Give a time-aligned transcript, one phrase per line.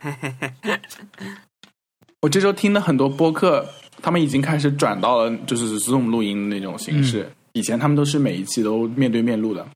[2.20, 3.64] 我这周听了很多播客，
[4.02, 7.30] 他们已经开始转到了就是 Zoom 录音的那种形式。
[7.52, 9.66] 以前他们都是每一期都面对面录的，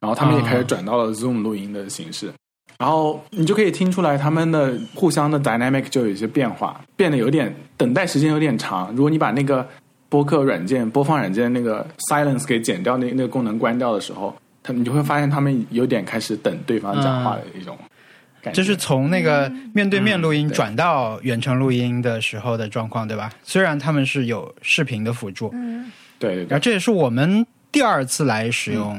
[0.00, 2.32] 然后他们也开始转到了 Zoom 录音的形式。
[2.78, 8.90] 然后你就可以听出来他们的互相的 dynamic 就有一些变化，变得有点等待时间有点长。
[8.96, 9.66] 如果你把那个
[10.08, 17.78] 播客软件播放软件那个 silence 给剪掉，那那个功能关掉的时候，他你就会发现他们有点开始等对方讲话的一种。
[18.52, 23.32] 就是从那个面对面录音转到远程录音的时候的状况，对吧？
[23.44, 26.38] 虽然他们是有视频的辅助，嗯，对。
[26.46, 28.94] 然后这也是我们第二次来使用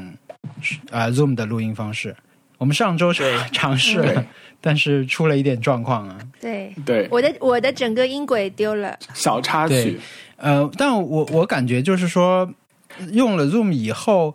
[0.89, 2.15] 啊 Zoom 的录音方式。
[2.57, 4.25] 我们上周尝 尝试了，
[4.61, 6.17] 但是出了一点状况啊。
[6.39, 9.99] 对对，我的我的整个音轨丢了，小插曲。
[10.37, 12.49] 呃，但我我感觉就是说，
[13.11, 14.33] 用了 Zoom 以后，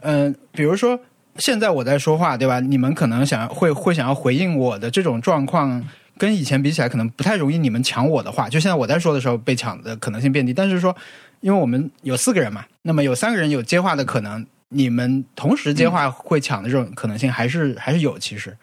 [0.00, 0.98] 嗯，比如说。
[1.36, 2.60] 现在我在说话，对吧？
[2.60, 5.82] 你们可能想会会想要回应我的这种状况，
[6.18, 7.56] 跟以前比起来，可能不太容易。
[7.56, 10.52] 你们抢我的话，就现在我在说的时候被抢的可能性变低。
[10.52, 10.94] 但是说，
[11.40, 18.18] 因为我们有四个人嘛，那么有三个人有接话的可能，你们同时接话会抢的这种可能性还是还是有。
[18.18, 18.54] 其实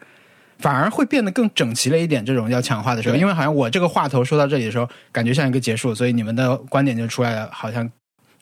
[0.58, 2.24] 反而会变得更整齐了一点。
[2.24, 7.90] 这种要抢话的时候，因为好像我这个话头说到这里的时候，感觉像一个结束，所以你们的观点就出来了，好像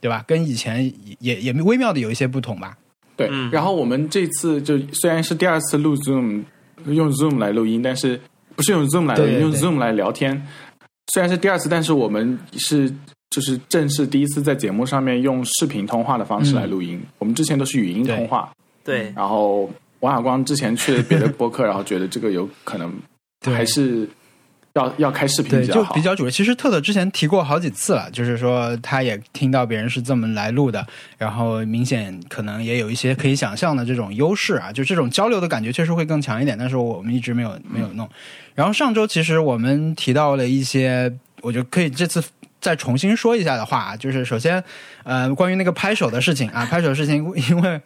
[0.00, 0.22] 对吧？
[0.26, 2.76] 跟以前也也微妙的有一些不同吧。
[3.18, 6.44] 对，然后我们这次就虽然是第二次录 Zoom，
[6.86, 8.18] 用 Zoom 来录音，但是
[8.54, 10.40] 不是用 Zoom 来录音，用 Zoom 来聊天。
[11.12, 12.88] 虽然是第二次，但是我们是
[13.28, 17.02] 就是正式第一次在节目上面用视频通话的方式来录音。
[17.18, 18.50] 我们之前都是语音通话。
[18.84, 19.12] 对。
[19.16, 19.68] 然后
[20.00, 22.92] 王小光之前去了别的播客， 然后觉得这个有可能
[23.44, 24.08] 还是。
[24.74, 26.30] 要要开视频对，就比较主要。
[26.30, 36.56] 其实特特之前提过好几次了，就是说他也听到别人是这么来录的，然后明显可能也有一些可以想象的这种优势啊，就这种交流的感觉确实会更强一点。
[36.56, 38.08] 但是我们一直没有没有弄。
[38.54, 42.22] 然后上周其实我们提到了一些，我就可以这次
[42.60, 44.62] 再重新说一下的话，就是首先
[45.04, 47.16] 呃，关于那个拍手的事情啊，拍手的事情，
[47.50, 47.80] 因为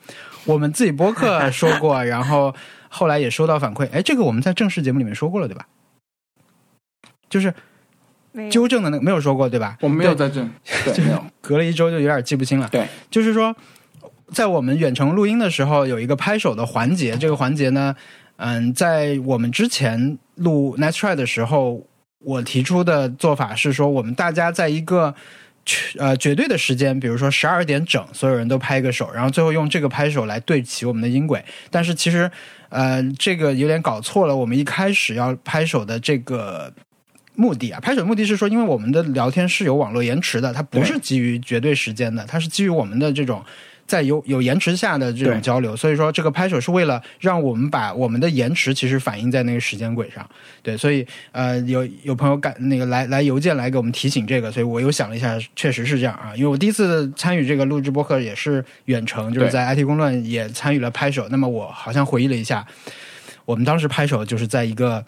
[0.44, 2.54] 我们自己播客说过，然后
[2.88, 5.66] 后来也收到反馈，哎，这个我们在正式节目里面说过了，对吧？
[7.32, 7.52] 就是
[8.50, 9.78] 纠正的那个没有说过对吧？
[9.80, 11.24] 我们没有在这，没有。
[11.40, 12.68] 隔了一周就有点记不清了。
[12.70, 13.56] 对，就是说，
[14.34, 17.16] 在我们远程录音的时候，有一个拍手的环节。
[17.16, 17.96] 这个环节呢，
[18.36, 21.86] 嗯，在我们之前录 Nice Try 的时候，
[22.18, 25.14] 我提出的做法是说，我们大家在一个
[25.98, 31.42] 呃绝对的时间，比如说十二点整，所有人都拍一个手，然后最后用这个拍手来对齐我们的音轨。
[31.70, 32.30] 但是其实
[32.68, 34.36] 呃，这个有点搞错了。
[34.36, 36.72] 我们一开始要拍手的这个。
[37.34, 43.42] 目的啊，拍手目的是说，因为我们的聊天是有网络延迟的，它不是基于绝对时间的，它是基于我们的这种
[43.86, 45.74] 在有有延迟下的这种交流。
[45.74, 50.28] 所以说，这个拍手是为了让我们把我们的延迟其实反映在那个时间轨上。
[50.62, 56.32] 对，所以呃，有有朋友感那个来来邮件来给我们提醒这个，所以我又想了一下，确实是这样啊。
[56.36, 61.26] 因为我第一次参与这个录制播客也是远程，就是在 IT 公论也参与了拍手。
[61.30, 62.66] 那么我好像回忆了一下，
[63.46, 65.02] 我们当时拍手就是在一个。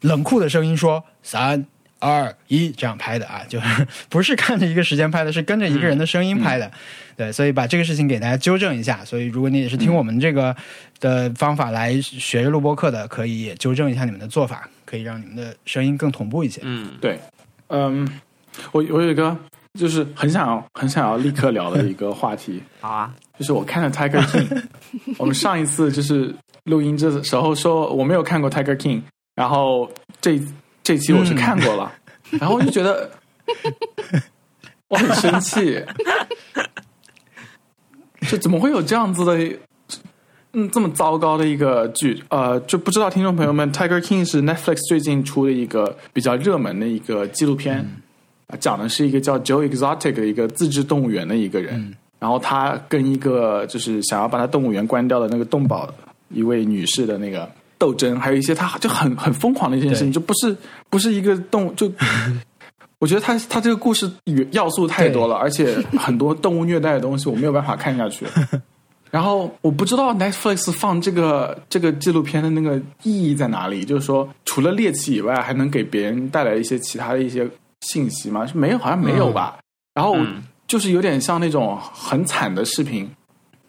[0.00, 1.64] 冷酷的声音说：“三
[1.98, 3.60] 二一，这样拍的啊，就
[4.08, 6.70] 不是看着一个时间拍的，是跟着一个人的声音拍的。
[7.16, 9.04] 对，所以把这个事情给大家纠正一下。
[9.04, 10.54] 所以，如果你也是听我们这个
[11.00, 16.60] 的方法来学着录播课的，可以纠正一下你们的做法，可以让你们的声音更同步一些。
[16.62, 17.18] 嗯，对，
[17.66, 18.08] 嗯，
[18.70, 19.36] 我我有一个
[19.74, 22.62] 就是很想要很想要立刻聊的一个话题。
[22.80, 24.62] 好啊，就是我看了 Tiger King，
[25.18, 26.32] 我们上一次就是
[26.62, 29.02] 录音这时候说我没有看过 Tiger King。
[29.38, 29.88] 然后
[30.20, 30.36] 这
[30.82, 31.92] 这期我是看过了，
[32.40, 33.08] 然后我就觉得
[34.88, 35.80] 我很生气，
[38.22, 39.56] 这怎么会有这样子的，
[40.54, 42.20] 嗯，这么糟糕的一个剧？
[42.30, 47.88] 呃，就不知道听众朋友们，《Tiger King》是 Netflix 最近出的一个比较热门的一个纪录片，
[48.58, 55.88] 讲的是一个叫 Joe Exotic 的一个自制动物园的一个人，然后他跟一个就是想要把他动物园关掉的那个动保
[56.28, 57.48] 一位女士的那个。
[57.78, 60.56] 斗争，还有一些他就很很疯狂的一件事情，就不是
[60.90, 61.90] 不是一个动物就，
[62.98, 64.10] 我觉得他他这个故事
[64.50, 68.26] 要素太多了，而且很多动物虐待的东西我没有办法看下去。
[69.10, 77.48] 然后我不知道 Netflix 放这个这个纪录片的那个意义在哪里，就是说除了猎奇以外，还能给别人带来一些其他的一些
[77.80, 78.46] 信息吗？
[78.52, 79.58] 没有，好像没有吧。
[79.94, 80.16] 然后
[80.66, 83.08] 就是有点像那种很惨的视频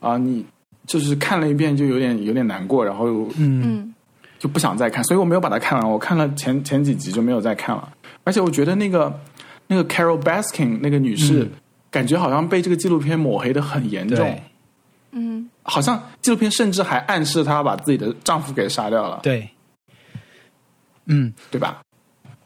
[0.02, 0.46] 啊，你
[0.86, 3.08] 就是看了一遍就有点有点难过，然后
[3.38, 3.94] 嗯。
[4.40, 5.88] 就不想再看，所以我没有把它看完。
[5.88, 7.88] 我看了前前几集就没有再看了。
[8.24, 9.14] 而且我觉得那个
[9.68, 11.48] 那个 Carol Baskin 那个女士，
[11.92, 14.40] 感觉好像被这个纪录片抹黑的很严重。
[15.12, 19.20] 嗯，好像纪录片甚至还暗示她把自己的丈夫给杀掉了。
[19.24, 19.50] 对，
[21.08, 21.82] 嗯对吧？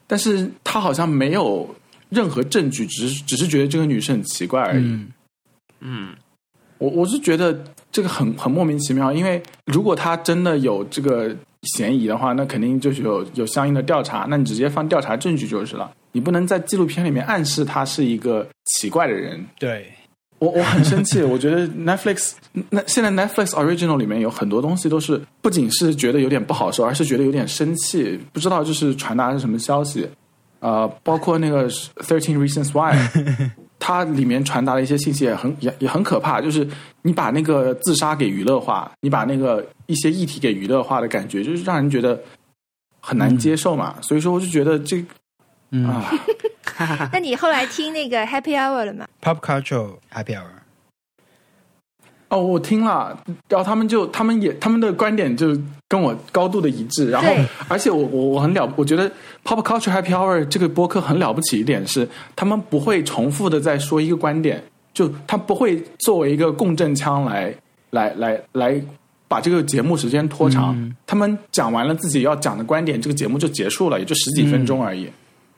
[0.06, 1.74] 但是她好像没有
[2.08, 4.84] 任何证据，只是只是觉得这个女士很奇怪而已。
[4.84, 5.12] 嗯
[5.80, 6.14] 嗯
[6.78, 7.62] 我我是觉得
[7.92, 11.34] 这个很很莫名其妙，因为如果她真的有这个
[11.64, 15.90] 嫌疑的话，那肯定就是有有相应的调查，那你直接放调查证据就是了。
[16.12, 19.44] 你不能在纪录片里面暗示他是一个奇怪的人。
[19.58, 19.92] 对，
[20.38, 22.34] 我我很生气，我觉得 Netflix
[22.70, 30.08] 那现在 Netflix Original 里面有很多东西都是不仅是觉得有点不好受，而是觉得有点生气，不知道就是传达是什么消息。
[30.60, 32.96] 呃，包括那个 Thirteen Reasons Why，
[33.78, 36.66] 它里面传达的一些信息也很也也很可怕，就是
[37.02, 42.18] 你把那个自杀给娱乐化，你把那个一些议题给娱乐化的感觉，就是让人觉得
[43.00, 43.96] 很难接受嘛。
[44.00, 45.04] 所以说，我就觉得这
[45.70, 46.10] 嗯啊，
[47.12, 50.44] 那你后来听那个 Happy Hour 了吗？，Pop Culture Happy Hour，
[52.34, 53.16] 哦，我听了，
[53.48, 57.28] 然后他们就他们也他们的观点就跟我高度的一致，然后
[57.68, 59.08] 而且我我我很了，我觉得
[59.44, 64.60] Pop Culture Happy Hour 这个播客很了不起一点是，他们不会重复的在说一个观点，
[64.92, 67.54] 就他不会作为一个共振腔来
[67.90, 68.82] 来来来
[69.28, 70.92] 把这个节目时间拖长，嗯。
[71.06, 75.08] 他们讲完了自己要讲的观点，这个节目就结束了，也就十几分钟而已，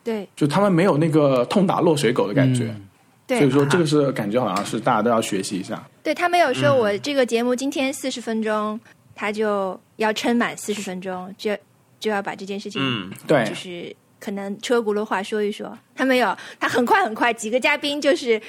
[0.04, 2.82] 对就他们没有那个痛打落水狗的感觉，嗯。
[3.26, 5.82] 对所以说这个是感觉好像是大家都要学习一下。
[6.06, 8.78] 对，他没有说我这个节目今天四十分钟，
[9.12, 11.58] 他就要撑满四十分钟，就
[11.98, 18.40] 就要把这件事情嗯对，就是可能车轱辘话说一说，他没有，他很快很快，几个嘉宾就是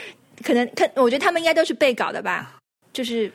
[0.43, 2.59] 可能看，我觉得他们应该都是背稿的吧，
[2.93, 3.31] 就是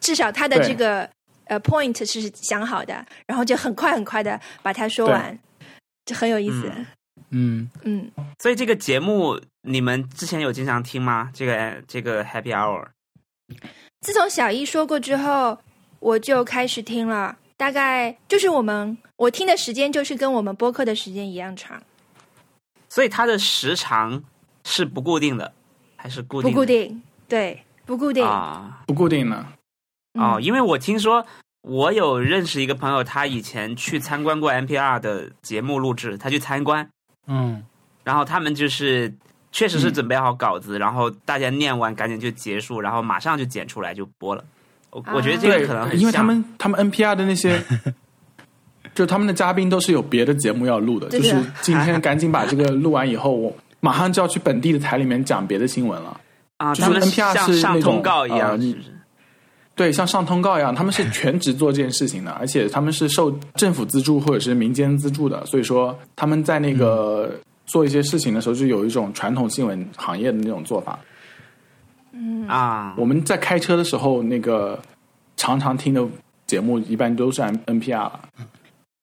[0.00, 1.06] 至少他的这个
[1.44, 5.38] 呃 point 是想好的，然后就很快很快的把它说完，
[6.06, 6.72] 就很有意思。
[7.28, 7.68] 嗯。
[7.82, 11.30] 嗯，所以这个节目你们之前有经常听吗？
[11.34, 12.86] 这个这个 Happy Hour，
[14.00, 15.58] 自从小一说过之后，
[16.00, 21.82] 我就开始听了，大概就是我们我听的时间就是跟我们播客的时间一样长，
[22.88, 24.22] 所以它的时长
[24.64, 25.52] 是不固定的，
[25.96, 26.58] 还是固定不？
[26.58, 28.24] 固定，对，不固定。
[28.24, 29.46] 啊不固定呢。
[30.14, 31.24] 哦，嗯因为我听说
[31.62, 36.88] 我有认识一个朋友，他以前去参观过 NPR 的节目录制，他去参观，
[37.26, 37.64] 嗯
[38.04, 39.12] 然后他们就是
[39.56, 44.44] 确实是嗯准备好稿子，然后大家念完赶紧就结束，然后马上就剪出来就播了。
[44.90, 47.58] 我我觉得这个可能很，因为他们他们 NPR 的那些，
[48.94, 53.50] 就他们的嘉宾都是有别的节目要录的，就是今天赶紧把这个录完以后，我
[53.80, 56.20] 马上就要去本地的台里面讲别的新闻了。
[56.58, 58.88] 啊，就是 NPR 是像上通告一样，呃是不是？
[59.74, 67.34] 对，像上通告一样，他们是全职做这件事情的，而且他们是受政府资助或者是民间资助的，所以说他们在那个
[67.66, 70.98] 做一些事情的时候，就有一种传统新闻行业的那种做法。
[72.12, 74.80] 嗯啊，我们在开车的时候，那个
[75.36, 76.06] 常常听的
[76.46, 78.20] 节目一般都是 N NPR 了。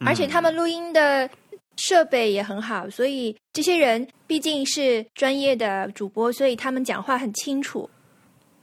[0.05, 1.29] 而且他们录音的
[1.77, 7.89] 设备也很好，所以这些人毕竟是专业的主播，所以他们讲话很清楚。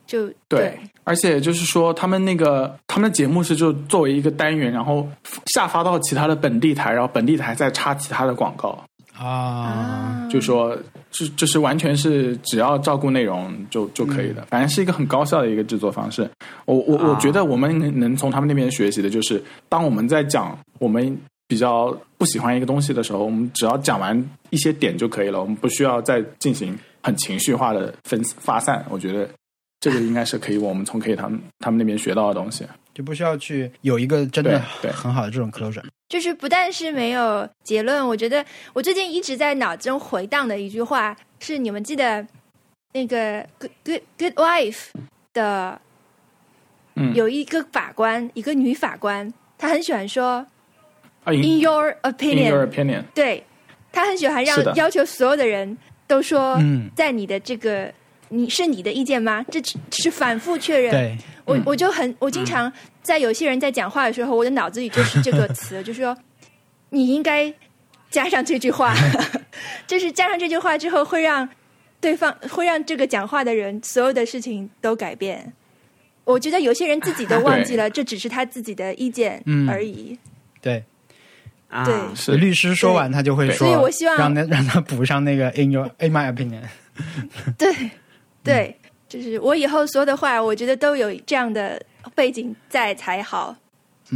[0.07, 5.07] 就对，而且就是说，他们那个他们的节目是就作为一个单元，然后
[5.55, 8.77] 下发到其他的本地台，然后本地台再插其他的广告，
[9.21, 10.75] 啊，啊，就说
[11.11, 16.29] 就就是完全是只要照顾内容就就可以的，反正是一个很高效的一个制作方式。
[16.65, 21.15] 我我我啊觉得我们能能从他们那边学习的就是，当我们在讲我们
[21.47, 28.83] 比较不喜欢一个东西的时候，我们只要讲完一些点就可以了，我们不需要再进行很情绪化的分发散。
[28.89, 29.29] 我觉得
[29.81, 32.65] 这个应该是可以我们从可以他们他们那边学到的东西。
[33.01, 34.59] 就不需要去有一个真的
[34.93, 35.83] 很好的这种 closure。
[36.11, 42.27] 就是不但是没有结论，我觉得我最近一直在脑中回荡的一句话是：你们记得
[42.93, 44.75] 那个《Good Good Good Wife》
[45.33, 45.81] 的
[46.97, 50.47] 嗯，有一个法官，一个女法官，她很喜欢说
[51.25, 53.43] 啊 “in your in opinion”，your opinion，对，
[53.93, 57.91] 她很喜欢让要求所有的人都说嗯，在你的这个。
[58.31, 59.45] 你是你的意见吗？
[59.51, 60.91] 这只是反复确认。
[60.91, 62.73] 对，我嗯我就很，我经常
[63.03, 66.17] 在有些人在讲话的时候，我的脑子里就是这个词，就是说
[66.91, 67.53] 你应该
[68.11, 68.95] 加上这句话，
[69.87, 71.49] 就是加上这句话之后，会让
[72.01, 75.53] 对方会让这个讲话的人所有的事情都改变。
[76.25, 80.17] 我觉得有些人自己都忘记了，这只是他自己的意见嗯而已。
[80.63, 80.85] 对，
[81.69, 86.63] 啊对是律师说完他就会说，所以我希望让他让他补上那个 in your in my opinion。
[87.59, 87.91] 对，
[88.43, 88.75] 对，
[89.09, 91.81] 就是我以后说的话，我觉得都有这样的
[92.15, 93.55] 背景在才好。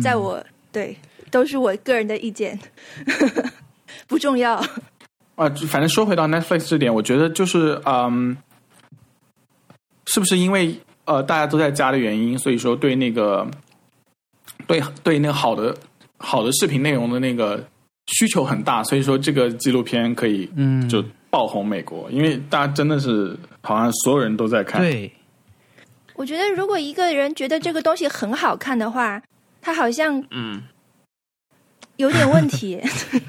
[0.03, 0.97] 在我、对，
[1.31, 2.59] 都是我个人的意见，
[4.09, 4.55] 不重要。
[5.37, 8.37] 啊，反正说回到 Netflix 这点，我觉得就是嗯，
[10.07, 13.47] 是不是因为呃大家都在家的原因，所以说对那个
[14.67, 15.77] 对对那个好的
[16.17, 17.65] 好的视频内容的那个
[18.07, 21.05] 需求很大，所以说这个纪录片可以嗯，就
[21.35, 24.81] 爆红美国，因为大家真的是好像所有人都在看。
[24.81, 25.11] 对，
[26.15, 29.21] 我觉得如果一个人觉得这个东西很好看的话，
[29.61, 30.63] 他好像嗯，
[31.97, 32.81] 有点问题。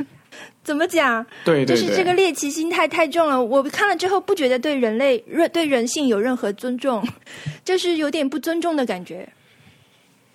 [0.62, 1.26] 怎么讲？
[1.44, 3.44] 对对对，就是这个猎奇心态太重了。
[3.44, 5.18] 我看了之后不觉得对人类、
[5.52, 7.04] 对人性有任何尊重，
[7.66, 9.28] 就是有点不尊重的感觉。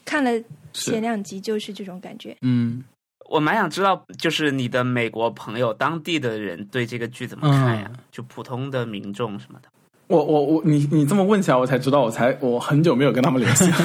[0.04, 0.32] 看了
[0.72, 2.36] 是前两集就是这种感觉。
[2.42, 2.82] 嗯，
[3.30, 7.88] 我蛮想知道，就是你的美国朋友、当地的人对这个剧怎么看呀？
[8.10, 9.68] 就普通的民众什么的。
[10.08, 13.76] 我我我，你你这么问起来，我才知道，我才我很久没有跟他们联系了。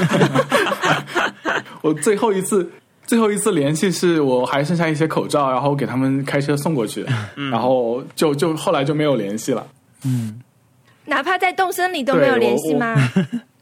[1.84, 2.68] 我最后一次
[3.06, 7.06] 最后一次联系是我还剩下一些口罩，然后给他们开车送过去，
[7.52, 9.68] 然后就就后来就没有联系了。
[10.04, 10.42] 嗯
[11.06, 12.96] 哪怕在动森里都没有联系吗？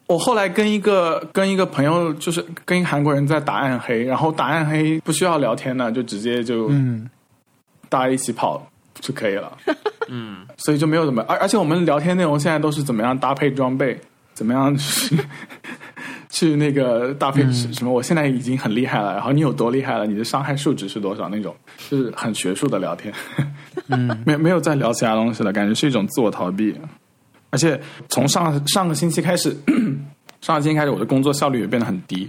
[0.08, 7.10] 我后来跟一个跟一个朋友，就是跟一个韩国人在打暗黑，然后打暗黑不需要聊天的，就直接就嗯，
[7.90, 8.66] 大家一起跑
[9.00, 9.58] 就可以了。
[10.10, 14.00] 嗯， 所以就没有怎么，而而且我们聊天内容现在都是怎么样搭配装备，
[14.34, 15.18] 怎么样去
[16.30, 17.92] 去那个搭配什么？
[17.92, 20.06] 我现在已经很厉害了，然后你有多厉害了？
[20.06, 21.30] 你的伤害数值是多少？
[21.30, 21.56] 那种
[21.90, 23.14] 就是很学术的聊天，
[23.88, 26.76] 嗯， 没没有再聊其他东西了，感觉是一种自我逃避。
[27.54, 27.80] 而且
[28.10, 29.56] 从上上个星期开始，
[30.42, 32.28] 上个星期开始， 我的工作效率也变得很低。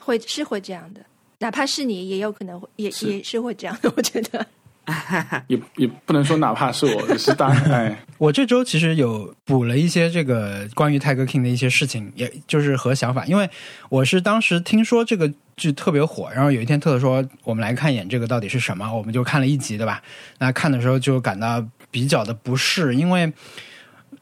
[0.00, 1.00] 会是会这样的，
[1.38, 3.92] 哪怕是你，也有可能会也是也是会这样的。
[3.96, 4.44] 我觉得
[5.46, 13.48] 也也不能说哪怕是我，只是当然，哎， 我这周其实有补了一些这个关于泰戈 King 的一些事情，也就是和想法，因为
[13.88, 20.02] 我是当时听说这个剧特别火，然后有一天特特说我们来看一眼这个到底是什么，我们就看了一集，对吧？
[20.38, 23.32] 那看的时候就感到比较的不适，因为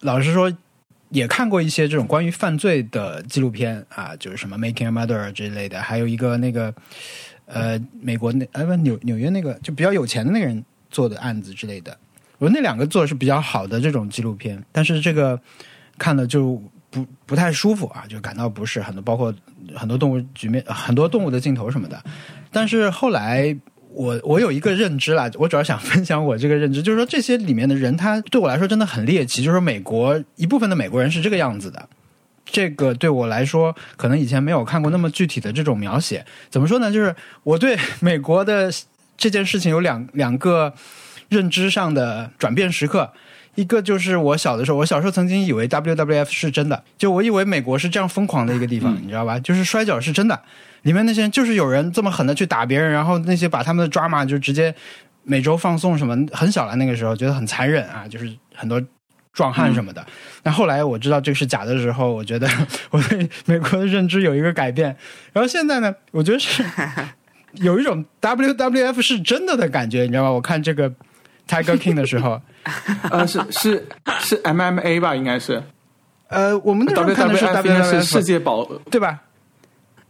[0.02, 0.52] 老实说。
[1.14, 6.74] 也看过一些这种关于犯罪的纪录片啊，就是什么《Making a Murder》之类的，还有一个那个
[7.44, 11.94] 呃美国那呃不纽纽约那个就比较有钱的那个人做的案子之类的。
[12.38, 15.38] 我那两个做是比较好的这种纪录片，但是这个
[15.98, 18.80] 看了就不不太舒服啊，就感到不适。
[18.80, 19.34] 很多包括
[19.74, 22.02] 很多动物局面，很多动物的镜头什么的。
[22.50, 23.54] 但是后来
[23.94, 29.42] 我我有一个认知啦，我主要想分享我这个认知，就是说这些里面的人，他对我来说真的很猎奇。
[29.42, 31.88] 就是说美国一部分的美国人是这个样子的，
[32.44, 36.24] 这个对我来说，可能以前没有看过那么具体的这种描写。
[36.50, 36.90] 怎么说呢？
[36.90, 38.72] 就是我对美国的
[39.16, 40.72] 这件事情有两两个
[41.28, 43.12] 认知上的转变时刻。
[43.54, 49.38] 一个就是我小的时候，我小时候曾经以为 WWF 是真的，就我以为美国是这样疯狂的一个地方，你知道吧？
[49.40, 50.40] 就是摔跤是真的，
[50.82, 54.74] 里面那些人就是有人这么狠的去打别人，然后那些把他们的 drama 就直接
[55.24, 58.82] 每周放送什么，很小了那个时候觉得很残忍啊，就是很多
[59.32, 60.04] 壮汉什么的。
[60.42, 62.48] 那、后来我知道这个是假的时候，我觉得
[62.90, 64.96] 我对美国的认知有一个改变。
[65.32, 66.64] 然后现在呢，我觉得是
[67.54, 70.30] 有一种 WWF 是真的的感觉，你知道吗？
[70.30, 70.90] 我看这个
[71.48, 72.40] Tiger King 的时候。
[73.10, 73.88] 呃，是是
[74.20, 75.60] 是 MMA 吧，应该是
[76.28, 79.20] 呃，我们那时候看的是 WWF 世界保对吧？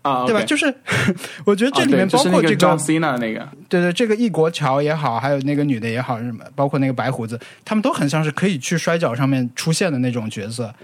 [0.02, 0.42] 啊，对吧？
[0.44, 0.66] 就是
[1.46, 10.74] 我觉得这里面包括这个 John Cena 那个，对对，这个异国桥也好，还有那个女的也好，什么，包括那个白胡子，他们都很像是可以去摔跤上面出现的那种角色。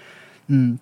[0.46, 0.78] 嗯，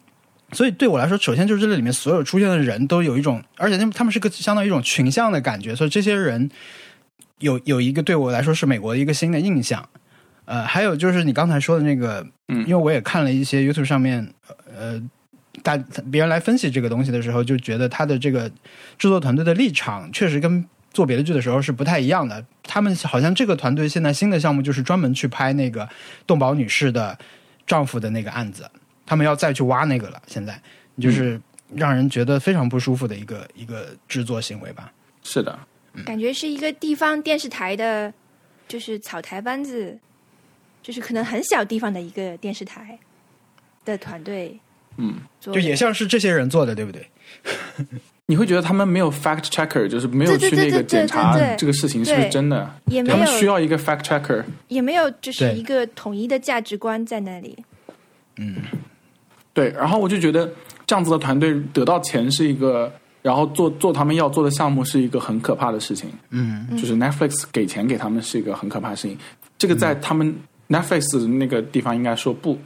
[0.52, 6.50] 所以对我来说，首先就是这里面所有出现的人都有一种，而且他们他们是个相当于一种群像的感觉，所以这些人
[7.38, 9.86] 有有一个对我来说是美国的一个新的印象。
[10.44, 14.32] 呃，还有就是你刚才说的那个，嗯因为我也看了一些 YouTube 上面，
[14.78, 15.02] 呃，
[15.66, 15.76] 大
[16.12, 18.48] 别人来分析这个东西的时候，就觉得他的这个
[18.96, 22.44] 制作团队的立场确实跟做别的剧的时候是不太一样的。
[22.62, 25.88] 他们好像这个团队现在新的项目就是专门去拍那个
[26.24, 27.18] 动保女士的
[27.66, 28.70] 丈夫的那个案子，
[29.04, 30.22] 他们要再去挖那个了。
[30.28, 30.56] 现在
[31.00, 31.40] 就是
[31.74, 34.92] 让人觉得非常不舒服的一个一个制作行为吧。
[35.24, 35.58] 是的，
[36.04, 38.14] 感觉是一个地方电视台的，
[38.68, 39.98] 就是草台班子，
[40.80, 42.96] 就是可能很小地方的一个电视台
[43.84, 44.60] 的团队
[44.98, 47.06] 嗯，就也像是这些人做的，对不对？
[48.28, 54.42] 你会觉得他们没有 fact checker，就是没有去那个检查这个事情是不是真的，也没他们需要一个 fact checker。
[54.66, 57.56] 也没有就是一个统一的价值观在那里。
[58.38, 58.56] 嗯
[59.54, 60.50] 对，然后我就觉得
[60.86, 66.10] 这样子的团队得到钱是一个，然后做做他们要做的项目是一个很可怕的事情。
[66.30, 69.16] 嗯就是 Netflix 给钱给他们是一个很可怕的事情。
[69.56, 70.36] 这个在他们
[70.68, 72.58] Netflix 那个地方应该说不，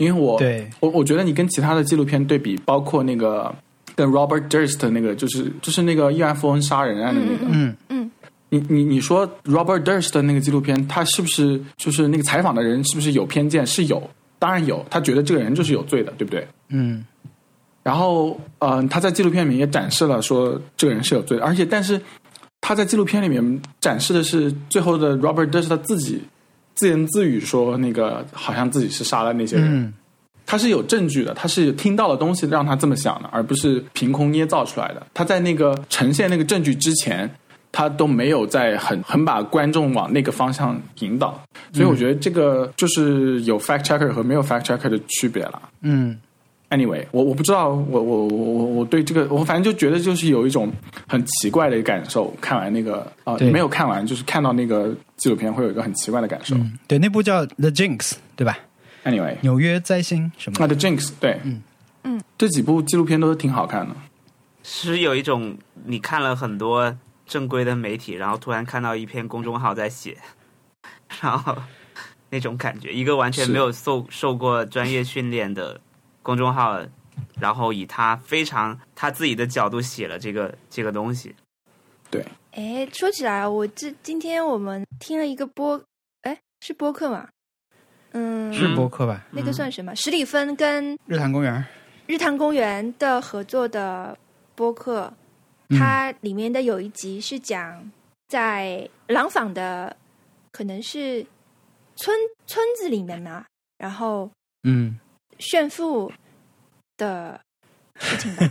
[0.00, 0.68] 因为我对。
[0.80, 3.54] 我我觉得你跟其他的纪录片对比，包括那个
[3.94, 8.10] 跟 Robert Durst 那个，就是就是那个亿万富翁杀人案的那个，嗯嗯，
[8.48, 13.66] 你你你说 Robert Durst 的那个纪录片，他是不是就是那个采访的人是不是有偏见？
[13.66, 14.02] 是有，
[14.38, 16.48] 当然有，他觉得这个人就是有罪的，对不对？
[16.70, 17.04] 嗯。
[17.82, 21.98] 然后，嗯、他在纪录片里面也展示了说这个人是有罪的，而且但是
[22.60, 26.20] 他在纪录片里面展示的是最后的 Robert Durst 他自己
[26.74, 29.66] 自言自语说，那个好像自己是杀了那些人。
[29.68, 29.92] 嗯
[30.46, 35.06] 他是有证据的，他是听到了东西让他这么想的，而不是凭空捏造出来的。
[35.14, 37.30] 他在那个呈现那个证据之前，
[37.70, 41.40] 他都没有在很很把观众往那个方向引导。
[41.72, 45.62] 所以我觉得这个就是有 fact checker 和没有 fact checker 的区别了。
[45.82, 46.18] 嗯
[46.70, 50.72] Anyway，我我不知道，我我我我我对这个，我反正就觉得就是有一种
[51.08, 52.32] 很奇怪的感受。
[52.40, 56.54] 看完那个啊、对没有看完，就是看到那个纪录片会有一个很奇怪的感受。
[56.54, 57.98] 嗯，对，那部叫《The Jinx》，
[58.36, 58.56] 对吧
[59.04, 60.76] ？Anyway，纽约灾星什么那的。
[60.76, 61.60] The Jinx，对，嗯
[62.04, 63.94] 嗯，这几部纪录片都是挺好看的。
[64.62, 66.96] 是有一种你看了很多
[67.26, 70.16] 正规的媒体，然后突然看到一篇公众号在写，
[71.20, 71.56] 然后
[72.30, 75.80] 那种感觉，一个完全没有受受过专业训练的
[76.30, 76.80] 公众号，
[77.40, 81.34] 然后以他非常他自己的角度写了这个这个东西。
[82.08, 85.82] 对哎，说起来，我这今天我们听了一个播，
[86.22, 87.28] 哎，是播客吗？
[88.12, 89.26] 嗯，是播客吧？
[89.32, 89.92] 那个算什么？
[89.96, 91.64] 十里芬跟日坛公园。
[92.06, 94.16] 日坛公园的合作的
[94.54, 95.12] 播客，
[95.68, 97.90] 嗯它里面的有一集是讲
[98.28, 99.96] 在廊坊的，
[100.52, 101.26] 可能是
[101.96, 103.44] 村村子里面嘛，
[103.78, 104.30] 然后
[104.62, 104.96] 嗯，
[105.38, 106.12] 炫富
[107.00, 107.40] 的
[107.98, 108.46] 事情 吧。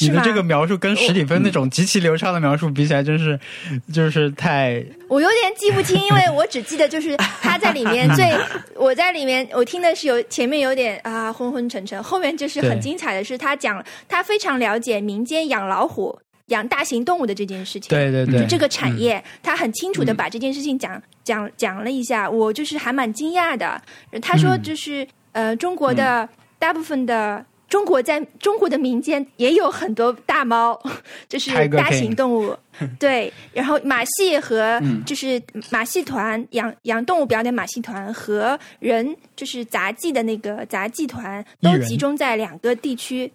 [0.00, 3.36] 你的这个描述跟史蒂芬那种极其流畅的描述比起来，真是
[3.92, 8.32] 就是太我有点记不清，因为我只记得就是他在里面最，
[8.76, 17.88] 我在里面我听的是有前面有点啊昏昏沉沉，后面就是很精彩的是他讲他非常了解民间养老虎、养大型动物的这件事情。
[17.88, 23.82] 对对对，这个产业，他很清楚的把这件事情讲讲讲了一下，我就是还蛮惊讶的。
[24.22, 24.62] 他说，嗯。
[24.62, 26.28] 就是、呃，中国的
[26.58, 30.80] 大部分的中国在中国的民间也有很多大猫，
[31.28, 32.56] 就是大型动物，
[32.98, 33.32] 对。
[33.52, 43.30] 然后马戏和嗯就是马戏团养养动物表演马戏团和人就是杂技的那个杂技团都集中在两个地区。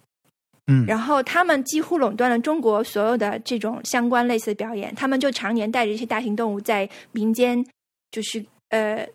[0.66, 7.62] 嗯然后他们几乎垄断了中国所有的这种相关类似的表演，他们就常年带着一些大型动物在民间，
[8.10, 9.06] 就是呃，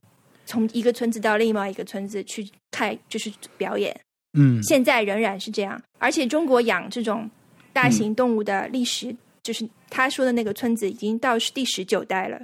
[0.49, 3.95] 从一个村子到另外一个村子去看，就是表演。
[4.33, 4.61] 嗯。
[4.63, 7.29] 现在仍然是这样，而且中国养这种
[7.71, 12.41] 大型动物的历史，就是他说的那个村子已经到第十九代了，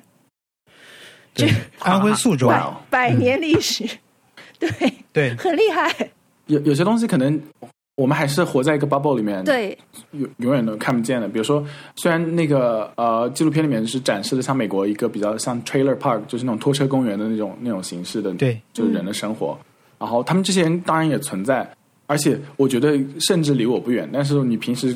[1.33, 1.47] 这
[1.79, 2.47] 安徽宿州，
[2.91, 3.83] 百年历史，
[4.59, 4.69] 对，
[5.11, 5.35] 对。
[5.37, 5.91] 很厉害，
[6.45, 7.41] 有有些东西可能
[7.95, 9.77] 我们还是活在一个 bubble 里面，，对，
[10.11, 11.27] 永永远都看不见的。
[11.29, 19.57] 比如说，虽然那个呃纪录片里面是展示的像美国一个比较像 trailer park，就是那种拖车公园的那种那种形式的，对，就是人的生活。
[19.97, 21.65] 然后他们这些人当然也存在，
[22.05, 24.09] 而且我觉得甚至离我不远。
[24.11, 24.95] 但是你平时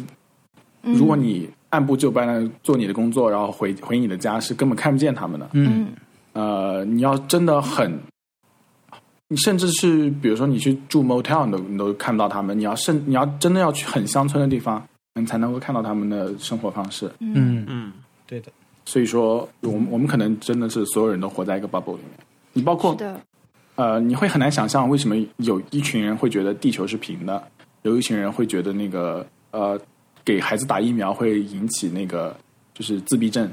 [0.83, 5.49] 嗯如果你按部就班的做你的工作，然后回回你的家，是根本看不见他们的。
[5.53, 5.87] 嗯嗯
[6.33, 7.97] 呃，你要真的很，
[9.31, 12.57] 你甚至是比如说你去住 motel，你都你都看不到他们。
[12.57, 17.09] 你要甚你要真的要去很乡村的地方，你才能够看到他们的生活方式。
[17.19, 17.93] 嗯，嗯，
[18.25, 18.51] 对的，
[18.85, 22.19] 所以说，我们我们可能真的是所有人都活在一个 bubble 里面。
[22.53, 22.97] 你包括，
[23.75, 27.43] 呃，你会很难想象为什么有一群人会觉得地球是平的，
[27.83, 29.79] 有一群人会觉得那个呃，
[30.25, 32.35] 给孩子打疫苗会引起那个
[32.73, 33.47] 就是自闭症。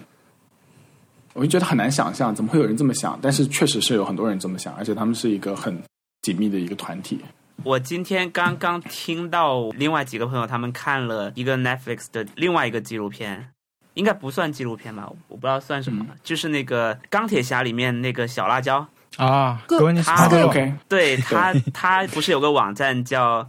[1.37, 3.19] 我就觉得很难想象，怎么会有人这么想？
[3.21, 5.81] 但是确实是有很多人这么想，而且他们是一个很
[6.23, 7.21] 紧密的一个团体。
[7.63, 13.51] 我今天刚刚听到另外几个朋友他们看了一个 Netflix 的另外一个纪录片，
[13.95, 15.11] 应该不算纪录片吧？
[15.29, 18.87] 我不知道算什么，就是那个钢铁侠里面那个小辣椒。
[19.17, 23.49] 啊，他帕特洛 OK 对他，他不是有个网站叫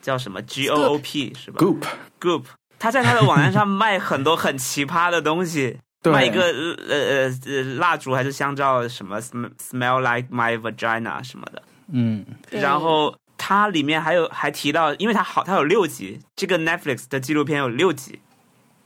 [0.00, 2.44] 叫什么 G O O P 是吧 Goop，？Goop，
[2.78, 12.24] 他在他的网站上卖很多很奇葩的东西，对卖一个呃呃呃蜡烛还是香皂什么 sm- smell like my vagina 什么的，嗯。
[12.48, 12.60] 对。
[12.60, 18.20] 然后它里面还有还提到，因为它好，它有六集，这个 Netflix 的纪录片有六集，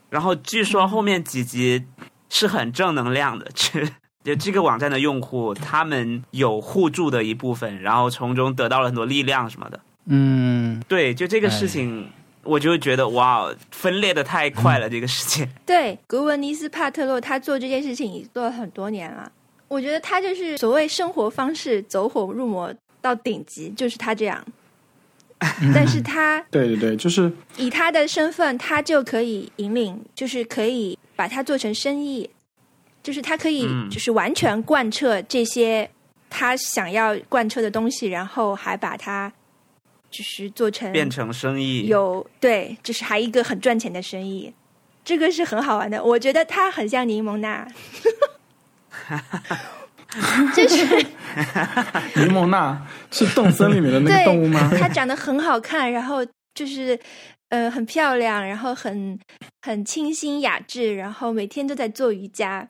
[0.09, 1.85] 然后据说后面几集
[2.29, 3.85] 是很正能量的， 这
[4.23, 9.79] 就这个网站的用户他们有互助的一部分，然后从中得到了很多力量什么的。
[10.05, 12.09] 嗯，对，就这个事情，
[12.43, 15.47] 我就觉得哇，分裂的太快了，这个世界。
[15.65, 19.31] 对，格文尼斯·帕特洛他做这件事情已经做了很多年了。
[19.67, 24.45] 我觉得他就是所谓生活方式走火入魔到顶级，就是他这样。
[25.73, 32.29] 但是他对对对，就是以他的身份，他就可以引领，就是可以把它做成生意，
[33.01, 35.89] 就是他可以嗯就是完全贯彻这些
[36.29, 39.29] 他想要贯彻的东西，然后还把它
[40.13, 44.53] 就是做成变成生意，有对，就是还一个很赚钱的生意。
[45.03, 47.67] 这个是很好玩的，我觉得它很像柠檬娜，
[50.55, 50.85] 就是
[52.15, 54.71] 柠檬娜是动森里面的那个动物吗？
[54.79, 56.23] 它长得很好看，然后
[56.53, 56.97] 就是
[57.49, 59.19] 呃很漂亮，然后很
[59.63, 62.65] 很清新雅致，然后每天都在做瑜伽，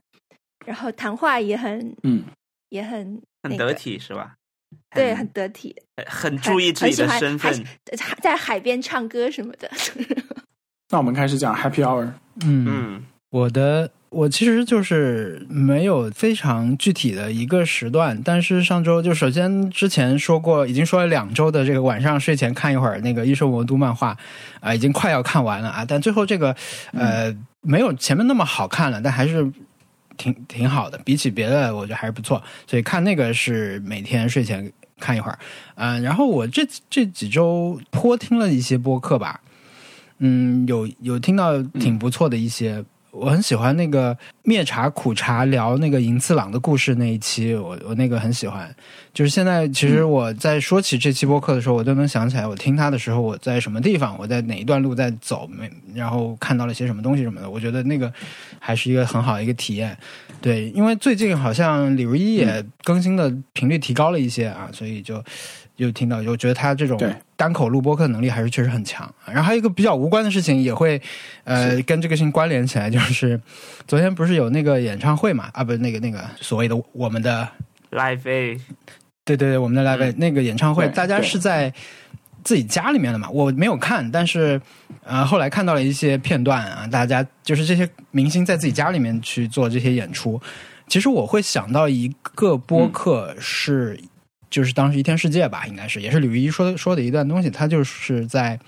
[0.66, 2.24] 然后谈话也很嗯，
[2.70, 4.34] 也很很那个得体是吧？
[4.94, 5.76] 对，很得体，
[6.08, 7.64] 很注意自己的身份
[8.22, 9.70] 在海边唱歌什么的。
[10.92, 12.12] 那我们开始讲 Happy Hour。
[12.44, 24.16] 嗯，嗯我的我其实就是没有非常具体的一个时段，但是上周就首先之前说过，已经说了两周的这个晚上睡前看一会儿那个《异兽魔都》漫画
[24.60, 26.56] 啊、已经快要看完了啊，但最后这个
[26.92, 29.52] 呃、没有前面那么好看了，但还是。
[30.24, 32.42] 挺挺好的，比起别的，我觉得还是不错。
[32.66, 35.38] 所以看那个是每天睡前看一会儿，
[35.76, 39.42] 嗯、然后我这这几周颇听了一些播客吧，
[40.20, 42.82] 嗯，有有听到挺不错的一些，
[43.14, 48.76] 我很喜欢那个灭茶苦茶聊那个银次郎的故事那一期，我我那个很喜欢。
[49.14, 57.48] 就是现在，其实我在说起这期播客的时候，我都能想起来，我听他的时候我在什么地方，我在哪一段路在走，没然后看到了些什么东西什么的。
[57.48, 58.12] 我觉得那个
[58.58, 59.96] 还是一个很好的一个体验。
[60.42, 65.24] 对，因为最近好像李如一也更新的频率提高了一些啊，所以就
[65.76, 67.00] 就听到，就觉得他这种
[67.36, 69.12] 单口录播客能力还是确实很强。
[69.26, 71.02] 然后还有一个比较无关的事情，也会
[71.44, 73.40] 呃跟这个事情关联起来，就是
[73.88, 75.50] 昨天不是有那个演唱会嘛？
[75.54, 77.48] 啊，不是那个那个所谓的我们的
[77.92, 78.58] ，Live A，
[79.26, 81.74] 对对对，我们的 live、那个演唱会，大家是在
[82.44, 83.30] 自己家里面的嘛？
[83.30, 84.62] 我没有看，但是
[85.04, 90.40] 呃，后来看到了一些片段啊，大家就是这些明星在自己家里面去做这些演出。
[90.88, 93.98] 其实我会想到一个播客是，
[94.54, 98.60] 就是当时一天世界吧，应该是也是吕一说说的一段东西，他就是在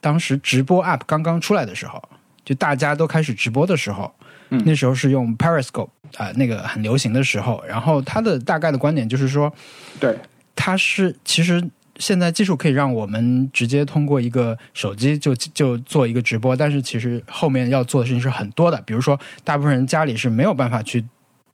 [0.00, 2.02] 当时直播 app 刚刚出来的时候，
[2.44, 4.12] 就大家都开始直播的时候，
[4.48, 4.60] 嗯。
[4.66, 9.52] 那时候是用 Periscope 啊、那个很流行的时候，然后他的大概的观点就是说，
[10.00, 10.18] 对，
[10.56, 11.62] 他是其实
[11.98, 21.04] 现在技术可以让我们直接通过一个手机就就做一个直播，但是其实后面要做的事情是很多的，比如说大部分人家里是没有办法去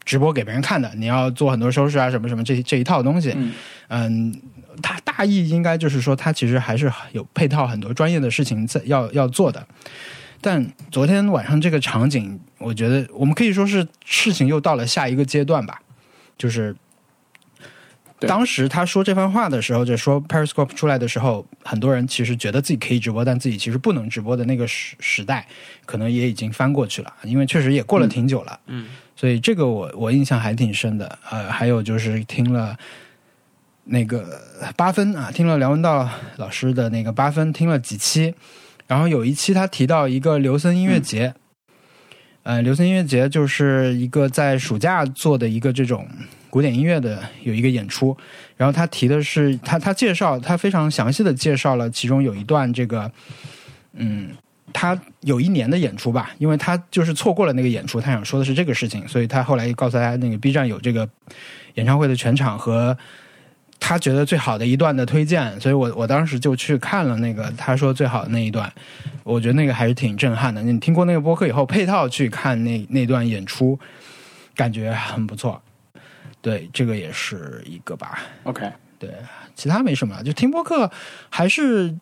[0.04, 3.52] 直播给别人看的，你要做很多收视啊什么什么这这一套东西，嗯。
[3.88, 4.42] 嗯，
[4.80, 9.66] 它大意应该就是说，它其实还是有配套很多专业的事情在要要做的。
[10.40, 15.80] 但昨天晚上这个场景，我觉得我们可以说是事情又到了下一个阶段吧，
[16.38, 16.74] 就是
[18.20, 25.46] 当时他说这番话的时候，就说 Periscope 出来的时候，很多人其实觉得自己可以直播，但自己其实不能直播的那个时时代，
[25.84, 28.58] 可能也已经翻过去了，因为确实也过了挺久了。
[28.66, 28.86] 嗯，
[29.22, 31.16] 所以这个我我印象还挺深的。
[31.30, 32.76] 呃，还有就是听了
[33.84, 34.42] 那个
[34.76, 38.34] 八分啊，听了梁文道老师的那个八分，听了几期，
[38.88, 41.34] 然后有一期他提到一个刘森音乐节。
[42.42, 46.04] 呃，刘森音乐节就是一个在暑假做的一个这种
[46.50, 48.16] 古典音乐的有一个演出，
[48.56, 53.12] 然后他提的是他他介绍他非常详细的介绍了其中有一段这个，
[53.92, 54.30] 嗯，
[54.72, 61.08] 他有一年的演出吧，因为他就是错过了那个演出，他想说的是这个事情，所以他后来告诉大家，那个 B 站有这个
[61.74, 62.96] 演唱会的全场和
[63.78, 68.72] 他觉得最好的一段的推荐，所以我我当时就去看了那个他说最好的那一段，
[69.24, 70.62] 我觉得那个还是挺震撼的。
[70.62, 73.78] 你听过那个播客以后，配套去看那那段演出，
[74.54, 75.60] 感觉很不错。
[76.40, 78.20] 对，这个也是一个吧。
[78.44, 79.10] OK，对
[79.54, 80.90] 其他没什么了，就听播客
[81.28, 81.94] 还是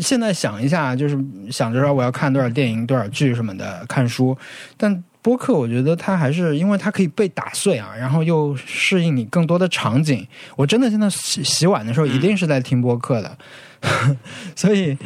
[0.00, 1.18] 现在想一下，就是
[1.50, 4.36] 想着说我要看多少电影、多少剧什么的，看书。
[4.76, 10.26] 但播客我觉得它还是因为它可以被打碎啊，然后又适应你更多的场景。
[10.56, 13.36] 我真的现在洗洗碗的时候一定是在听播客的，
[14.56, 14.96] 所以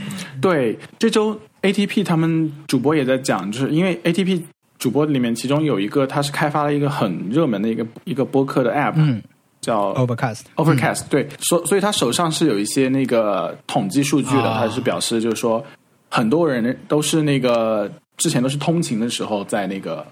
[0.41, 4.43] 对，这周 ATP 他们主播也在讲，就是因为 ATP
[4.79, 9.21] 主播里面其中有一个，他是开发了一个很热门的一个一个播客的 App，、嗯
[9.65, 14.59] 叫，Overcast，Overcast，、对，所所以他手上是有一些那个统计数据的，啊。
[14.59, 15.65] 他是表示就是说，
[16.11, 20.07] 很多人都是那个之前都是通勤的时候在那个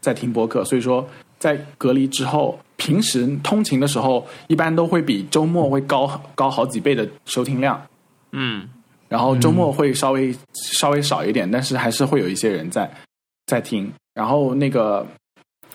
[0.00, 1.04] 在听播客，所以说
[1.38, 7.82] 在隔离之后，平时通勤的时候一般都会比周末会高高好几倍的收听量，
[8.30, 8.68] 嗯。
[9.08, 10.34] 然后周末会稍微、
[10.72, 12.90] 稍微少一点，但是还是会有一些人在
[13.46, 13.92] 在听。
[14.12, 15.06] 然后那个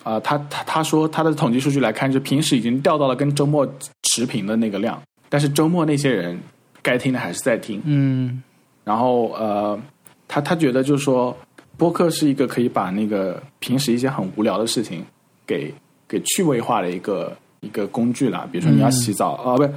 [0.02, 3.66] 呃，他他他说他的统计数据来看，就平时已经掉到了跟周末
[4.04, 6.38] 持平的那个量，但是周末那些人
[6.82, 7.80] 该听的还是在听。
[7.84, 8.42] 嗯
[8.82, 9.78] 然后呃，
[10.26, 11.36] 他他觉得就是说，
[11.76, 15.04] 播客是一个可以把那个平时一些很无聊的事情
[15.46, 15.72] 给
[16.08, 18.48] 给趣味化的一个一个工具啦。
[18.50, 19.70] 比如说你要洗澡啊、不是。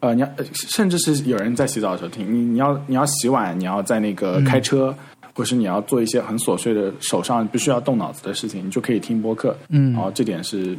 [0.00, 4.94] 呃，你要呃甚至是有人在洗澡的时候听，你你要你要洗碗，你要在那个开车，
[5.38, 9.56] 或是你要做一些很琐碎的手上必须要动脑子的事情，你就可以听播客。
[9.68, 9.92] 嗯。
[9.92, 10.76] 然后这点是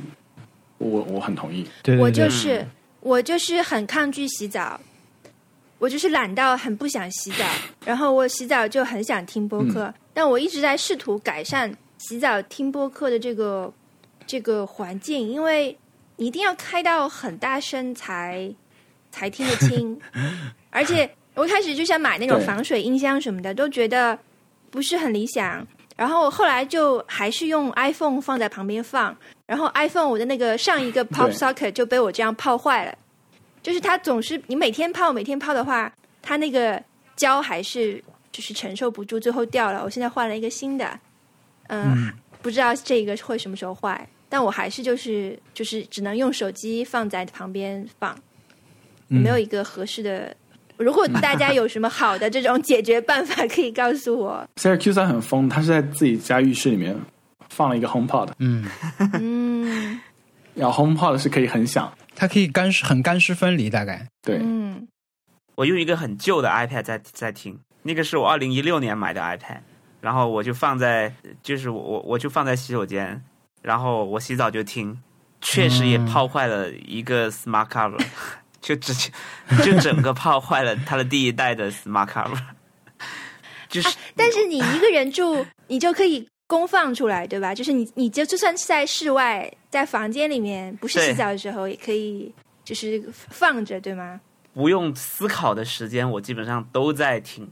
[0.79, 1.63] 我我很同意。
[1.81, 2.67] 对对对，我就是
[2.99, 4.77] 我就是很抗拒洗澡，
[5.77, 7.45] 我就是懒到很不想洗澡，
[7.85, 13.73] 然后我洗澡就很想听播客，但我一直在试图改善洗澡听播客的这个
[14.27, 15.77] 这个环境，因为
[16.17, 18.53] 你一定要开到很大声才
[19.09, 19.97] 才听得清，
[20.69, 24.19] 而且我一开始就想买那种防水音箱什么的，都觉得
[24.71, 25.65] 不是很理想。
[25.95, 29.13] 然后后来就还是用 iPhone 放在旁边放，
[29.45, 32.97] 然后 iPhone 我的那个上一个 Pop Socket 就被我这样泡坏了，
[33.61, 36.81] 就是它总是你每天泡每天泡的话，它那个
[37.17, 38.01] 胶还是
[38.31, 39.83] 就是承受不住，最后掉了。
[39.83, 40.97] 我现在换了一个新的，
[41.67, 48.17] 嗯，不知道这个会什么时候坏，但我还是就是就是只能用手机放在旁边放，
[49.09, 50.33] 嗯没有一个合适的。
[50.79, 54.47] 如果大家有什么好的这种解决办法，可以告诉我。
[54.55, 56.97] Syracuse 三很疯，他是在自己家浴室里面
[57.49, 58.65] 放了一个 HomePod，嗯，
[59.13, 59.99] 嗯。
[60.55, 64.07] 然后 HomePod 是可以很响，它可以干湿很干湿分离，大概。
[64.21, 64.87] 对，嗯，
[65.55, 69.59] 我用一个很旧的 iPad 在在听，那个是我二零一六年买的 iPad，
[70.01, 71.13] 然后我就放在，
[71.43, 73.21] 就是我我我就放在洗手间，
[73.61, 74.97] 然后我洗澡就听，
[75.39, 78.01] 确实也泡坏了一个 Smart Cover，、
[78.61, 79.11] 就直接
[79.63, 82.39] 就整个泡坏了他的第一代的 Smart Cover，
[83.67, 87.53] 就是但是你一个人住，你就可以公放出来，对吧？
[87.53, 94.19] 就是你，你就就算是在室外，在房间里面，不是洗澡的时候，也可以就是放着，对吗？
[94.53, 97.49] 不用思考的时间，我基本上都在听。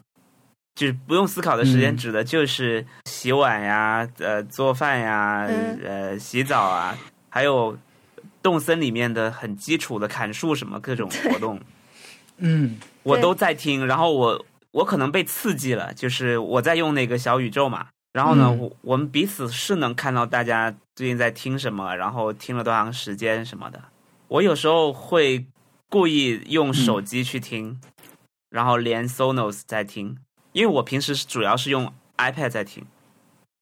[0.76, 6.96] 就是不用思考的时间，嗯指的就是洗碗呀、呃做饭呀、嗯呃洗澡啊，
[7.30, 7.76] 还有
[8.48, 11.60] 动森里面的很基础的砍树什么各种活动，
[12.40, 13.86] 嗯我都在听。
[13.86, 17.88] 然后我我可能被刺激了，就是我在用那个小宇宙嘛。
[18.14, 23.84] 然后呢，嗯我我们彼此是能看到大家最近在听什么，然后听了多长时间什么的。
[24.30, 25.46] 我有时候会
[25.90, 27.78] 故意用手机去听，
[28.50, 30.18] 然后连 Sonos 在听，
[30.54, 32.86] 因为我平时主要是用 iPad 在听。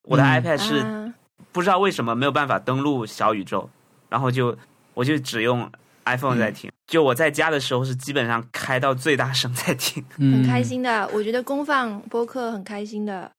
[0.04, 1.12] 我的嗯 iPad 是啊
[1.50, 3.68] 不知道为什么没有办法登录小宇宙，
[4.08, 4.56] 然后就
[4.96, 5.70] 我就只用
[6.06, 6.72] iPhone 在听。
[6.86, 10.02] 就我在家的时候是基本上开到最大声在听。
[10.18, 11.08] 嗯，很开心的。
[11.12, 13.30] 我觉得公放播客很开心的，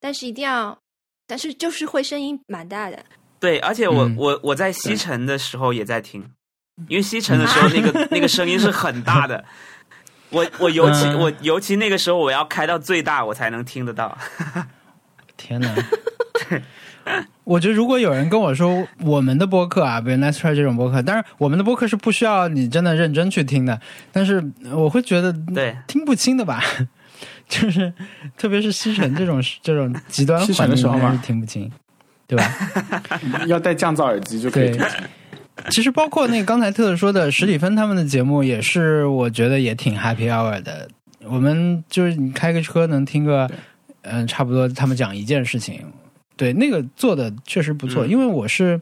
[0.00, 0.76] 但是一定要，
[1.26, 3.04] 但是就是会声音蛮大的。
[3.40, 6.24] 对，而且我、嗯我我在吸尘的时候也在听，
[6.88, 9.44] 因为吸尘的时候那个 那个声音是很大的。
[10.30, 14.18] 我我尤其嗯我尤其那个时候我要开到最大，我才能听得到。
[15.36, 15.72] 天哪！
[17.44, 26.60] 我觉得如果有人跟我说我们的播客啊，比如 Nice Try 这种播客，但是我们的播客是不需要你真的认真去听的，但是我会觉得对，听不清的吧，
[27.48, 27.92] 就是
[28.36, 31.70] 特别是吸尘这种 这种极端环的时候是听不清，
[32.26, 32.52] 对吧？
[33.46, 34.90] 要戴降噪耳机就可以听清。
[35.70, 40.88] 其实包括那个刚才特特说的史蒂芬他们的节目，也是我觉得也挺 happy hour 的。
[41.24, 43.50] 我们就是你开个车能听个，
[44.02, 45.80] 嗯、差不多他们讲一件事情，
[46.36, 48.06] 对，那个做的确实不错。
[48.06, 48.80] 嗯因为我是，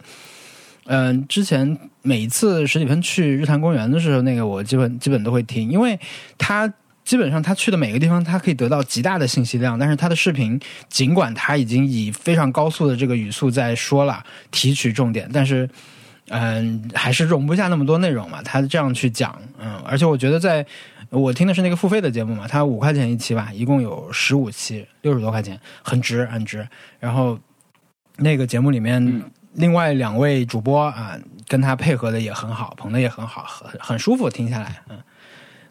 [0.87, 5.99] 嗯、之前每一次史蒂芬去日坛公园的时候，那个我基本基本都会听，因为
[6.37, 6.73] 他。
[7.05, 15.69] 基本上他去的每个地方，他可以得到极大的信息量，但是他的视频，尽管他已经以非常高速的这个语速在说了，提取重点，但是
[16.31, 18.41] 嗯，还是容不下那么多内容嘛。
[18.43, 20.65] 他这样去讲，嗯，而且我觉得在
[21.15, 26.67] 我听的是那个付费的节目嘛，它五块钱一期吧，一共有十五期，六十多块钱，很值，很值。
[26.99, 27.39] 然后
[28.17, 29.23] 那个节目里面，嗯
[29.55, 34.99] 另外两位主播啊，跟他配合的也很好，捧的也很好，很很舒服，听下来，嗯，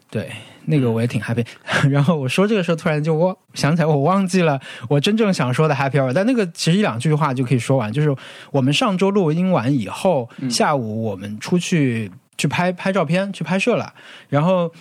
[0.08, 0.32] 对，
[0.64, 1.44] 那个我也挺 happy。
[1.90, 8.16] 然后我说这个时候，突然就我想起来，我忘记了我真正想说的 happy hour，但那个其实一两句话就可以说完，就是
[8.50, 13.92] 我们上周录音完以后，嗯下午我们出去去拍拍照片，去拍摄了，
[14.30, 14.72] 然后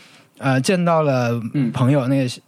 [0.44, 2.42] 呃见到了嗯朋友，那个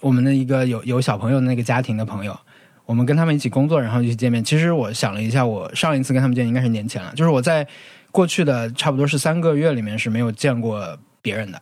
[0.00, 2.38] 我们的一个有有小朋友的那个家庭的朋友。
[2.86, 4.42] 我们跟他们一起工作，然后一起见面。
[4.42, 7.66] 其实我想了一下，我上一次跟他们见应该是年前了，就是我在
[8.10, 11.60] 过去的差不多是三个月里面是没有见过别人的，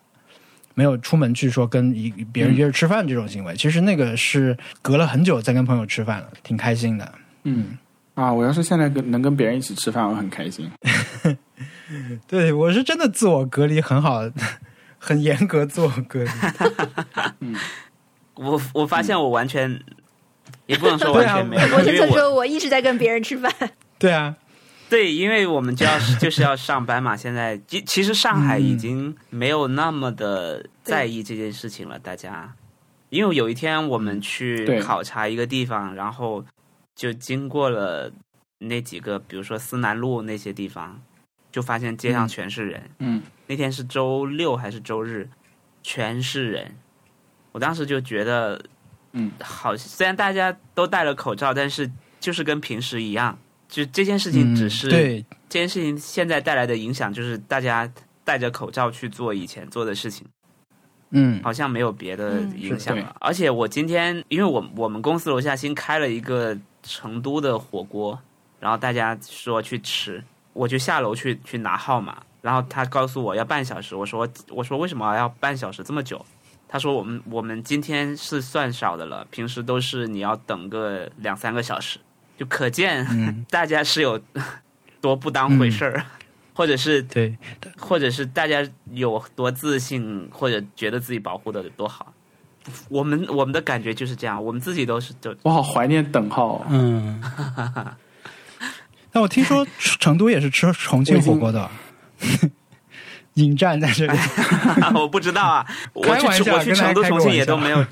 [0.74, 3.56] 没有出门去说跟一别人约着吃饭这种行为。
[3.56, 7.12] 其实那个是隔了很久再跟朋友吃饭了，挺开心的。
[7.42, 7.76] 嗯
[8.14, 10.70] 啊，我要是现在跟能跟别人一起吃饭，我很开心。
[12.28, 14.22] 对我是真的自我隔离很好，
[15.06, 16.30] 很严格自我隔离。
[18.34, 19.80] 我我发现我完全、
[20.66, 23.52] 也不能说完全没有，我是说我一直在跟别人吃饭，
[23.98, 24.34] 对啊，
[24.90, 27.16] 对，因为我们就要 就是要上班嘛。
[27.16, 32.52] 现在其其实上海已经没有那么的在意这件事情了，大家。
[33.08, 36.44] 因为有一天我们去考察一个地方，然后
[36.96, 38.10] 就经过了
[38.58, 41.00] 那几个，比如说思南路那些地方，
[41.50, 42.90] 就发现街上嗯全是人。
[42.98, 43.22] 嗯。
[43.46, 45.28] 那天是周六还是周日，
[45.82, 46.74] 全是人。
[47.52, 48.61] 我当时就觉得，
[49.12, 57.90] 嗯，好，虽然大家都戴了口罩，但是就是跟平时一样，就这件事情只是、嗯、对，这件事情现在带来的影响，就是大家
[58.24, 60.26] 戴着口罩去做以前做的事情，
[61.11, 61.40] 嗯。
[61.42, 63.14] 好像没有别的影响了。
[63.20, 68.18] 而且我今天，因为我我们公司楼下新开了一个成都的火锅，
[68.59, 70.22] 然后大家说去吃，
[70.56, 76.24] 我就下楼去去拿号码，然后他告诉我要半小时，我说我说为什么要半小时这么久？
[76.68, 81.98] 他说我们我们今天是算少的了，平时都是你要等个两三个小时，
[82.36, 84.20] 就可见、嗯 大家是有
[85.00, 86.04] 多不当回事儿，
[86.54, 87.36] 或者是对，
[87.78, 92.12] 或者是大家有多自信，或者觉得自己保护的多好。
[92.88, 96.66] 我们我们的感觉就是这样，我们自己都是就我好怀念等号哦。
[96.68, 97.22] 嗯。
[99.16, 101.70] 但我听说 成都也是吃重庆火锅的，
[103.33, 104.18] 引战在这里。
[104.94, 107.83] 我不知道啊，我去开玩笑我去成都、重庆也都没有，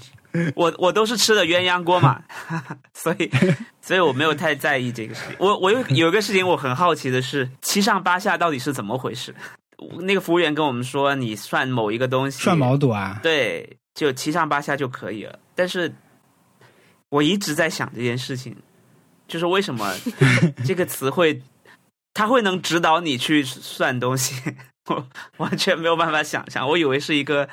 [0.55, 2.21] 我我都是吃的鸳鸯锅嘛，
[2.93, 3.31] 所以
[3.81, 5.37] 所以我没有太在意这个事情。
[5.39, 9.35] 我我有有一个事情我很好奇的是，七上八下到底是怎么回事？
[10.01, 15.39] 那个服务员跟我们说，你算某一个东西，涮毛肚啊，对，就七上八下就可以了。
[15.55, 15.91] 但是
[17.09, 18.55] 我一直在想这件事情，
[19.27, 19.95] 就是为什么
[20.65, 21.43] 这个词汇
[22.13, 24.35] 它会能指导你去算东西，
[24.89, 25.07] 我
[25.39, 26.69] 完全没有办法想象。
[26.69, 27.49] 我以为是一个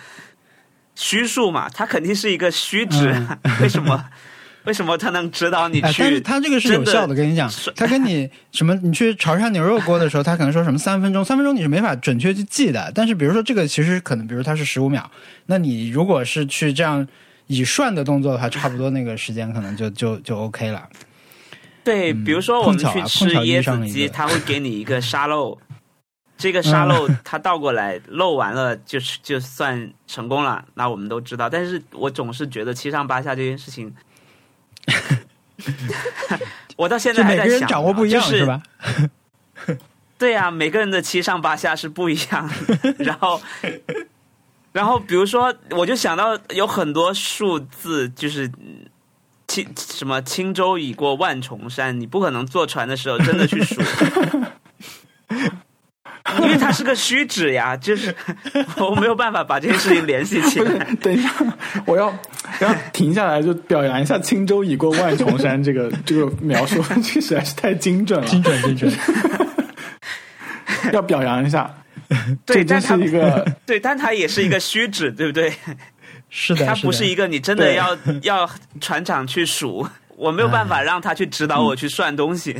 [0.95, 3.15] 虚数嘛，它肯定是一个虚值，
[3.61, 4.05] 为什么？
[4.65, 6.21] 为什么它能指导你哎，但是去？
[6.21, 12.91] 它这个是有效的，跟你讲是，它跟你什么，你去潮汕牛肉锅的时候，它可能说什么三分钟，三分钟你是没法准确去记的。
[12.93, 15.09] 但是比如说这个其实可能，比如它是十五秒，
[15.47, 17.07] 那你如果是去这样
[17.47, 20.87] 以涮的动作的话，差不多那个时间可能就就就 OK 了。
[21.83, 25.57] 对，嗯比如说我们去吃椰子鸡，上了一个它会给你一个沙漏，
[26.37, 31.49] 这个沙漏它倒过来漏完了就是就算成功了，那我们都知道。
[31.49, 33.93] 但是我总是觉得七上八下这件事情
[36.75, 38.61] 我到现在还在想，掌握不一样、就是吧？
[40.17, 42.95] 对呀、每个人的七上八下是不一样的。
[42.99, 43.41] 然后，
[44.71, 48.85] 然后比如说，我就想到有很多数字，就是嗯
[49.51, 53.81] 轻什么轻舟已过万重山，你不可能坐船的时候真的去数，
[56.39, 58.15] 因为它是个虚指呀，就是
[58.79, 60.87] 我没有办法把这件事情联系起来。
[61.03, 61.29] 等一下，
[61.85, 68.93] 我要我要停下来，就表扬一下“轻舟已过万重山”这个这个描述，这实在是太精准了，精准精准，
[70.93, 71.69] 要表扬一下。
[72.45, 75.53] 对，但它是一个对，但它也是一个虚指，对不对？
[76.31, 77.75] 是的，他不是一个你真的对。
[77.75, 82.59] 要 要船长去数，我没有办法让他去指导我去算东西。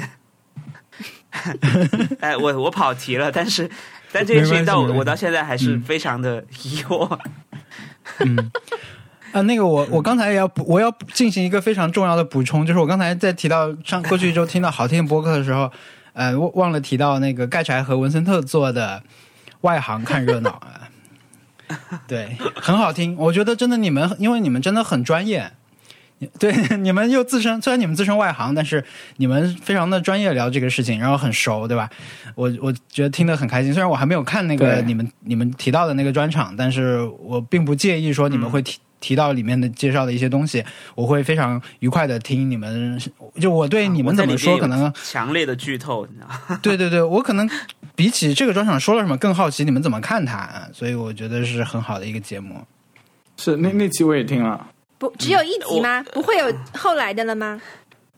[2.20, 3.68] 哎，我我跑题了，但是
[4.12, 7.18] 但这件事情到我我到现在还是非常的疑惑。
[8.20, 8.52] 嗯。
[9.32, 15.72] 啊，那个我我刚才也要补，我要进行一个非常重要的补充，就是我刚才在提到上过去一周听到好听的播客的时候，
[16.12, 19.02] 呃，忘忘了提到那个盖柴和文森特做的
[19.62, 20.81] 外行看热闹啊，
[22.08, 25.52] 对，很好听，我觉得真的你们，因为你们真的很专业。
[26.38, 28.84] 对， 你们又自身虽然你们自身外行，但是
[29.18, 31.90] 你们非常的专业聊这个事情，然后很熟，对吧？
[32.36, 33.74] 我我觉得听得很开心。
[33.74, 40.64] 虽然我还没有看那个你们你们提到的那个专场，但是我并不介意说你们会提、提到里面的介绍的一些东西，
[40.96, 42.98] 我会非常愉快的听你们。
[43.40, 46.60] 就我对你们怎么说，可能强烈的剧透，你知道吗？
[46.64, 47.50] 对对对，我可能
[47.96, 52.56] 比起这个专场说了什么更好奇你们怎么看它，所以我觉得是很好的一个节目。
[53.38, 54.68] 是那那期我也听了，
[55.00, 56.04] 不只有一集吗？
[56.14, 57.60] 不会有后来的了吗？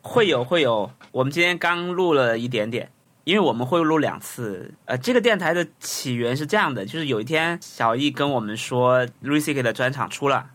[0.01, 2.89] 会有会有，我们今天刚录了一点点，
[3.23, 4.69] 因为我们会录两次。
[4.83, 10.45] 呃，这个电台的起源是这样的，就是有一天小易跟我们说 Louis C K 的专场出了，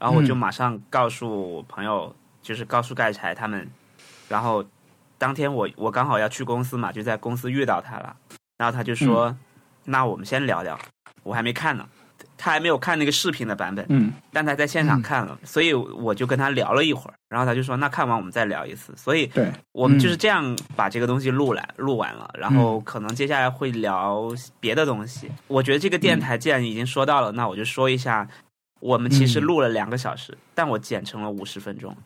[0.00, 0.36] 然后我就嗯。
[0.36, 3.70] 马上告诉我朋友，就是告诉盖柴他们，
[4.28, 4.64] 然后
[5.18, 8.16] 当天我我刚好要去公司嘛，就在公司遇到他了，
[8.58, 9.36] 然后他就说，
[9.84, 10.76] 那我们先聊聊，
[11.22, 11.86] 我还没看呢。
[12.42, 24.26] 他还没有看那个视频的版本，嗯，但他在现场看了，所以我就跟他聊了一会儿，然后他就说：“那看完我们再聊一次。”所以对，我们就是这样把这个东西录来录完了，然后可能接下来会聊
[24.58, 25.30] 别的东西。
[25.48, 28.26] 我觉得这个电台既然已经说到了，那我就说一下，
[28.80, 31.96] 我们其实录了两个小时，但我剪成了五十分钟，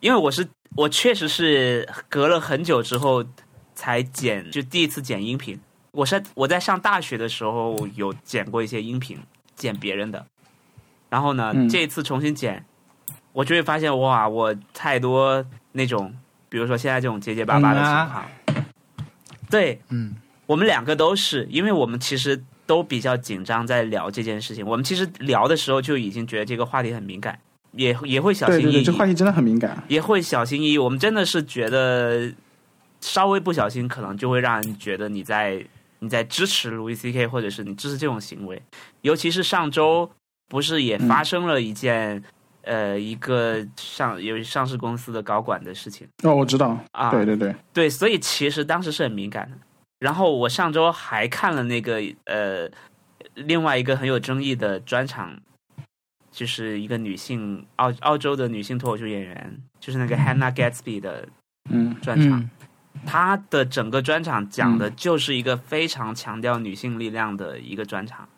[0.00, 3.24] 因为我是我确实是隔了很久之后
[3.74, 5.58] 才剪，就第一次剪音频。
[5.92, 9.18] 我是我在上大学的时候有剪过一些音频，
[9.54, 10.26] 剪别人的，
[11.08, 11.66] 然后呢，嗯。
[11.68, 12.62] 这一次重新剪，
[13.32, 15.42] 我就会发现哇，我太多
[15.72, 16.14] 那种，
[16.50, 18.26] 比如说现在这种结结巴巴的情况。
[19.48, 24.66] 对，嗯，我们两个都是，因为我们其实都比较紧张，在聊这件事情。
[24.66, 27.38] 我们其实聊的时候就已经觉得这个话题很敏感，
[27.72, 28.64] 也也会小心翼翼。
[28.64, 30.78] 对对对，这话题真的很敏感，也会小心翼翼。
[30.78, 32.32] 我们真的是觉得
[33.00, 35.64] 稍微不小心，可能就会让人觉得你在
[36.00, 37.26] 你在支持 Louis C.K.
[37.26, 38.60] 或者是你支持这种行为。
[39.02, 40.10] 尤其是上周，
[40.48, 42.22] 不是也发生了一件。
[42.68, 49.56] 呃，一个上有上市公司的高管的事情哦，我知道啊，对对对对，所以其实当时是很敏感的。
[49.98, 52.70] 然后我上周还看了那个呃，
[53.34, 55.40] 另外一个很有争议的专场，
[56.30, 61.28] 就是一个女性澳澳洲的女性脱口秀演员，就是那个 Hannah Gatsby 的
[61.70, 62.50] 嗯专场，
[63.04, 68.28] 她的整个专场讲的就是一个非常强调女性力量的一个专场。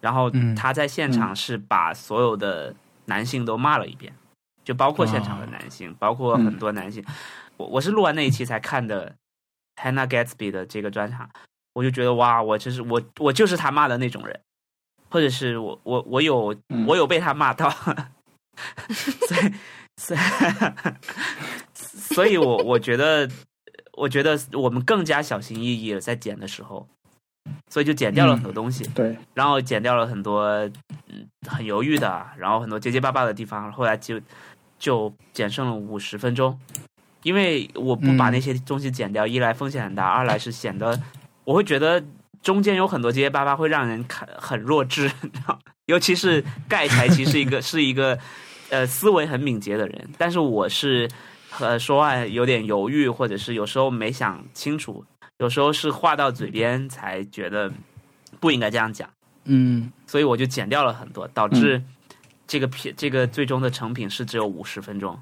[0.00, 2.74] 然后她在现场是把所有的。
[3.08, 4.12] 男性都骂了一遍，
[4.62, 7.02] 就包括现场的男性，包括很多男性。
[7.56, 9.16] 我我是录完那一期才看的
[9.80, 11.28] Hannah Gatsby 的这个专场，
[11.72, 14.40] 我就觉得哇，我就是我我就是他骂的那种人，
[15.10, 16.54] 或者是我我我有
[16.86, 17.70] 我有被他骂到，
[18.90, 19.54] 所以
[19.96, 20.20] 所以
[21.74, 23.28] 所以我我觉得
[23.92, 26.86] 我觉得我们更加小心翼翼了，在剪的时候。
[27.70, 30.44] 所以就剪掉了很多东西，对，然后剪掉了很多
[31.06, 34.20] 嗯很犹豫的，然后很多结结巴巴的地方，后来就
[34.78, 36.58] 就剪剩了五十分钟，
[37.22, 41.00] 因为我不把那些东西剪掉，一来风险很大，二来是显得
[41.44, 42.02] 我会觉得
[42.42, 45.10] 中间有很多结结巴巴会让人看很弱智，
[45.86, 48.18] 尤其是盖才其实是一个 是一个
[48.70, 51.08] 呃思维很敏捷的人，但是我是
[51.58, 55.04] 呃说话有点犹豫，或者是有时候没想清楚。
[55.38, 57.70] 有时候是话到嘴边才觉得
[58.40, 59.08] 不应该这样讲，
[59.44, 61.80] 嗯，所以我就剪掉了很多，导致
[62.44, 65.16] 这个片这个最终的成品是只有五十分钟。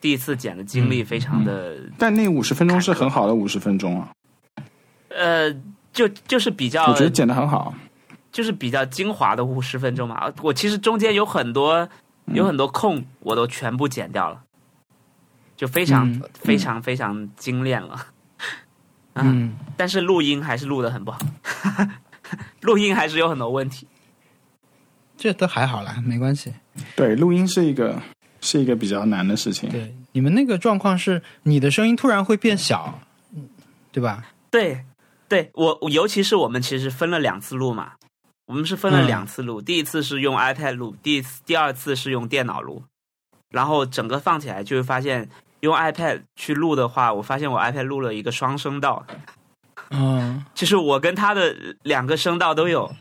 [0.00, 4.10] 第一次剪的经历非常的，但那五十分钟是很好的五十分钟啊。
[5.08, 5.50] 呃，
[5.92, 7.74] 就就是比较，我觉得剪的很好，
[8.30, 10.32] 就是比较精华的五十分钟嘛。
[10.42, 11.88] 我其实中间有很多
[12.26, 14.42] 有很多空，我都全部剪掉了，
[15.56, 18.06] 就非常非常非常精炼了。
[19.14, 21.18] 嗯，但是录音还是录的很不好，
[22.60, 23.88] 录音还是有很多问题。
[25.16, 26.52] 这都还好啦，没关系。
[26.94, 27.98] 对，录音是一个
[28.46, 29.68] 是一个比较难的事情。
[29.68, 33.00] 对，你们那个状况是你的声音突然会变小，
[33.90, 34.24] 对吧？
[34.50, 34.84] 对，
[35.28, 37.92] 对我尤其是我们其实分了两次录嘛，
[38.46, 42.84] 我们是分了两次录，第一次是用 iPad 录，第第二次是用电脑录，
[43.50, 45.28] 然后整个放起来就会发现。
[45.60, 49.04] 用 iPad 去录的话，我发现我 iPad 录了一个双声道，
[49.88, 52.94] 嗯，就是我跟他的两个声道都有，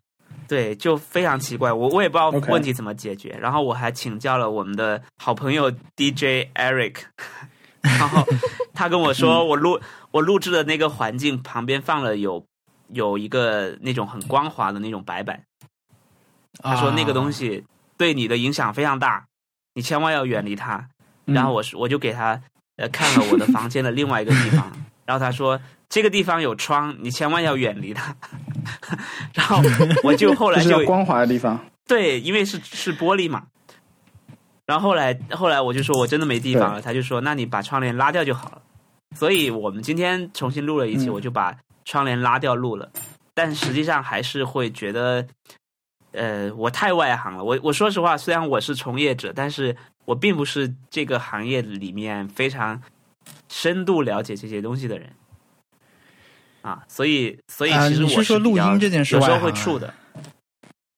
[0.48, 3.38] 对，就非常奇怪，我我也不知道问题怎么解决。
[3.40, 6.98] 然后我还请教了我们的好朋友 DJ Eric，
[7.82, 8.24] 然后
[8.74, 9.80] 他跟我说，我录
[10.12, 12.44] 我录制的那个环境旁边放了有
[12.90, 15.44] 有一个那种很光滑的那种白板，
[16.62, 17.64] 他说那个东西
[17.98, 19.26] 对你的影响非常大，
[19.74, 20.88] 你千万要远离它。
[21.26, 22.40] 然后我是我就给他
[22.78, 24.72] 呃看了我的房间的另外一个地方，
[25.06, 25.60] 然后他说
[25.90, 28.16] 这个地方有窗，你千万要远离它。
[29.34, 29.62] 然后
[30.04, 33.44] 我就后来就光滑的地方，对，因为是是玻璃嘛。
[34.66, 38.62] 然后后来后来我就说我真的没地方了，他就说那你把窗帘拉掉就好了。
[39.16, 41.56] 所以我们今天重新录了一期，我就把
[41.86, 42.90] 窗帘拉掉录了，
[43.34, 45.26] 但实际上还是会觉得。
[46.18, 47.44] 呃，我太外行了。
[47.44, 49.76] 我我说实话，虽然我是从业者，但是
[50.06, 52.82] 我并不是这个行业里面非常
[53.50, 55.12] 深度了解这些东西的人
[56.66, 56.84] 啊。
[56.88, 59.94] 所以，所以其实我是说录音这件事有时候会触的。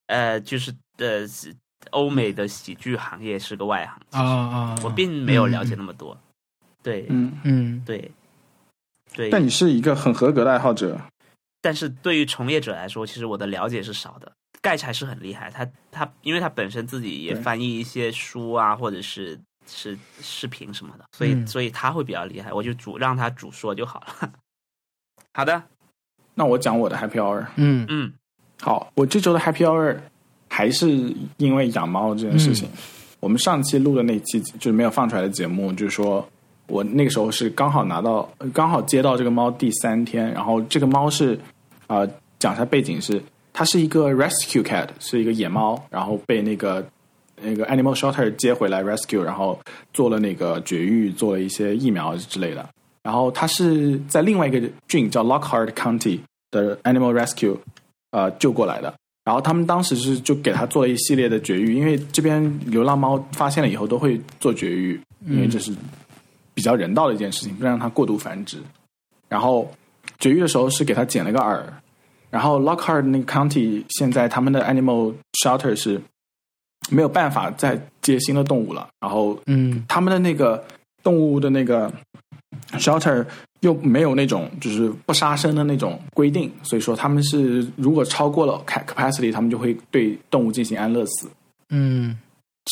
[0.08, 1.28] 呃，就是呃，
[1.92, 6.18] 欧美的喜剧行业是个外行啊啊，我并没有了解那么多。
[6.82, 8.10] 对，嗯嗯，对
[9.14, 9.30] 对。
[9.30, 10.98] 但你是一个很合格的爱好者。
[11.62, 14.32] 但是对于从业者来说，其实我的了解是少的。
[14.62, 19.38] 盖柴是很厉害，他他，因为他本身自己也翻译一些书啊，或者是
[19.68, 22.52] 是视频什么的，所以所以他会比较厉害。
[22.54, 24.32] 我就主让他主说就好了。
[25.38, 25.62] 好的，
[26.34, 27.46] 那我讲我的 Happy Hour。
[27.58, 28.12] 嗯嗯，
[28.60, 29.96] 好，我这周的 Happy Hour
[30.50, 30.90] 还是
[31.38, 32.68] 因为养猫这件事情。
[33.20, 36.28] 我们上期录的那期就是没有放出来的节目，就是说
[36.66, 41.40] 我那个时候是刚好拿到，刚好接到这个猫第三天，然后这个猫是
[41.86, 42.00] 啊，
[42.40, 43.22] 讲一下背景是。
[43.54, 46.84] 它是一个 rescue cat，是一个野猫，然后被那个
[47.40, 49.60] 那个 animal shelter 接回来 rescue，然后
[49.94, 52.68] 做了那个绝育，做了一些疫苗之类的。
[53.08, 56.20] 然后他是在另外一个郡叫 Lockhart County
[56.52, 57.56] 的 animal rescue
[58.12, 58.94] 呃救过来的。
[59.24, 65.74] 然后他们当时是就给它做了一系列的绝育，因为这边流浪猫发现了以后都会做绝育，因为这是
[66.54, 68.58] 比较人道的一件事情，不让它过度繁殖。
[69.30, 69.72] 然后
[70.20, 71.66] 绝育的时候是给它剪了个耳，
[72.30, 76.02] 然后 Lockhart 那个 county 现在他们的 animal shelter 是
[76.90, 80.62] 没有办法再接新的动物了，然后嗯他们的那个
[81.04, 81.92] 动物的那个
[82.74, 83.26] shelter
[83.62, 91.30] 又没有那种就是不杀生的那种规定，所以说他们是如果超过了 ca- capacity，他们就会对动物进行安乐死，
[91.70, 92.18] 嗯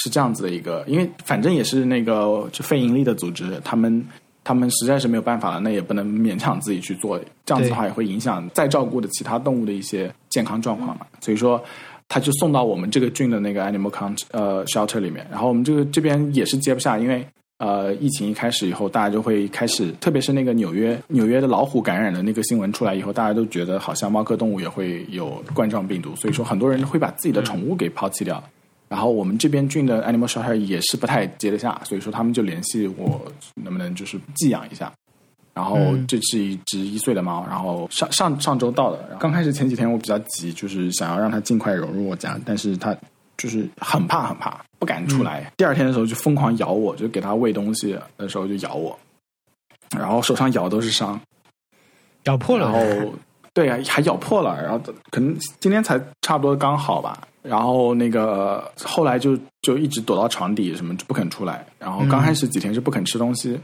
[0.04, 0.84] 是这样子的一个。
[0.88, 4.06] 因为反正也是那个就非盈利的组织，他们
[4.44, 11.06] 他们实在是没有办法了，那也不能勉强自己去做，这样子的话也会影响再照顾的其他动物的一些健康状况嘛。
[11.22, 11.64] 所以说。
[12.08, 17.28] 他就送到我们这个郡的那个 animal count 呃 shelter 里面，然后我们这个这边也是接不下，因为
[17.58, 28.44] 呃疫情一开始以后，大家就会开始，特别是那个纽约纽约的老虎感染的那个新闻出来以后，大家都觉得好像猫科动物也会有冠状病毒，所以说很多人会把自己的宠物给抛弃掉。
[28.88, 33.20] 然后我们这边郡的 animal shelter 也是不太接得下，所以说他们就联系我
[33.56, 34.92] 能不能就是寄养一下。
[35.56, 39.18] 然后嗯这是一只一岁的猫，然后上上上周到的。
[39.20, 42.96] 刚开始前几天我比较急，就是想要让它尽快融入我家，但是它
[43.38, 45.52] 就是很怕很怕，不敢出来。
[45.58, 48.96] 第二天的时候就疯狂咬我，就给它喂东西的时候就咬我，
[49.98, 51.20] 然后手上咬都是伤，
[52.26, 53.14] 咬破了然了，后
[53.52, 54.80] 对啊，还咬破了，然后
[55.10, 57.28] 可能今天才差不多刚好吧。
[57.42, 61.66] 然后那个后来就就一直躲到床底，什么就不肯出来。
[61.80, 63.60] 然后刚开始几天是不肯吃东西，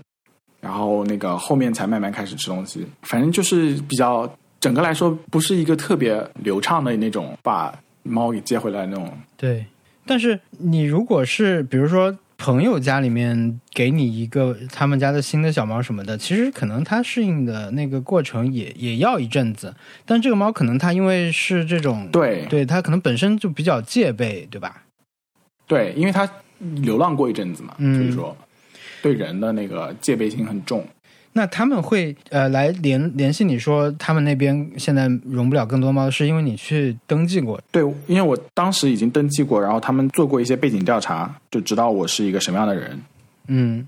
[0.60, 2.84] 然后那个后面才慢慢开始吃东西。
[3.04, 4.28] 反正就是比较
[4.60, 9.08] 整个来说不是一个特别流畅的那种把猫给接回来那种。
[9.38, 9.64] 对。
[10.12, 19.74] 但是你如果是比如说朋友家里面给你一个他们家的新的小猫什么的，其实可能它适应的那个过程也也要一阵子。
[20.06, 24.84] 但这个猫可能它因为是这种，对对，它可能本身就比较戒备，对吧？
[25.66, 26.30] 对，因为它
[26.82, 28.36] 流浪过一阵子嘛，嗯所以说
[29.02, 30.86] 对人的那个戒备心很重。
[31.34, 37.58] 那他们会呃来联联系你说他们那边现在容不了更多猫，是因为你去登记过？
[37.72, 43.02] 对，因为我当时已经登记过，然后他们做过一些背景调查，就知道我是一个什么样的人，
[43.48, 43.88] 嗯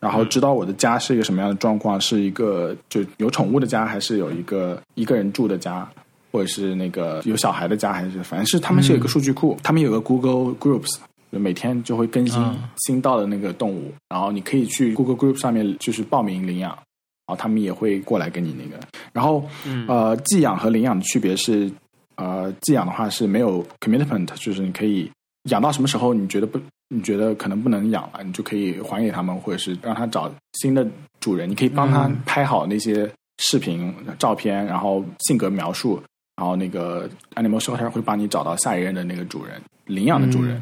[0.00, 5.88] 然后知道我的家是一个什么样的状况，是一个就有宠物的家，还是有一个一个人住的家，
[6.32, 10.96] 或者是那个有小孩的家，还是反正是他们是有一个数据库，他们有个 Google Groups。
[11.32, 18.78] 就每天就会更新嗯新到的那个动物，然后你可以去 Google Group 上面就是报名领养，然后他们也会过来跟你那个。
[19.14, 21.72] 然后嗯呃，寄养和领养的区别是，
[22.16, 25.10] 呃，寄养的话是没有 commitment，就是你可以
[25.44, 30.30] 养到什么时候你觉得不，你觉得可能不能养了，你就可以还给他们，或者是让他找
[30.60, 30.86] 新的
[31.18, 31.48] 主人。
[31.48, 36.02] 你可以帮他嗯拍好那些视频、照片，然后性格描述，
[36.36, 40.60] 然后那个 animal shelter 会帮你找到下一任的那个主人，领养的主人。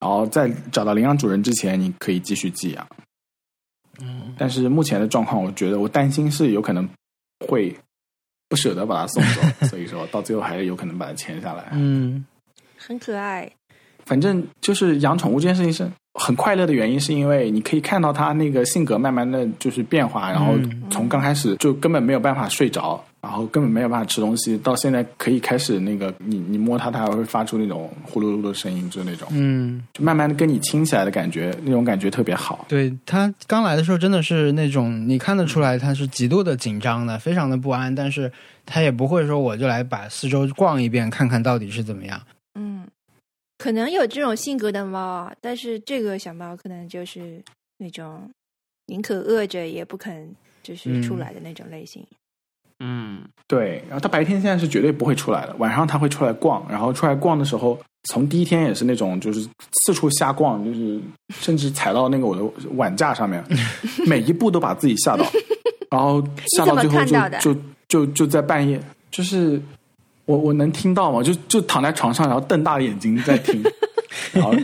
[0.00, 2.86] 嗯然后在找到领养主人之前，你可以继续寄养。
[4.00, 6.88] 嗯但是目前的状况，我觉得我担心是有可能
[7.48, 7.74] 会
[8.48, 11.70] 不舍得把它送走， 所以说到最后还是有可能把它签下来。
[11.72, 12.24] 嗯
[12.76, 13.50] 很可爱。
[14.06, 32.64] 反正就是养宠物这件事情是很快乐的原因，是因为你可以看到它那个性格慢慢的就是变化，然后嗯从刚开始就根本没有办法睡着，然后根本没有办法吃东西，到现在可以开始那个你你摸它，它还会发出那种呼噜噜的声音，就那种嗯，就慢慢的跟你亲起来的感觉，那种感觉特别好。
[32.70, 38.32] 对它刚来的时候真的是那种你看得出来它是极度的紧张的，非常的不安，但是
[38.64, 42.18] 它也不会说我就来把四周逛一遍，看看到底是怎么样。
[42.58, 42.86] 嗯，
[43.58, 47.42] 可能有这种性格的猫啊，但是这个小猫可能就是
[47.76, 48.30] 那种
[48.86, 52.02] 宁可饿着也不肯就是出来的那种类型。
[52.02, 52.16] 嗯
[53.46, 59.40] 对，然后他白天现在是绝对不会出来的，晚上他会出来逛，然后出来逛的时候，从第一天也是那种就是
[59.84, 61.00] 四处瞎逛，就是
[61.30, 62.42] 甚至踩到那个我的
[62.76, 63.42] 碗架上面，
[64.06, 65.24] 每一步都把自己吓到，
[65.90, 66.22] 然后
[66.56, 69.60] 吓到最后就就就就在半夜，就是
[70.26, 71.22] 我我能听到吗？
[71.22, 73.62] 就就躺在床上，然后瞪大眼睛在听，
[74.32, 74.54] 然后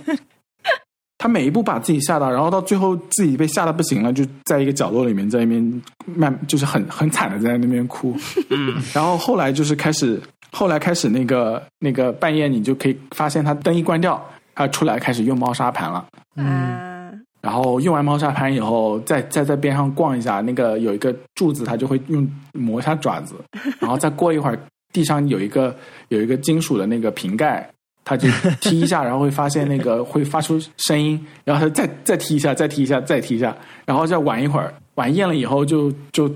[1.24, 8.14] 他每一步把自己吓到，然后到最后自己被吓得不行了，就在一个角落里面在那边慢，就是很很惨的在那边哭。
[8.50, 10.20] 嗯然后后来就是开始，
[10.52, 14.22] 后来开始那个那个半夜，你就可以发现他灯一关掉，
[14.54, 16.04] 他出来开始用猫砂盘了。
[16.36, 17.10] 嗯啊，
[17.40, 23.34] 然后用完猫砂盘以后，再再在边上逛一下，那个有一个柱子，他就会用磨一下爪子，
[23.80, 24.58] 然后再过一会儿，
[24.92, 25.74] 地上有一个
[26.08, 27.66] 有一个金属的那个瓶盖，
[28.04, 28.28] 它就
[28.60, 36.30] 踢一下，然后会发现那个 会发出声音，然后他再再踢一下，再踢一下，再踢一下，然后再玩一会儿，玩厌了以后就就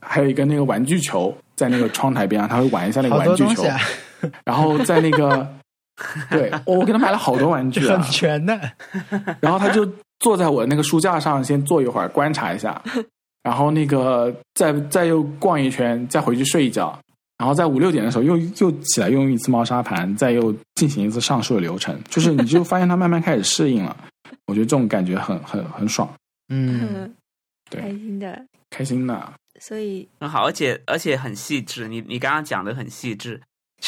[0.00, 3.64] 还有一个那个玩具球在那个窗台边上，他会玩一下那个玩具球。
[4.44, 5.46] 然后在那个，
[6.30, 8.58] 对我给他买了好多玩具很啊，全的。
[9.40, 9.84] 然后他就
[10.20, 12.80] 坐在我那个书架上，先坐一会儿观察一下，
[13.42, 16.96] 然后那个再再又逛一圈，再回去睡一觉，
[17.42, 23.96] 然后在五六点的时候又又起来用一次猫砂盘，再又进行一次上述的流程，就是你就发现它慢慢开始适应了，
[24.46, 26.08] 我觉得这种感觉很很很爽，
[26.54, 27.12] 嗯，
[27.68, 29.32] 对开心的，开心的。
[29.58, 31.88] 所以很好，而且而且很细致。
[31.88, 33.40] 你你刚刚讲的很细致，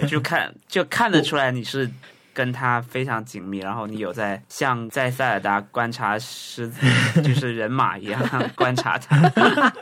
[0.00, 1.88] 就就看就看得出来你是
[2.34, 6.80] 跟他非常紧密，然后你有在像在塞尔达观察狮子，
[7.22, 8.22] 就是人马一样
[8.54, 9.72] 观察他。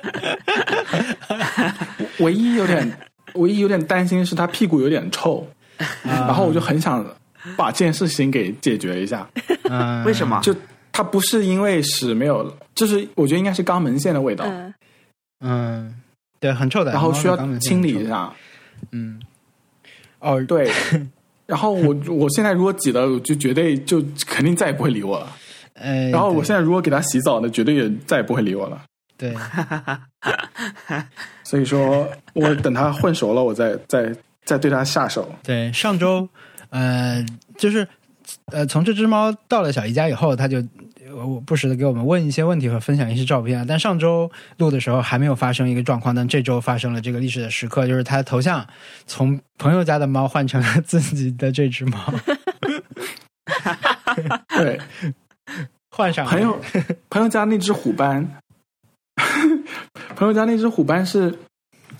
[2.20, 2.98] 唯一有点
[3.34, 5.46] 唯一有点担心是他屁股有点臭，
[6.04, 7.04] 然后我就很想
[7.56, 9.26] 把这件事情给解决一下。
[9.64, 10.40] 嗯，为什么？
[10.42, 10.54] 就
[10.92, 14.74] 它不是因为屎没有，就是我觉得应该是肛门腺的味道，嗯，
[15.40, 15.94] 嗯，
[16.40, 17.94] 对，很臭的，然后需要清理。
[17.94, 18.32] 一下。
[18.90, 19.20] 嗯，
[20.18, 20.70] 哦，对，
[21.50, 25.26] 然后我我现在如果挤了，就绝对就肯定再也不会理我了。
[25.74, 28.80] 呃，然后我现在如果给它洗澡呢，绝对也再也不会理我了。
[29.18, 29.34] 对，
[31.42, 35.28] 所以说我等它混熟了，我再 再再对它下手。
[35.42, 36.28] 对，上周
[36.68, 37.26] 呃，
[37.58, 37.86] 就是
[38.52, 40.64] 呃，从这只猫到了小姨家以后，它就呃
[41.14, 43.64] 我不时的给我们问一些问题和分享一些照片啊。
[43.66, 48.66] 但上周录的时候还没有发生一个状况，但这周发生了这个历史的时刻，就是他的头像
[49.06, 51.98] 从朋友家的猫换成了自己的这只猫，
[54.56, 54.80] 对，
[55.90, 56.58] 换上朋友
[57.08, 58.26] 朋友家那只虎斑，
[60.16, 61.36] 朋友家那只虎斑是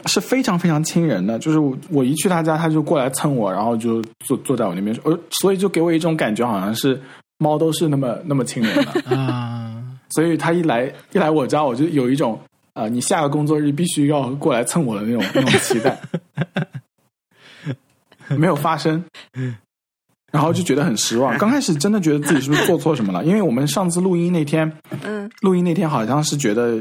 [0.07, 7.01] 是非常非常亲人的，就是我我一去他家，他就过来蹭我，然后就坐坐在我那边，呃，所以就给我一种感觉，好像是
[7.41, 12.39] 猫都是那么那么亲人的，啊，所以他一来一来我家，我就有一种
[12.75, 15.99] 呃，你下个工作日必须要过来蹭我的那种 那种期待，
[18.37, 19.03] 没有发生。
[20.31, 21.37] 然后就觉得很失望。
[21.39, 23.25] 刚开始真的觉得自己是不是做错什么了？
[23.25, 24.71] 因为我们上次录音那天，
[25.03, 25.29] 嗯。
[25.41, 26.79] 录音那天好像是觉得，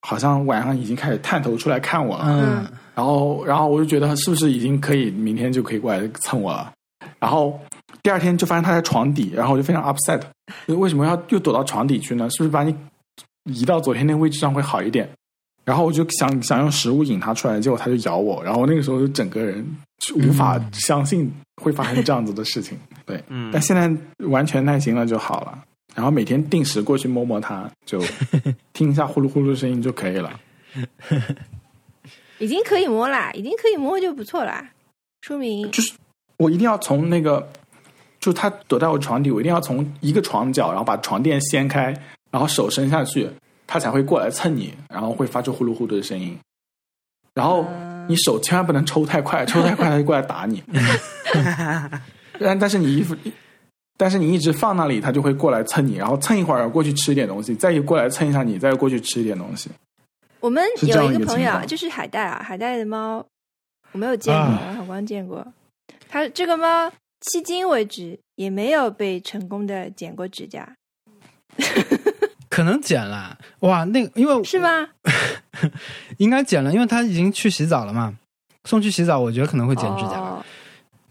[0.00, 2.66] 好像晚上已经开始探头出来看我了，嗯。
[2.94, 6.72] 然后然后我就觉得是不是已经可以明天就可以过来蹭我了，
[7.18, 7.60] 然后
[8.02, 10.22] 第二天就发现他在床底，然后我就非常 upset，
[10.66, 12.28] 为什么要又躲到床底去呢？
[12.30, 12.74] 是不是把你
[13.44, 15.08] 移到昨天那个位置上会好一点？
[15.64, 19.64] 然后我就想想用食物引他出来，结果他就咬我，然后那个时候就整个人
[19.98, 21.30] 就无法相信
[21.62, 22.76] 会发生这样子的事情。
[23.04, 25.62] 对，嗯但现在完全耐心了就好了。
[25.94, 28.00] 然后每天定时过去摸摸它，就
[28.72, 30.40] 听一下呼噜呼噜的声音就可以了。
[32.38, 34.70] 已经可以摸啦，已经可以摸就不错啦，
[35.20, 35.92] 说明就是
[36.38, 37.46] 我一定要从那个，
[38.20, 41.94] 就它躲在我床底，我一定要从一个床角，然后把床垫掀开，
[42.30, 43.28] 然后手伸下去，
[43.66, 46.38] 它才会过来蹭你，然后会发出呼噜呼噜的声音。
[47.32, 47.66] 然后
[48.08, 50.62] 你手千万不能抽太快，抽太快它就过来打你。
[52.38, 53.16] 但 但是你衣服，
[53.96, 59.70] 但是你一直放那里，它就会过来蹭你，然后蹭一会儿过去吃一点东西，再过来蹭一下你，再过去吃一点东西。
[60.40, 63.24] 我们有一个朋友就是海带啊，海带的猫
[63.92, 65.46] 我没有见过，啊海光见过。
[66.08, 66.90] 它这个猫
[67.20, 70.76] 迄今为止也没有被成功的剪过指甲，
[72.48, 74.88] 可能剪了哇，那个因为是吗？
[76.18, 78.16] 应该剪了，因为他已经去洗澡了嘛，
[78.64, 80.18] 送去洗澡，我觉得可能会剪指甲。
[80.18, 80.42] 哦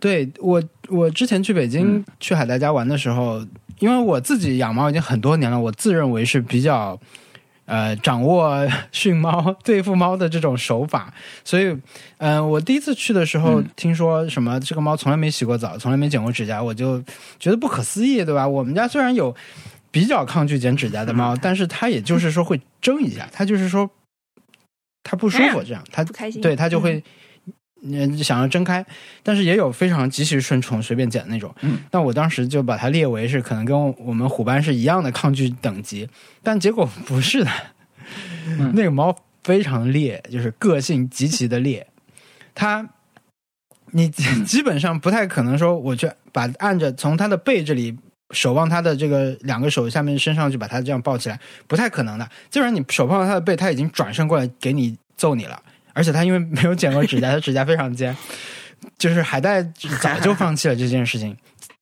[0.01, 3.45] 对我，我之前去北京、嗯去海带家玩的时候，
[3.79, 6.97] 因为我自己养猫已经很多年了，我自认为是比较
[7.69, 11.13] 呃掌握 训猫、对付猫的这种手法，
[11.45, 11.65] 所以，
[12.17, 13.65] 嗯、呃，我第一次去的时候，嗯。
[13.75, 17.01] 听说什么这个猫从来没洗过澡，从来没剪过指甲，我就
[17.39, 18.45] 觉得不可思议，对吧？
[18.47, 19.33] 我们家虽然有
[19.91, 23.89] 比较抗拒剪指甲的猫，但是它也就是说会争一下，它就是说
[25.03, 26.81] 它不舒服，这样它不开心，对它就嗯。
[26.81, 27.03] 会
[27.83, 28.85] 嗯想要睁开，
[29.23, 31.53] 但是也有非常极其顺从、随便捡的那种。
[31.61, 36.09] 嗯，但我当时就把它列为是可能跟我们虎斑是一样的抗拒等级，
[36.43, 37.51] 但结果不是的。
[38.47, 41.87] 嗯 那个猫非常烈，就是个性极其的烈，
[42.53, 42.89] 它。
[43.91, 47.97] 你基本上不太可能说，我去把按着从它的背这里
[48.29, 52.29] 手往它的这个两个手下面伸上去，把它这样抱起来，不太可能的。
[52.51, 55.59] 基本上你手碰到它的背，它已经转身过来给你揍你了。
[55.93, 58.15] 而且他因为没有剪过指甲， 他指甲非常尖，
[58.97, 59.61] 就是海带
[60.01, 61.35] 早就放弃了这件事情，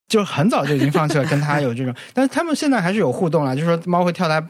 [0.07, 1.93] 就很早就已经放弃了跟他有这种。
[2.13, 4.45] 但是他们现在还是有互动了，就是说猫会跳它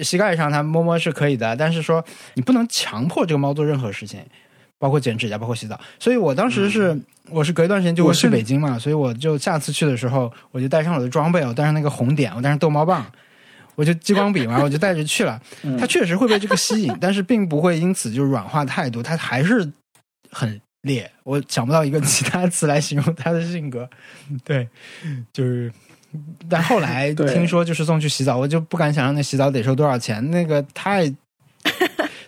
[0.00, 4.20] 膝盖上，它摸摸是可以的，但是说你不能强迫这个猫做任何事情。
[4.80, 6.96] 包括剪指甲，包括洗澡，所以我当时是、
[7.30, 13.04] 我是隔一段时间就会去北京嘛，所以我就下次去的时候，我就带上我的装备，我带上那个红点，我带上逗猫棒，
[13.78, 15.40] 我就激光笔嘛， 我就带着去了。
[15.62, 19.70] 嗯它确实会被这个吸引， 但是并不会因此就软化态度，它还是
[20.32, 23.88] 很烈，我想不到一个其他词来形容他的性格。
[24.44, 24.68] 对，
[25.32, 25.72] 就是，
[26.50, 31.08] 但后来听说就是送去洗澡，我就不敢想象那洗澡得收多少钱，那个太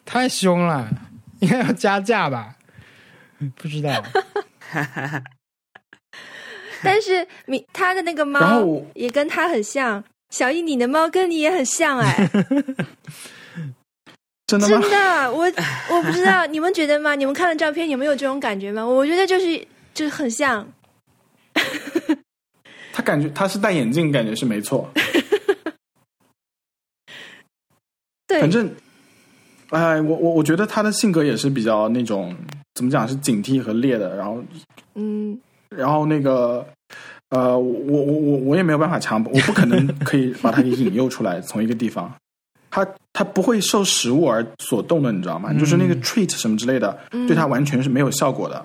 [0.05, 0.89] 太凶了，
[1.41, 2.55] 应该要加价吧？
[3.57, 4.01] 不知道，
[6.85, 10.05] 但是你他的那个猫也跟他很像。
[10.31, 12.31] 小易，你的猫跟你也很像哎，
[14.47, 14.81] 真的吗？
[14.81, 15.45] 真的，我
[15.91, 17.15] 我不知道，你们觉得吗？
[17.15, 18.87] 你们看了照片有没有这种感觉吗？
[18.87, 19.59] 我觉得就是
[19.93, 20.67] 就是很像，
[22.93, 24.89] 他感觉他是戴眼镜，感觉是没错。
[28.27, 28.73] 对，反正，
[29.71, 32.35] 哎，我我我觉得他的性格也是比较那种
[32.75, 34.41] 怎么讲是警惕和烈的，然后
[34.95, 36.65] 嗯，然后那个
[37.31, 42.13] 呃，我我我我也没有办法强迫，我不可能 可以把它给引诱出来从一个地方，
[42.71, 45.53] 它它不会受食物而所动的，你知道吗？
[45.55, 48.65] 就是那个 treat 什么之类的，嗯对它完全是没有效果的。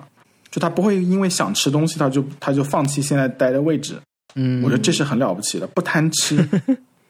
[0.50, 3.94] 就它不会因为想吃东西，它就它就放弃现在待的位置。
[4.34, 6.36] 嗯，我觉得这是很了不起的，不贪吃。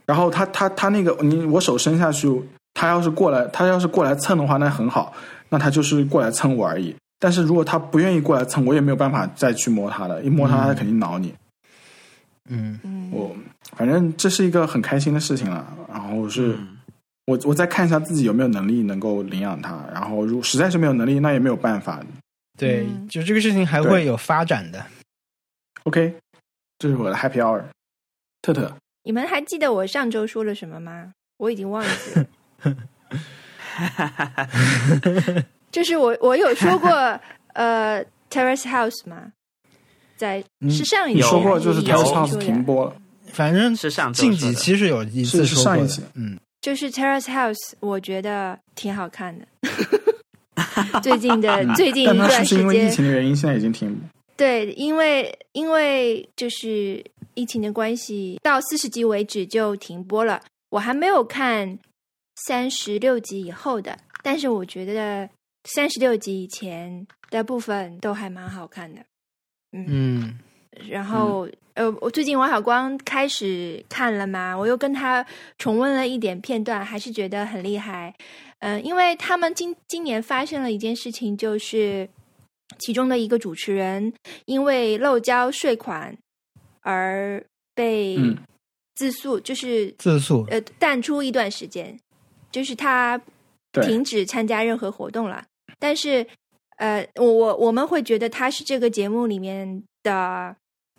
[0.04, 2.28] 然后他他他那个你我手伸下去，
[2.74, 5.12] 他要是过来他要是过来蹭的话，那很好，
[5.48, 6.94] 那他就是过来蹭我而已。
[7.18, 11.28] 但是如果他不愿意过来蹭，我也没有办法再去摸他了，一摸他他肯定挠你。
[11.28, 11.36] 嗯
[13.10, 13.34] 我
[13.76, 15.66] 反正这是一个很开心的事情了。
[15.88, 16.68] 然后是、嗯
[17.26, 19.84] 我我再看一下自己有没有能力能够领养它。
[19.92, 22.00] 然后如实在是没有能力，那也没有办法。
[22.56, 24.86] 对，嗯就这个事情还会有发展的。
[25.82, 26.14] OK，
[26.78, 27.64] 这是我的 Happy Hour。
[28.42, 28.72] 特特，
[29.02, 31.14] 你们还记得我上周说了什么吗？
[31.38, 32.26] 我已经忘记了。
[35.72, 36.88] 就是我我有说过
[37.54, 39.32] 呃 Terrace House 吗？
[40.16, 42.96] 在嗯是上一你期说过就是还有 Terrace 一 House 停播了。
[43.32, 49.46] 反正是上近几期是有一次是是说过的上一期嗯，就是 Terrace House，我觉得挺好看的。
[51.02, 53.94] 最近的 最近一段时间是因为疫，情的原因，现在已经停？
[54.36, 57.04] 对，因为因为就是
[57.34, 60.40] 疫情的关系，到四十集为止就停播了。
[60.70, 61.78] 我还没有看
[62.46, 65.28] 三十六集以后的，但是我觉得
[65.64, 69.00] 三十六集以前的部分都还蛮好看的。
[69.72, 70.38] 嗯
[70.90, 75.24] 然后、呃，我最近王小光开始看了嘛，我又跟他
[75.58, 78.14] 重温了一点片段，还是觉得很厉害。
[78.58, 82.08] 嗯、因为他们今今年发生了一件事情，就是
[82.78, 84.12] 其中的一个主持人
[84.44, 86.16] 因为漏交税款
[86.80, 87.42] 而
[87.74, 88.36] 被嗯
[88.94, 91.98] 自诉，就是自诉呃淡出一段时间，
[92.50, 93.20] 就是他
[93.82, 95.44] 停止参加任何活动了。
[95.78, 96.26] 但是
[96.76, 100.54] 呃，我我我们会觉得他是这个节目里面的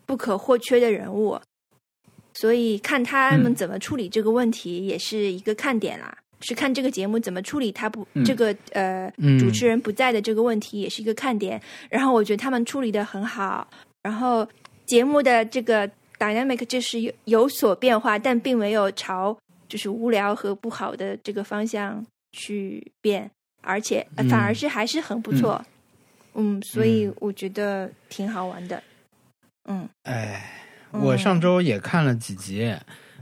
[0.05, 1.39] 不可或缺的人物，
[2.33, 6.17] 所以看他们嗯怎么处理这个问题也是一个看点啦。
[6.41, 11.59] 是看这个节目怎么处理他不、嗯这个呃嗯主持人不在的这个问题，也是一个看点。
[11.89, 13.67] 然后我觉得他们处理的很好，
[14.03, 14.47] 然后
[14.85, 19.35] 节目的这个 dynamic 就是有有所变化，但并没有朝
[19.67, 23.31] 就是无聊和不好的这个方向去变，
[23.67, 25.61] 而且、反而是还是很不错。
[26.35, 26.61] 嗯。
[26.63, 28.81] 所以我觉得挺好玩的。
[29.65, 30.49] 嗯，哎，
[30.93, 31.01] 嗯。
[31.01, 32.73] 我上周也看了几集，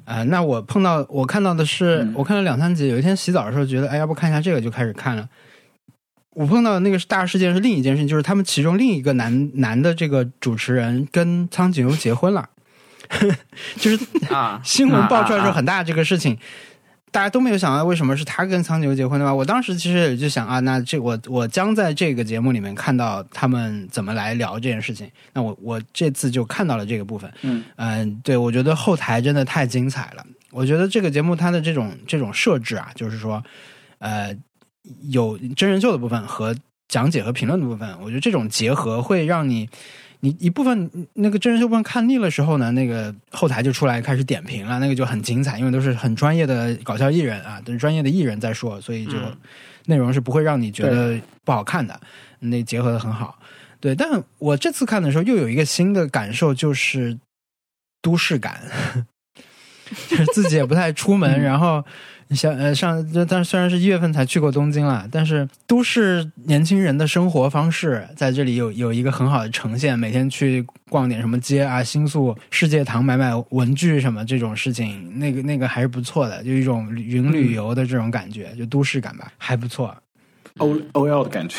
[0.06, 2.14] 啊、那我碰到我看到的是，嗯。
[2.16, 2.88] 我看了两三集。
[2.88, 5.28] 有一天洗澡的时候，觉得哎，要不看一下这个，就开始看了。
[6.32, 12.50] 我碰到的那个大事件是另一件事情，就是他们其中另一个男 男的这个主持人跟苍井优结婚了，
[13.80, 15.54] 就是啊，新闻爆出来之后啊啊啊。
[15.54, 16.38] 很大这个事情，
[17.16, 19.34] 大家都没有想到为什么是他跟苍牛结婚的吧？
[19.34, 25.10] 我当时其实也就想啊，那这我我将在这个节目里面看到他们怎么来聊这件事情。
[25.32, 27.32] 那我我这次就看到了这个部分。
[27.44, 30.26] 嗯嗯、对我觉得后台真的太精彩了。
[30.52, 33.42] 我觉得这个节目它的这种这种设置啊，就是说，
[34.00, 34.36] 呃，
[35.04, 36.54] 有真人秀的部分和
[36.90, 39.70] 讲解和评论的部分，我觉得这种结合会让你。
[40.20, 49.38] 你一部分那个真人秀部分看腻了时候呢，那个后台就出来开始点评了，那个就很精彩，因为都是很专业的搞笑艺人啊，都是专业的艺人在说，所以就嗯。
[49.88, 52.02] 内容是不会让你觉得不好看的，
[52.40, 53.38] 那结合的很好。
[53.80, 57.16] 对，但我这次看的时候又有一个新的感受，就是
[58.02, 58.64] 都市感，
[60.10, 61.86] 就是自己也不太出门，然后
[62.32, 69.98] 像呃上，但虽然是一月份才去过东京了，但是都市年轻人的生活方式在这里有有一个很好的呈现。
[69.98, 79.96] 每天去逛点什么街啊，新宿世界堂买买文具什么这种事情，那个那个还是不错的，就一种云旅游的这种感觉，就都市感吧，还不错。
[80.58, 81.58] ，O O L 的感觉。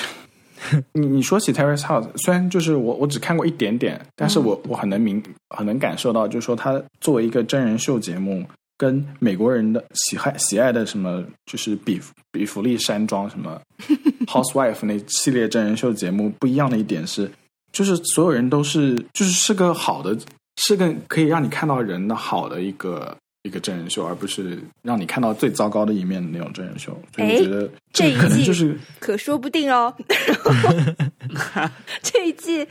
[0.94, 8.42] 你你说起 Terrace House，虽然就是我我只看过一点点，但是我我很能明很能感受到，就是说它作为一个真人秀节目，
[8.78, 12.00] 跟美国人的喜爱喜爱的什么，就是比
[12.30, 13.60] 比弗利山庄什么
[14.26, 17.30] Housewife 那系列真人秀节目不一样的一点是，
[17.72, 20.16] 就是所有人都是就是是个好的，
[20.56, 26.92] 是个可以让你看到人的好的一个一个真人秀，而不是让你看到最糟糕的一面的那种真人秀。
[27.14, 29.94] 所以我觉得这一可能季就是可说不定哦。
[32.02, 32.66] 这一季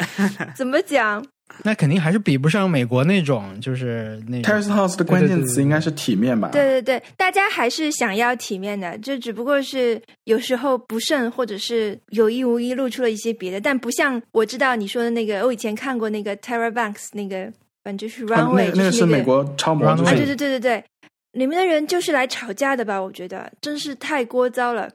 [0.55, 1.25] 怎么讲？
[1.63, 6.49] 那肯定还是比不上美国那种，就是那种 Terrace House 的关键词应该是体面吧？
[6.51, 17.45] 对对对，大家还是想要体面的，就只不过是有时候不慎，或者是有意无意露出了一些别的，但不像我知道你说的那个，我以前看过那个 Terra Banks 那个，
[17.83, 20.83] 反正就是啊 Runway，、那那个是美国超模，Runway 啊，对对对对对，
[21.33, 23.01] 里面的人就是来吵架的吧？
[23.01, 24.89] 我觉得真是太聒噪了。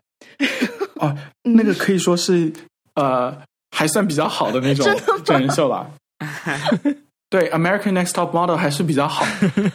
[0.97, 2.53] 哦，嗯那个可以说是
[2.95, 3.35] 呃
[3.75, 4.87] 还算比较好的那种
[5.25, 5.91] 真人秀了。
[7.31, 9.25] 对，American Next Top Model 还是比较好，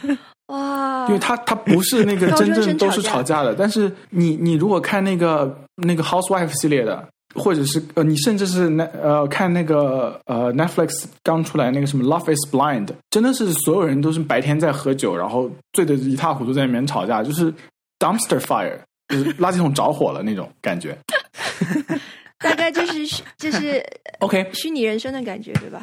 [0.48, 3.54] 哇，因为它它不是那个真正都是吵架的。
[3.54, 17.50] 但是你你如果看那个那个 Housewife 系列的，或者是呃你甚至是那呃看那个呃 Netflix 刚出来那个什么 Love Is Blind，真的是所有人都是白天在喝酒，然后醉得一塌糊涂在里面吵架，就是
[17.98, 18.78] dumpster fire，
[19.08, 20.96] 就是垃圾桶着火了那种感觉。
[22.38, 23.82] 大概就是虚就是。
[24.20, 25.82] OK，虚拟人生的感觉，对吧？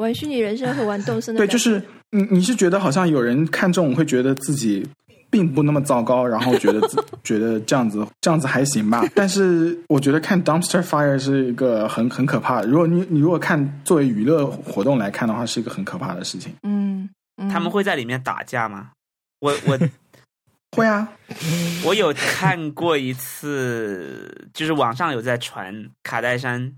[0.00, 4.86] 玩虚拟人生和玩动森的对，就是你你是觉得好像有人看这种会觉得自己
[5.30, 9.04] 并不那么糟糕，然后觉得自 觉得这样子这样子还行吧。
[9.14, 12.66] 但是我觉得看 Dumpster Fire 是一个很很可怕的。
[12.66, 16.52] 如果你你如果看作为娱乐活动来看的话，是一个很可怕的事情。
[16.62, 18.90] 嗯，嗯他们会在里面打架吗？
[19.40, 19.78] 我我
[20.76, 21.08] 会啊，
[21.84, 26.72] 我有看过一次，就是网上有在传卡戴珊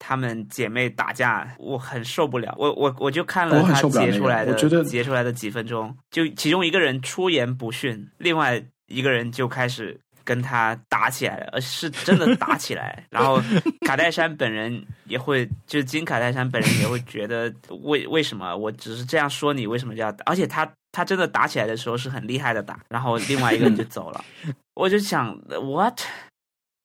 [0.00, 2.52] 她们姐妹打架，我很受不了。
[2.58, 13.04] 我我我就看了我很她受不了那个截出来的，我觉得截出来的几分钟，就其中一个人出言不逊，另外一个人就开始跟他打起来了，而是真的打起来。
[13.10, 13.40] 然后
[13.86, 20.24] 卡戴珊本人也会，就金卡戴珊本人也会觉得为为什么我只是这样说你，为什么这样打？
[20.26, 24.24] 而且他他真的打起来的时候是很厉害的打，然后另外一个人就走了。
[24.74, 26.00] 我就想，what？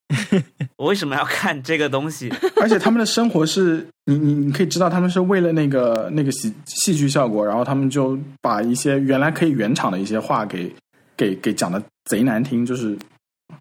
[0.77, 2.31] 我为什么要看这个东西？
[2.61, 10.73] 而且他们的生活是你你你可以知道他们是为了那个那个戏戏剧效果，然后他们就把一些原来可以原厂的一些话给
[11.17, 12.97] 给给讲的贼难听，就是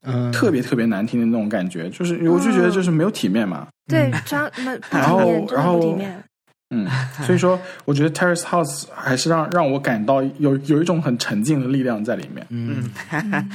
[0.03, 3.67] 嗯，特别特别难听的那种感觉，就是我就觉得就是没有体面嘛。
[3.87, 4.11] 对，
[4.91, 5.99] 然后然后。
[6.75, 6.89] 嗯，
[7.25, 12.47] 所以说我觉得 Terrace House 还是让让我感到有有一种很沉静的力量在里面。
[12.51, 12.91] 嗯，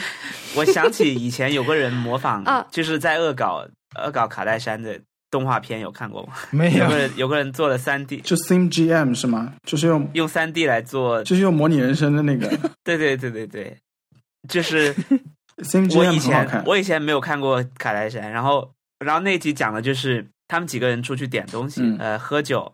[0.55, 3.65] 我想起以前有个人模仿啊，就是在恶搞
[4.01, 4.99] 恶搞卡戴珊的
[5.31, 6.33] 动画片，有看过吗？
[6.51, 9.53] 没有有个人有个人做了三 D，就 Sim GM 是吗？
[9.65, 12.47] 就是用用三 D 来做，就是用模拟人生的那个
[12.83, 13.77] 对对对对对，
[14.47, 14.95] 就是。
[15.61, 16.63] Sim 我 GM 以很好看前。
[16.65, 18.71] 我以前没有看过卡戴珊，然后
[19.05, 22.71] 然后那集讲的就是他们几个人出去点东西，嗯呃，喝酒，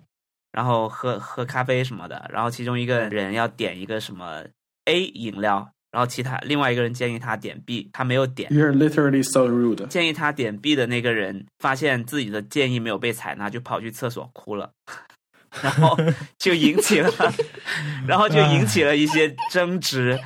[0.56, 4.42] 然后喝喝咖啡什么的，然后其中一个人要点一个什么
[4.86, 8.50] A 饮料，然后其他另外一个人建议他点 B，他没有点。
[8.50, 9.86] You're literally so rude。
[9.88, 14.72] 建议他点 B 的那个人发现自己的建议没有被采纳，就跑去厕所哭了，
[15.62, 15.98] 然后
[16.38, 17.12] 就引起了，
[18.08, 20.18] 然后就引起了一些争执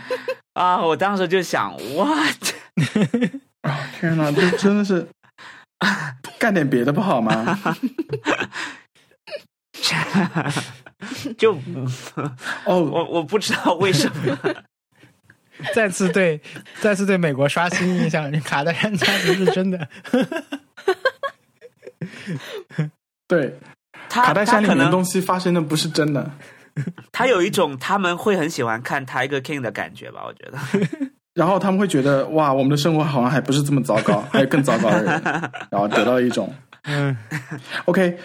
[0.54, 0.80] 啊！
[0.80, 2.54] 我当时就想，what？
[4.00, 5.08] 天哪，这真的是
[6.38, 7.58] 干点别的不好吗？
[11.38, 11.54] 就
[12.66, 14.38] 哦， 我我不知道为什么，
[15.74, 16.40] 再次对
[16.82, 19.88] 再次对美国刷新印象，卡戴珊家族是真的。
[23.28, 23.58] 对，
[24.10, 26.30] 卡戴珊可能面的东西发生的不是真的。
[27.12, 30.22] 他有一种他们会很喜欢看 Tiger King 的感觉吧？
[30.26, 30.58] 我觉得，
[31.34, 35.22] 然后他们会觉得哇，我们的生活好像还不是这么糟糕，还有更糟糕的人，
[35.70, 36.54] 然后得到一种
[36.84, 37.16] 嗯
[37.86, 38.18] OK。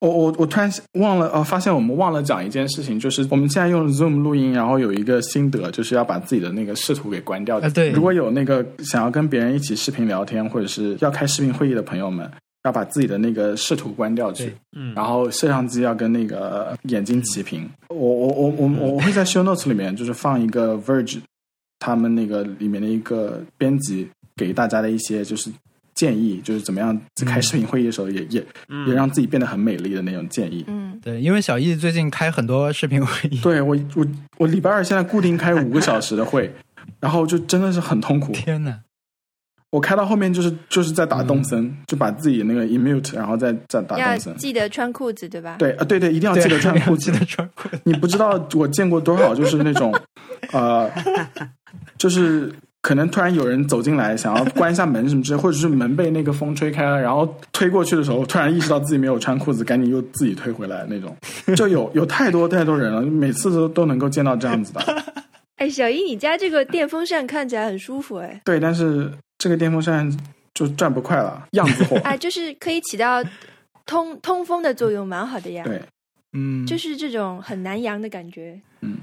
[0.00, 7.58] 我我我突然忘了呃，发现我们忘了讲一件事情，就是我们现在用 Zoom 录音，然后有一个心得，就是要把自己的那个视图给关掉。
[7.58, 12.30] 啊对如果有那个想要跟别人一起视频聊天，或者是要开视频会议的朋友们，
[12.64, 14.54] 要把自己的那个视图关掉去。
[14.76, 17.66] 嗯，然后摄像机要跟那个眼睛齐平。
[17.88, 21.18] 我我我我我会在 show notes 里面就是放一个 Verge
[21.78, 25.50] 他们那个里面的一个编辑给大家的一些就是
[25.96, 30.64] 建议，就是怎么样在开视频会议的时候也、也嗯也让自己变得很美丽的那种建议。
[30.68, 34.06] 嗯，对，因为小易最近开很多视频会议，对我我
[34.38, 36.54] 我礼拜二现在固定开五个小时的会，
[37.00, 38.32] 然后就真的是很痛苦。
[38.32, 38.78] 天哪！
[39.70, 44.36] 我开到后面就是就是在打动森，就把自己那个 immute，然后再再打要动森。
[44.36, 45.56] 记得穿裤子，对吧？
[45.58, 47.18] 对啊，对对，一定要记得穿裤子记。
[47.18, 47.78] 得穿裤子。
[47.84, 49.92] 你不知道我见过多少就是那种，
[50.52, 50.88] 呃，
[51.98, 52.50] 就是
[52.86, 61.16] 可能突然有人走进来，想要关一下门什么之类，或者是门被那个风吹开了，然后推过去的时候，突然意识到自己没有穿裤子，赶紧又自己推回来那种，
[61.56, 64.80] 就有有太多太多人了，每次都都能够见到这样子的。
[65.56, 68.40] 哎，小姨，你家这个电风扇看起来很舒服哎。
[68.46, 70.08] 对，但是这个电风扇
[70.54, 71.96] 就转不快了，样子货。
[72.06, 73.20] 哎，就是可以起到
[73.84, 75.64] 通通风的作用，蛮好的呀。
[75.64, 75.82] 对，
[76.34, 78.60] 嗯，就是这种很南洋的感觉。
[78.80, 78.98] 嗯。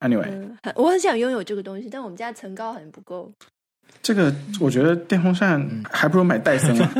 [0.00, 3.32] Anyway，嗯，我很想拥有这个东西，但我们家层高好像不够。
[4.02, 6.88] 这个我觉得电风扇还不如买戴森呢。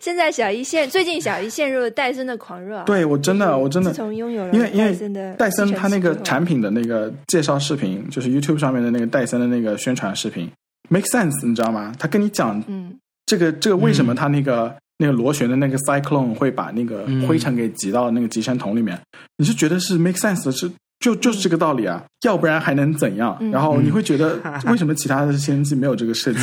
[0.00, 2.84] 现在小姨陷最近小姨陷入了戴森的狂热啊。
[2.84, 10.48] 对我真的我真的自从拥有了因为因为戴森的戴森它那个产品的那个介绍视频，就是 YouTube 上面的那个戴森的那个宣传视频
[10.88, 11.92] ，make sense，你知道吗？
[11.98, 17.26] 他跟你讲嗯这个这个为什么他那个、那个螺旋的那个 cyclone 会把那个嗯。
[17.26, 18.98] 灰尘给挤到那个集尘桶里面，
[19.36, 20.70] 你是觉得是 make sense 的，是
[21.00, 23.36] 就就是这个道理啊，要不然还能怎样？
[23.40, 23.50] 嗯。
[23.50, 24.38] 然后你会觉得
[24.70, 26.40] 为什么其他的吸尘器没有这个设计？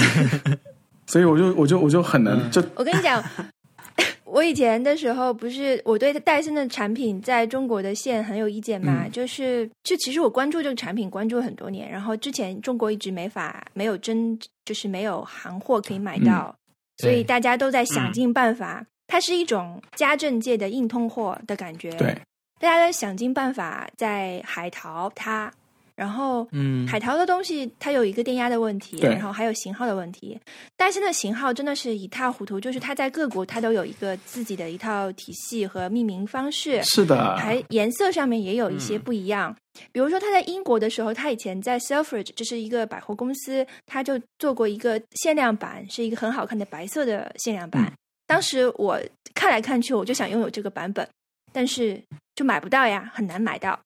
[1.07, 2.51] 所以我就我就我就很能嗯。
[2.51, 3.23] 就我跟你讲，
[4.23, 9.11] 我以前的时候不是我对戴森的产品在中国的线很有意见嘛，嗯。
[9.11, 16.55] 就是就其实我关注这个产品关注了很多年，然后之前中国一直没法没有真就是没有行货可以买到，
[16.97, 18.85] 所以大家都在想尽办法。
[19.07, 22.07] 它是一种家政界的硬通货的感觉，对，
[22.59, 25.53] 大家在想尽办法在海淘它，
[25.95, 30.39] 然后嗯海淘的东西它有一个电压的问题，然后还有型号的问题。
[30.75, 39.55] 戴森的型号真的是一塌糊涂，就是它在各国它都有一个自己的一套体系和命名方式，是的，还颜色上面也有一些不一样。
[39.91, 47.83] 比如说他在英国的时候，他以前在 Selfridge，这是一个百货公司，他就做过一个限量版，是一个很好看的白色的限量版。
[47.83, 47.91] 嗯
[48.27, 48.99] 当时我
[49.35, 51.07] 看来看去，我就想拥有这个版本，
[51.53, 52.01] 但是
[52.33, 53.79] 就买不到呀，很难买到。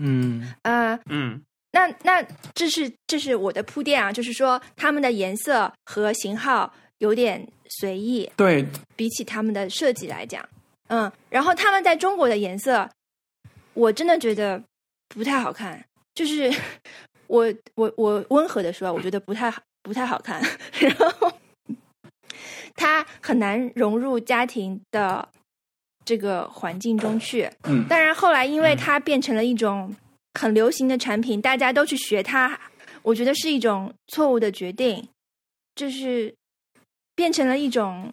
[0.00, 1.42] 嗯呃，嗯
[1.72, 2.22] 那那
[2.54, 7.46] 这是这是我的铺垫啊，就是说他们的颜色和型号有点
[7.80, 8.64] 随意，对。
[8.94, 10.46] 比起他们的设计来讲，
[10.88, 12.88] 嗯，然后他们在中国的颜色，
[13.74, 14.62] 我真的觉得
[15.08, 15.82] 不太好看，
[16.14, 16.52] 就是
[17.26, 20.40] 我我我温和的说，我觉得不太好不太好看，
[20.78, 21.32] 然后
[22.76, 25.26] 它很难融入家庭的
[26.04, 27.50] 这个环境中去。
[27.64, 27.88] 嗯。
[27.88, 29.92] 当然后来因为它变成了一种
[30.34, 32.58] 很流行的产品，大家都去学它，
[33.02, 35.06] 我觉得是一种错误的决定，
[35.74, 36.34] 就是
[37.14, 38.12] 变成了一种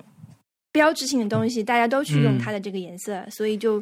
[0.71, 3.81] 标志性的东西，大家都去用嗯它的这个颜色，所以就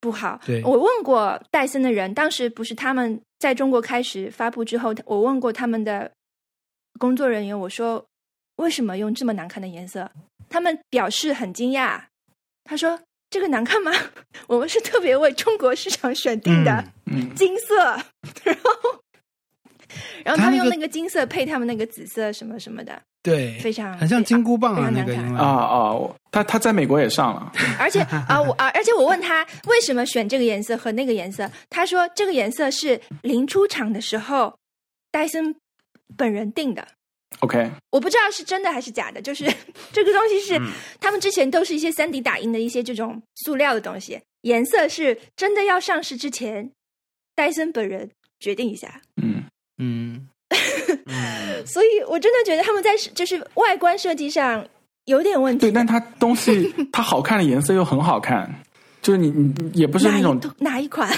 [0.00, 0.40] 不好。
[0.46, 6.10] 对我问过戴森的人，当时不是他们在中国开始发布之后，我问过他们的
[6.98, 8.04] 工作人员，我说
[8.56, 10.10] 为什么用这么难看的颜色？
[10.48, 12.00] 他们表示很惊讶，
[12.64, 13.00] 他说。
[13.30, 13.92] 这个难看吗？
[14.46, 16.84] 我们是特别为中国市场选定的。
[17.06, 17.76] 嗯金色，
[18.42, 18.72] 然后
[20.24, 25.94] 然后他们用那个金色配他们那个紫色什么什么的，对，非常很像金箍棒啊，非常难看那个啊啊，
[26.32, 34.58] 他他在美国也上了， 而且啊我啊，而且我问他为什么选这个颜色和那个颜色，他说这个颜色是临出厂的时候
[35.12, 35.54] 戴森
[36.16, 36.88] 本人定的。
[37.40, 39.44] OK，我不知道是真的还是假的，就是
[39.92, 40.70] 这个东西是、嗯
[41.00, 46.70] 他们之前都是一些三 D 打印的一些这种塑料的东西，颜色是真的要上市之前，
[47.34, 48.10] 戴森本人
[48.40, 49.00] 决定一下。
[49.22, 49.44] 嗯，
[49.78, 50.28] 嗯
[51.06, 54.66] 嗯，所以我真的觉得他们在就是外观设计上
[55.04, 55.72] 有点问题对，。
[55.72, 58.52] 但它东西 它好看的颜色又很好看，
[59.02, 61.08] 就是你你你也不是那种哪一哪一款？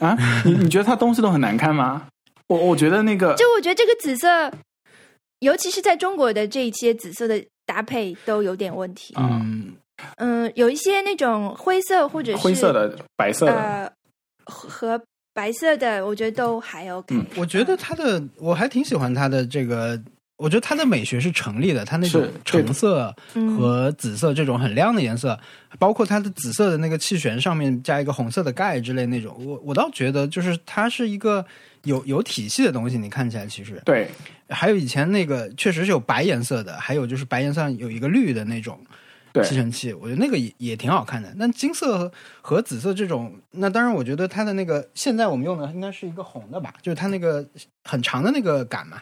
[0.00, 2.08] 啊，你你觉得它东西都很难看吗？
[2.48, 4.50] 我我觉得那个就我觉得这个紫色，
[5.40, 9.14] 尤其是在中国的这一些紫色的搭配都有点问题。
[9.14, 9.76] 啊嗯
[10.18, 13.92] 嗯，有一些那种灰色或者是灰色的、白色的，呃
[14.44, 17.14] 和白色的，我觉得都还 OK。
[17.14, 19.98] 嗯我觉得它的我还挺喜欢它的这个，
[20.36, 23.56] 我觉得它的美学是成立的，它那种橙色嗯。
[23.56, 25.38] 和紫色这种很亮的颜色，
[25.78, 31.44] 包括它的紫色的那个气旋上面加一个红色的盖之类那种，我我倒觉得就是它是一个
[31.84, 34.08] 有有体系的东西，你看起来其实对，
[34.50, 38.78] 还有以前那个确实是有白颜色的，还有就是白颜色上有一个绿的那种
[39.42, 41.32] 吸尘器，我觉得那个也也挺好看的。
[41.36, 42.12] 那金色和
[42.42, 47.46] 和紫色这种，那当然我觉得它的那个现在我们用的应该是一个红的吧，就是它那个
[47.84, 49.00] 很长的那个杆嘛，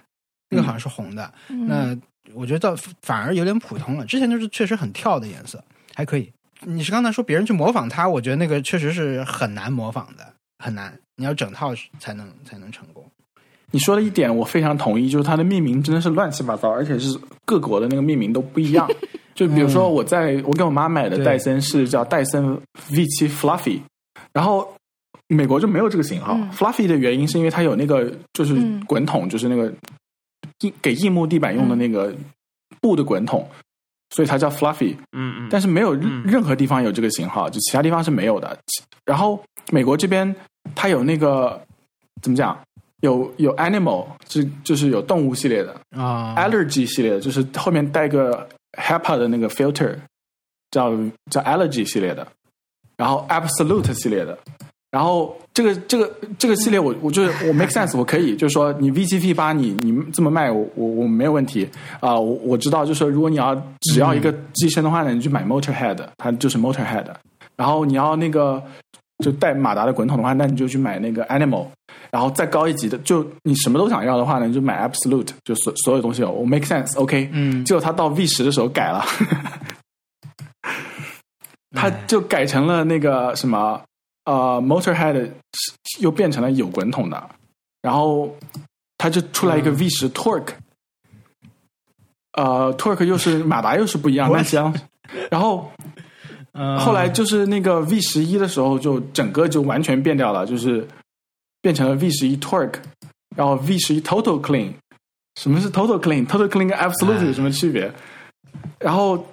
[0.51, 1.32] 那个好像是红的。
[1.49, 1.97] 嗯那
[2.32, 5.62] 我觉得倒反而有点普通了，之前就是确实很跳的颜色，
[5.95, 6.32] 还可以。
[6.61, 10.26] 你是刚才说别人去模仿它，我觉得那个确实是很难模仿的，
[10.59, 13.05] 很难，你要整套才能才能成功。
[13.70, 18.88] 你说的一点我非常同意，就是它的命名真的是乱七八糟，而且是各国的那个命名都不一样。
[19.34, 22.59] 就比如说我在我给我妈买的戴森是叫戴森
[22.90, 23.80] V 七 Fluffy，
[24.32, 24.72] 然后
[25.28, 26.34] 美国就没有这个型号。
[26.34, 29.70] 嗯 Fluffy 的原因是因为它有那个就是嗯滚筒，就是那个
[30.65, 32.12] 硬给硬木地板用的那个
[32.81, 33.49] 布的滚筒，
[34.11, 34.97] 所以它叫 Fluffy。
[35.12, 38.59] 嗯嗯，但是没有任何地方有这个型号，就其他地方是没有的。
[39.05, 40.35] 然后美国这边
[40.75, 41.61] 它有那个
[42.23, 42.59] 怎么讲？
[43.01, 48.49] 有有 animal 是就是有动物系列的、啊 allergy 系列的，就是后面带个
[48.79, 49.95] HEPA 的那个 filter，
[50.71, 50.91] 叫
[51.31, 52.27] 叫 allergy 系列的，
[52.97, 54.39] 然后 absolute 系列的。
[54.95, 61.68] 然后这个这个这个系列我，我就是我 make sense，我可以就是说你 V 七 P 八你你这么卖我我我没有问题。
[61.99, 67.07] 啊、我我知道就是说如果你要只要一个机身的话呢，你去买 Motorhead，它就是 Motorhead。
[67.57, 68.62] 然后你要那个
[69.24, 71.66] 就带马达的滚筒的话，那你就去买那个 Animal。
[72.12, 77.64] 然后再高一级的，就你什么都想要的话呢，你就买 Absolute，就所所有东西有，我 make sense，OK、嗯。
[77.64, 79.05] 结果他到 V 十的时候改了，
[81.74, 83.80] 他就改成了那个什么
[84.25, 87.31] 呃 Motorhead 是又变成了有滚筒的，
[87.83, 88.35] 然后
[88.99, 90.55] 它就出来一个 V 十 Torque，、
[92.33, 94.31] 呃 Torque 又是马达又是不一样，
[95.31, 95.70] 然后
[96.53, 100.87] 呃后来就是那个 V 十一的时候，就整个就完全变掉了，就是
[101.61, 102.77] 变成了 V 十一 Torque，
[103.37, 104.72] 然后 V 十一 Total Clean。
[105.41, 107.93] 什么是 Total Clean？Total Clean 跟 Absolute 有什么区别？
[108.79, 109.27] 然后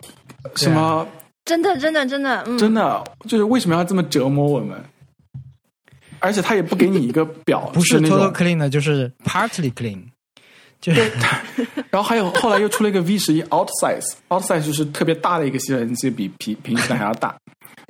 [0.55, 1.07] 什么
[1.45, 4.77] 真的真的真的，嗯，真的就是为什么要这么折磨我们？
[6.19, 8.33] 而且他也不给你一个表， 不是那 total 种。
[8.33, 9.99] clean 的，就是 partly clean，
[10.79, 11.11] 就是
[11.89, 17.35] 然后还有后来又出了一个 V 十一 Outsize，Outsize 就是特别大的一个吸尘器，比平平时的还要大。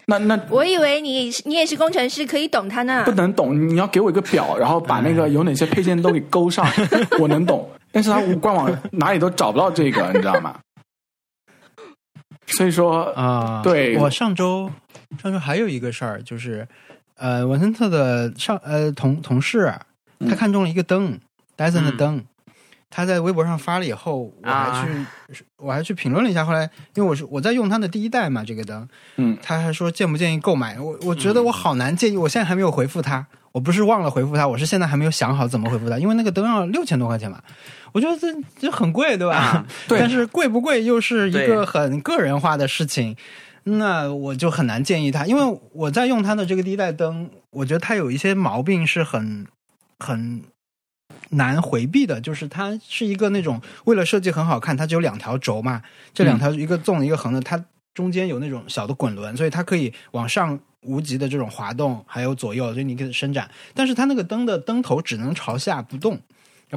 [0.07, 3.11] 那那我以为你你也是工程师，可以懂它呢不。
[3.11, 6.65] 能懂，你要给我一个表，然后把那个有哪些配件都给勾上，
[7.19, 7.69] 我能懂。
[7.91, 10.57] 但是它官网哪里都找不到这个，你知道吗？
[12.57, 13.97] 所以说，啊，对。
[13.97, 14.71] 我上周
[15.21, 16.67] 上周还有一个事儿，就是
[17.15, 19.73] 呃，文森特的上呃同同事，
[20.19, 21.19] 嗯他看中了一个灯、
[21.55, 22.23] 戴森的灯，
[22.89, 24.71] 他在微博上发了以后，我啊。
[24.71, 24.87] 还
[25.33, 28.87] 去、我还去评论了一下，后来因为我是我在用他的第一代嘛，这个灯，
[29.17, 33.25] 嗯，他还说建不建议购买，我我觉得我好难建议，我现在还没有回复他。
[33.53, 37.41] 我不是忘了回复他，我是现在还没有想好怎么回复他，因为那个灯要六千多块钱嘛，
[37.91, 38.27] 我觉得这
[38.59, 39.35] 这很贵，对吧？
[39.35, 43.15] 啊 对但是贵不贵又是一个很个人化的事情，
[43.63, 49.45] 那我就很难建议他，因为我在用它的这个第一代灯，我觉得它有一些毛病是很
[49.99, 50.41] 很
[51.29, 55.81] 难回避的，就是它是一个那种为了设计很好看，它只有两条轴嘛，
[56.13, 57.63] 这两条一个纵一个横的，它
[57.93, 63.49] 中间有那种小的滚轮，所以它可以往上无极的这种滑动，还有左右，所以你可以伸展。
[63.73, 66.19] 但是它那个灯的灯头只能朝下不动，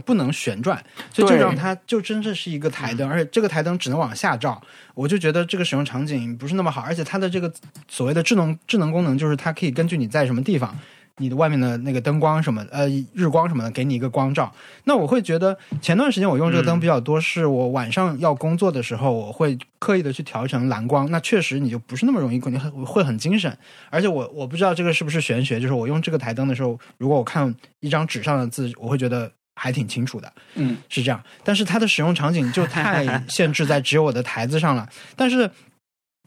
[0.01, 0.82] 不能旋转，
[1.12, 4.61] 所以就让它就真正是一个台灯，而且这个台灯只能往下照。
[4.95, 7.53] 我就觉得这个使用场景不是那么好，而且它的这个
[7.88, 10.76] 所谓的智能智能功能，就是它可以根据你在什么地方。
[11.18, 14.53] 你的外面的那个灯光什么，呃，日光什么的，给你一个光照。
[14.82, 21.09] 那我会觉得，前段时间我用这个灯比较多，是我晚上要工作的时候，我会刻意的去调成蓝光。
[21.12, 23.57] 那确实你就不是那么容易，你会会很精神。
[23.90, 30.32] 而且我我不知道这个是不是玄学，就是我用这个台灯的时候，如果我看一张纸上的字，我会觉得还挺清楚的。
[30.55, 31.22] 嗯，是这样。
[31.42, 34.88] 但是它的使用场景就太 限制在只有我的台子上了。
[35.16, 35.50] 但是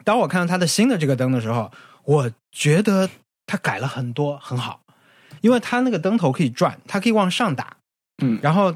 [0.04, 1.70] 当我看到它的新的这个灯的时候，
[2.04, 3.08] 我觉得
[3.46, 4.80] 它改了很多，很好，
[5.40, 7.76] 因为它那个灯头可以转，它可以往上打，
[8.22, 8.74] 嗯然后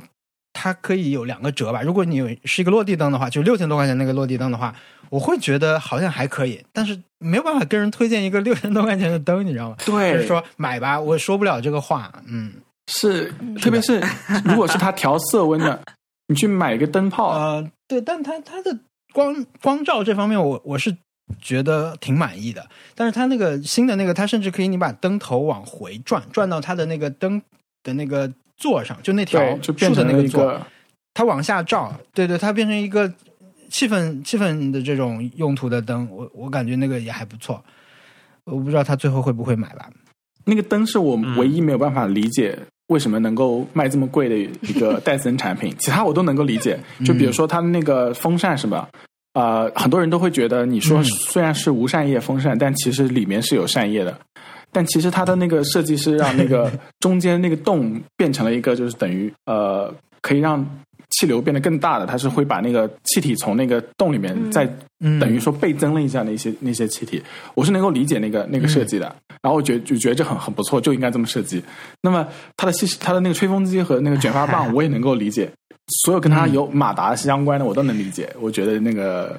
[0.53, 1.80] 它可以有两个折吧。
[1.80, 4.74] 如果你有是一个落地灯的话，就六千多块钱那个落地灯的话，
[5.08, 9.76] 我会觉得好像还可以，但是没有办法跟人推荐一个六千多块钱的灯，你知道吗？
[9.87, 12.53] 对，就是说买吧，我说不了这个话，嗯。
[13.01, 14.03] 是，特别是
[14.45, 15.83] 如果是它调色温的，
[16.29, 18.79] 你去买一个灯泡，呃，对，但它它的
[19.13, 20.95] 光光照这方面我，我是
[21.41, 22.67] 觉得挺满意的。
[22.95, 27.41] 但是它那个新的那个，它甚至可以你把灯头往回转，转到它的那个灯
[27.83, 30.61] 的那个座上，就那条对，就变竖的成那个座，
[31.14, 33.13] 它往下照，对对，它变成一个
[33.71, 37.64] 气氛气氛的这种用途的灯，我我感觉那个也还不错。
[38.45, 39.89] 我不知道他最后会不会买吧？
[40.45, 42.59] 那个灯是我嗯唯一没有办法理解
[42.93, 46.79] 为什么能够卖这么贵的一个戴森产品，其他我都能够理解。
[47.05, 48.87] 就比如说它的那个风扇什么，
[49.33, 54.17] 呃，很多人都会觉得你说嗯虽然是无扇叶风扇，但其实里面是有扇叶的。
[54.71, 56.71] 但其实它的那个设计是让那个
[57.01, 60.64] 中间那个洞变成了一个，就是等于呃可以让
[61.13, 64.68] 气流变得更大的，它是会把那个气体从那个洞里面再
[65.01, 67.22] 嗯，等于说倍增了一下那些那些气体，
[67.55, 69.07] 我是能够理解那个那个设计的，
[69.43, 71.63] 然后我觉就觉得这很很不错，就应该这么设计。
[72.01, 72.26] 那么
[72.57, 75.51] 它的吸它的那个吹风机和那个卷发棒，我也能够理解，
[76.05, 79.39] 所有跟它有马达相关的我都能理解，我觉得那个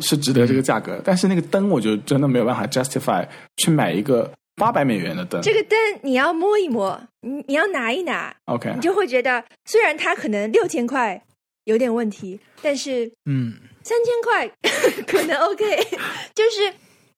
[0.00, 1.00] 是值得这个价格。
[1.04, 3.26] 但是那个灯，我就真的没有办法 justify
[3.56, 11.22] 去买一个八百美元的灯这个灯你要摸一摸，你你要拿一拿，，OK，你就会觉得，虽然它可能六千块
[11.64, 14.48] 有点问题，但是嗯，三千块
[15.06, 15.64] 可能 OK，
[16.34, 16.72] 就是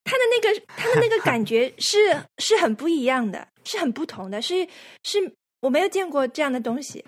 [0.05, 4.67] 它的那个它的那个感觉是 是很不一样的，是很不同的，是
[5.03, 5.19] 是
[5.61, 7.05] 我没有见过这样的东西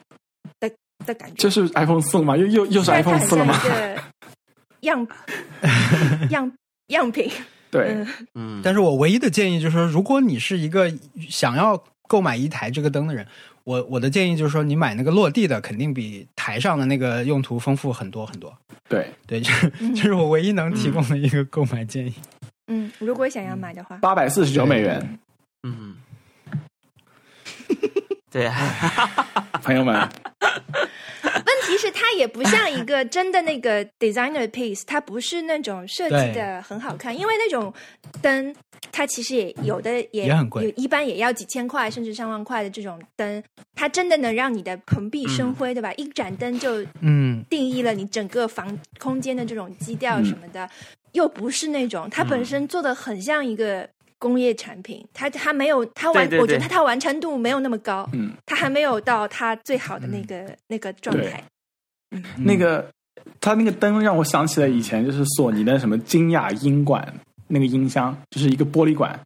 [0.60, 0.70] 的
[1.06, 1.36] 的感觉。
[1.36, 2.36] 这是 iPhone 四了吗？
[2.36, 3.54] 又又又是 iPhone 很四了吗？
[3.54, 4.02] 像一个
[4.80, 5.08] 样
[6.30, 6.52] 样
[6.88, 7.30] 样品，
[7.72, 7.88] 对。
[7.88, 10.92] 嗯，嗯，但是我唯一的建议就是说，如果你是一个
[11.28, 13.26] 想要购买一台这个灯的人，
[13.64, 18.56] 我我的建议就是说，你买那个落地的，肯定比台上的那个用途丰富很多很多。
[18.88, 19.94] 对，对，这是嗯。
[19.96, 22.14] 这是我唯一能提供的一个购买建议。
[22.68, 25.18] 嗯，如果想要买的话，八百四十九美元，
[25.62, 25.96] 嗯，
[28.30, 28.54] 对啊，
[29.62, 30.08] 朋友们，
[31.24, 37.72] 问题是它也不像一个真的那个 designer piece，它不是那种设计的很好看，因为那种
[38.20, 38.54] 灯
[38.90, 40.72] 它其实也有的也也很贵。
[40.76, 43.42] 一般也要几千块甚至上万块的这种灯，
[43.74, 45.92] 它真的能让你的蓬荜生辉，对吧？
[45.94, 50.68] 一盏灯就嗯，定义了你整个房空间的这种基调什么的，
[51.12, 53.88] 又不是那种它本身做的很像一个
[54.22, 61.42] 工业产品，它它没有它完，对对我觉得它它完成度没有那么高，嗯，它还没有到它最好的那个、那个状态。
[62.36, 62.88] 那个
[63.40, 67.12] 它那个灯让我想起了以前就是索尼的什么金雅音管
[67.48, 69.18] 那个音箱，就是一个玻璃管，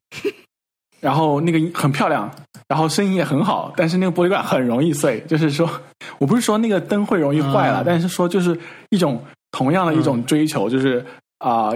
[1.01, 2.35] 然后那个音很漂亮，
[2.67, 5.21] 然后声音也很好，但是那个玻璃管很容易碎。
[5.29, 5.69] 就是说
[6.19, 7.83] 我不是说那个灯会容易坏了，啊。
[7.85, 8.59] 但是说就是
[8.89, 11.05] 一种同样的一种追求，就是
[11.39, 11.71] 啊、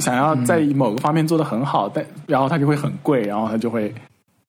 [0.00, 3.94] 想要在某个方面做得很好，但然后它就会很贵，然后它就会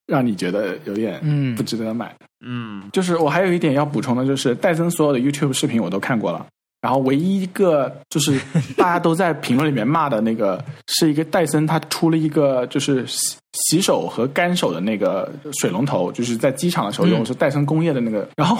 [0.08, 1.56] 让你觉得有点嗯。
[1.56, 2.14] 不值得买。
[2.46, 2.84] 嗯。
[2.92, 6.46] 就是我还有一点要补充的，就是戴森所有的 YouTube 视频我都看过了，
[6.82, 8.40] 然后唯一一个就是
[8.76, 17.26] 大家都在评论里面骂的那个，是一个戴森他出了一个就是洗洗手和干手的那个水龙头，就是在机场的时候用，嗯。
[17.26, 18.58] 是戴森工业的那个，然后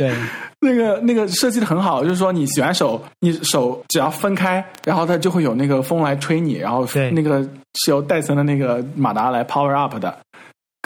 [0.00, 0.10] 对，
[0.60, 7.42] 那个那个设计的很好，就是说你洗完手，你手只要分开，然后它就会有那个风来吹你，然后那个
[7.74, 10.18] 是由戴森的那个马达来 power up 的，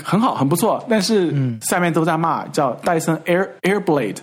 [0.05, 0.85] 很好，很不错。
[0.89, 1.57] 但是嗯。
[1.62, 4.16] 下面都在骂，叫戴森 Air Airblade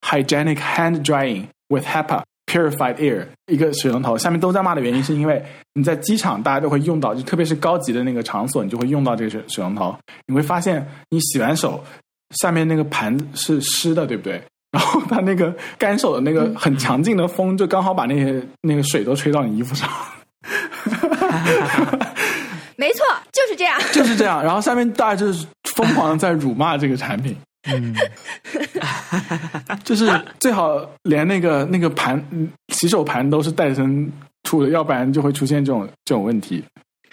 [0.00, 5.44] Hygienic Hand Drying with HEPA Purified Air 一个水龙头，下面都在骂的原因是因为
[5.74, 9.94] 你在机场大家都会用到，就特别是高级的那个场所，你就会用到这个水水龙头，
[10.26, 11.84] 你会发现你洗完手
[12.30, 14.42] 下面那个盘是湿的，对不对？
[14.70, 19.88] 然后它那个干手的那个很强劲的风，就刚好把那些那个水都吹到你衣服上，
[22.76, 23.02] 没错，
[23.32, 23.80] 就是这样。
[23.92, 24.42] 就是这样。
[24.42, 27.34] 然后下面大家就是疯狂的在辱骂这个产品，
[27.66, 27.94] 嗯，
[29.82, 30.06] 就是
[30.38, 34.12] 最好连那个那个盘嗯洗手盘都是戴森
[34.44, 36.62] 出的，要不然就会出现这种这种问题。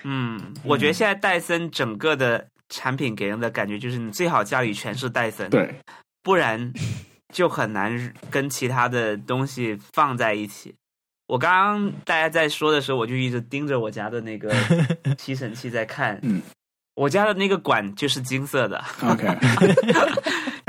[0.04, 5.76] 嗯，我觉得现在戴森整个的产品给人的感觉就是，你最好家里全是戴森，对，
[6.24, 6.74] 不然
[7.34, 10.74] 就很难跟其他的东西放在一起。
[11.28, 14.54] 我刚刚大家在说的时候，我就一直盯着我家的那个
[15.18, 16.20] 吸尘器在看。
[16.22, 16.42] 嗯，
[16.94, 19.28] 我家的那个管就是金色的，OK，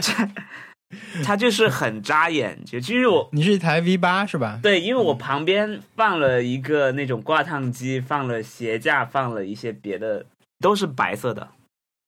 [1.23, 2.59] 它就是很扎眼。
[2.65, 4.59] 就其实我 你是一台 V 八是吧？
[4.63, 10.25] 对，因为我旁边放了一个那种挂烫机，放了鞋架，放了一些别的，
[10.61, 11.47] 都是白色的，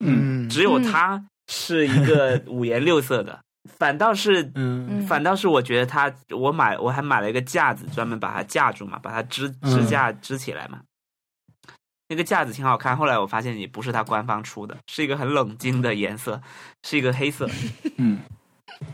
[0.00, 3.38] 嗯，只有它是一个五颜六色的。
[3.76, 10.80] 反倒是嗯嗯反倒是我觉得它，我买我还买了一个架子，专门把它架住嘛，把它支支架支起来嘛。
[12.08, 16.40] 那个架子挺好看，后来我发现也不是它官方出的，是一个很冷静的颜色，
[16.82, 17.46] 是一个黑色
[17.98, 18.20] 嗯，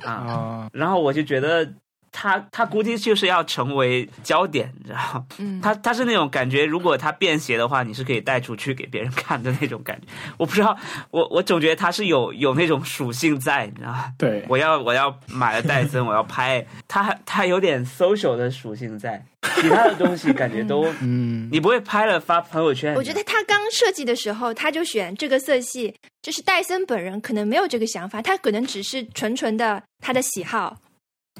[0.02, 0.12] 啊。
[0.26, 1.72] 哦，然后我就觉得
[2.16, 5.26] 它它估计就是要成为焦点，你知道吗？
[5.38, 10.06] 嗯，他他是那种感觉，如果他便携的话，你是可以带出去给别人看的那种感觉。
[10.36, 10.78] 我不知道，
[11.10, 14.12] 我我总觉得他是有有那种属性在，你知道吗？
[14.16, 19.20] 对，我要我要买了戴森，我要拍它，它有点 social 的属性在，
[19.56, 22.94] 其他的东西感觉都嗯，你不会拍了发朋友圈。
[22.94, 25.92] 我觉得他刚设计的时候，他就选这个色系，
[26.22, 30.76] 就是戴森本人可能没有这个想法，他可能只是纯纯的他的喜好，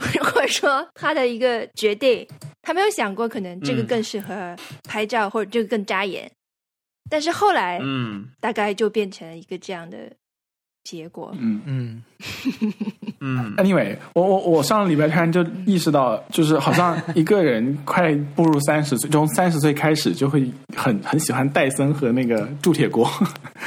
[0.22, 2.26] 或者说他的一个决定，
[2.62, 4.56] 他没有想过可能这个嗯更适合
[4.88, 6.30] 拍照，或者这个更扎眼。
[7.10, 9.98] 但是后来嗯大概就变成了一个这样的
[10.82, 11.34] 结果。
[11.38, 11.60] 嗯。
[11.66, 12.02] 嗯，
[13.20, 23.08] 嗯 Anyway，我我我上个礼拜突然就意识到，就是好像一个人快步入三十岁，从三十岁开始就会很很喜欢戴森和那个铸铁锅，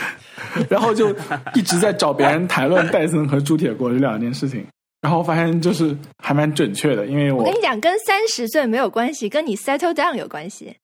[0.69, 1.15] 然后就
[1.55, 4.65] 一直在找别人谈论戴森和铸铁锅这两件事情，
[5.01, 10.75] 然后发现就是还蛮准确的，因为我我跟你讲，跟三十岁没有关系，跟你 settle down 有关系。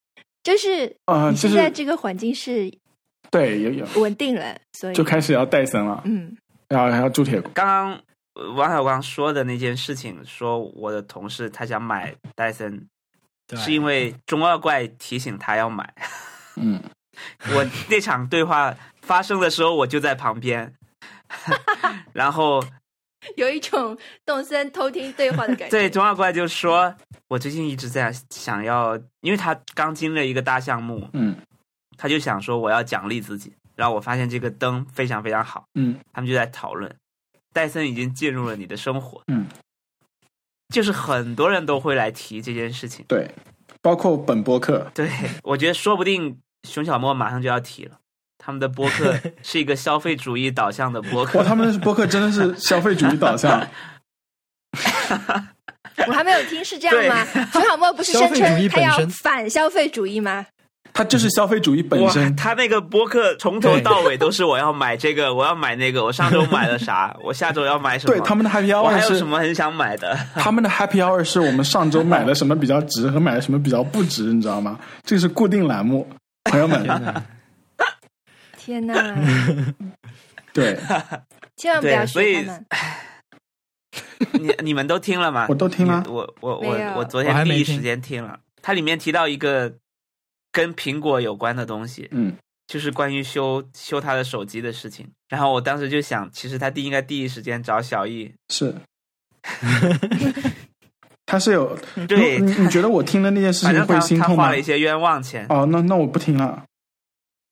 [0.44, 2.70] 就是呃你现在这个环境是
[3.32, 6.36] 对，有有稳定了，所以就开始要戴森了，嗯
[6.68, 7.40] 然后还要铸铁。
[7.54, 7.92] 刚刚
[8.34, 12.88] 呃王小光说的那件事情，说我的同事他想买戴森，
[13.56, 15.94] 是因为中二怪提醒他要买。
[16.58, 16.82] 嗯，
[17.56, 20.74] 我那场对话发生的时候，我就在旁边，
[22.12, 22.64] 然后
[23.38, 25.70] 有一种动森偷听对话的感觉。
[25.70, 26.94] 对中二怪就说，
[27.28, 31.36] 我最近一直在想要，因为他刚经历了一个大项目，嗯
[31.98, 33.54] 他就想说我要奖励自己。
[33.76, 36.96] 然后我发现这个灯非常非常好，嗯他们就在讨论，
[37.54, 39.48] 戴森已经进入了你的生活，嗯，
[40.70, 43.04] 就是很多人都会来提这件事情。
[43.08, 43.28] 对，
[43.82, 45.10] 包括本播客，对，
[45.42, 46.40] 我觉得说不定
[46.70, 47.98] 熊小莫马上就要提了。
[48.38, 53.66] 他们的播客 是一个消费主义导向的播客哇，，他们的播客真的是消费主义导向。
[56.08, 57.26] 我还没有听，是这样吗？
[57.54, 60.46] 徐小莫不是声消费主义称他要反消费主义吗？
[60.92, 62.36] 他就是消费主义本身，。
[62.36, 68.14] 他那个播客从头到尾都是我要买这个，我要买那个，我上周买了啥， 我下周要买什么？
[68.14, 70.18] 对，他们的 Happy Hour 还有什么很想买的？
[70.36, 74.80] 他们的 Happy Hour 是我们上周买了什么比较值和买了什么比较不值，你知道吗？
[75.04, 76.08] 这个是固定栏目，
[76.52, 77.24] 朋友们。
[78.66, 78.94] 天哪，
[80.54, 80.78] 对，
[81.58, 82.66] 千万不要对所以学他们。
[84.42, 85.48] 你你们都听了吗？
[85.52, 89.74] 我都听了我我我我昨天第一时间听了，它里面提到一个
[90.52, 92.34] 跟苹果有关的东西，嗯，
[92.66, 95.06] 就是关于修修他的手机的事情。
[95.28, 98.32] 然后我当时就想，其实他第应该第一时间找小易。
[98.50, 98.74] 是。
[101.26, 101.78] 他是有，
[102.08, 104.60] 对，你你觉得我听了那件事情会心痛吗他花了？
[104.60, 105.46] 一些冤枉钱。
[105.50, 106.64] 哦，那那我不听了。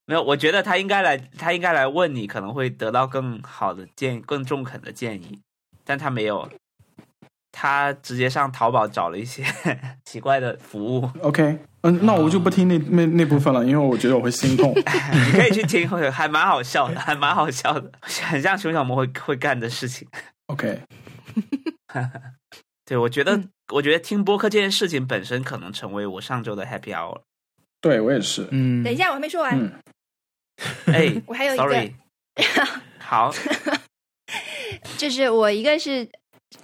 [0.05, 5.39] 没有，我觉得他应该来，他应该来问你，可能会得到更好的建议、更中肯的建议，
[5.85, 6.49] 但他没有，
[7.51, 9.43] 他直接上淘宝找了一些
[10.03, 14.73] 奇怪的服务，OK，嗯，那我就不听那那那部分了，因为我觉得我会心痛。
[14.75, 20.07] 你可以去听，会还蛮好笑的，还蛮好笑的，很像熊小魔会会干的事情。
[20.47, 20.81] OK，
[22.85, 27.21] 对，我觉得，嗯我觉得听播客这件事情本身可能成为我上周的 Happy Hour。
[27.81, 28.47] 对我也是。
[28.51, 29.59] 嗯，等一下，我还没说完。
[29.59, 29.71] 嗯。
[30.93, 31.91] 哎 我还有一个。
[32.99, 33.33] 好，
[34.97, 36.07] 就是我一个是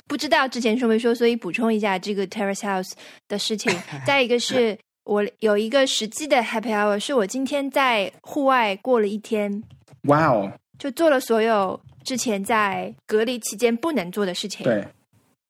[0.07, 2.91] 不知道之前说没说，所以补充一下这个 Terrace House
[3.27, 3.75] 的事情。
[4.05, 9.61] 再一个是我有一个实际的 Happy Hour，是我今天在户外过了一天，
[10.03, 14.63] 哇哦，就做了所有之前在隔离期间不能做的事情。
[14.63, 14.87] 对。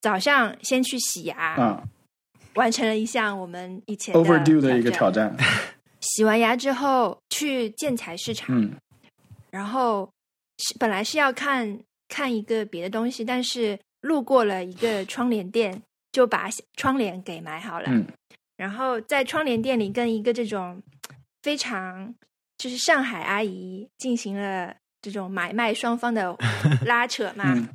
[0.02, 1.84] 早上先去洗牙，啊
[2.58, 5.36] 完成了一项我们以前的，overdue 的一个挑挑战。
[6.02, 8.72] 洗完牙之后去建材市场，嗯
[9.50, 10.08] 然后
[10.58, 15.82] 是本来是要看看一个别的东西，但是路过了一个窗帘店，
[16.12, 17.88] 就把窗帘给买好了。
[17.90, 18.06] 嗯
[18.58, 20.82] 然后在窗帘店里跟一个这种
[21.44, 22.14] 非常
[22.58, 24.76] 就是上海阿姨进行了
[25.10, 26.36] 这种买卖双方的
[26.86, 27.46] 拉扯嘛。
[27.56, 27.68] 嗯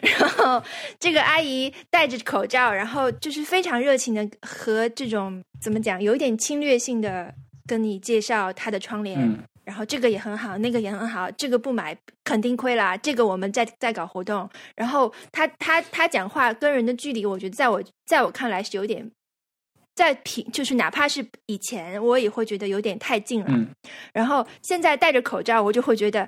[0.00, 0.62] 然后
[0.98, 7.32] 这个阿姨戴着口罩，然后就是非常热情的和这种怎么讲，有一点侵略性的
[7.66, 9.20] 跟你介绍她的窗帘。
[9.20, 9.38] 嗯
[9.68, 11.94] 然后这个也很好，那个也很好，这个不买
[12.24, 12.96] 肯定亏啦。
[12.96, 19.12] 这个我们在在搞活动，然后他他他讲话跟人的距离，我觉得在我在我看来是有点
[19.94, 23.48] 在平，就是哪怕是以前我也会觉得有点太近了。
[23.50, 23.68] 嗯
[24.14, 26.26] 然后现在戴着口罩，我就会觉得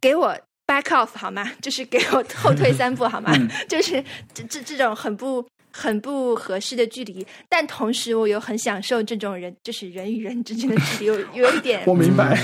[0.00, 0.36] 给我
[0.66, 1.52] back off 好吗？
[1.60, 3.32] 就是给我 后退三步好吗？
[3.34, 4.02] 嗯 就是
[4.32, 12.38] 这这这种很不很不合适的距离，但同时我又很享受这种人就是人与人之间的距离，有有一点我明白。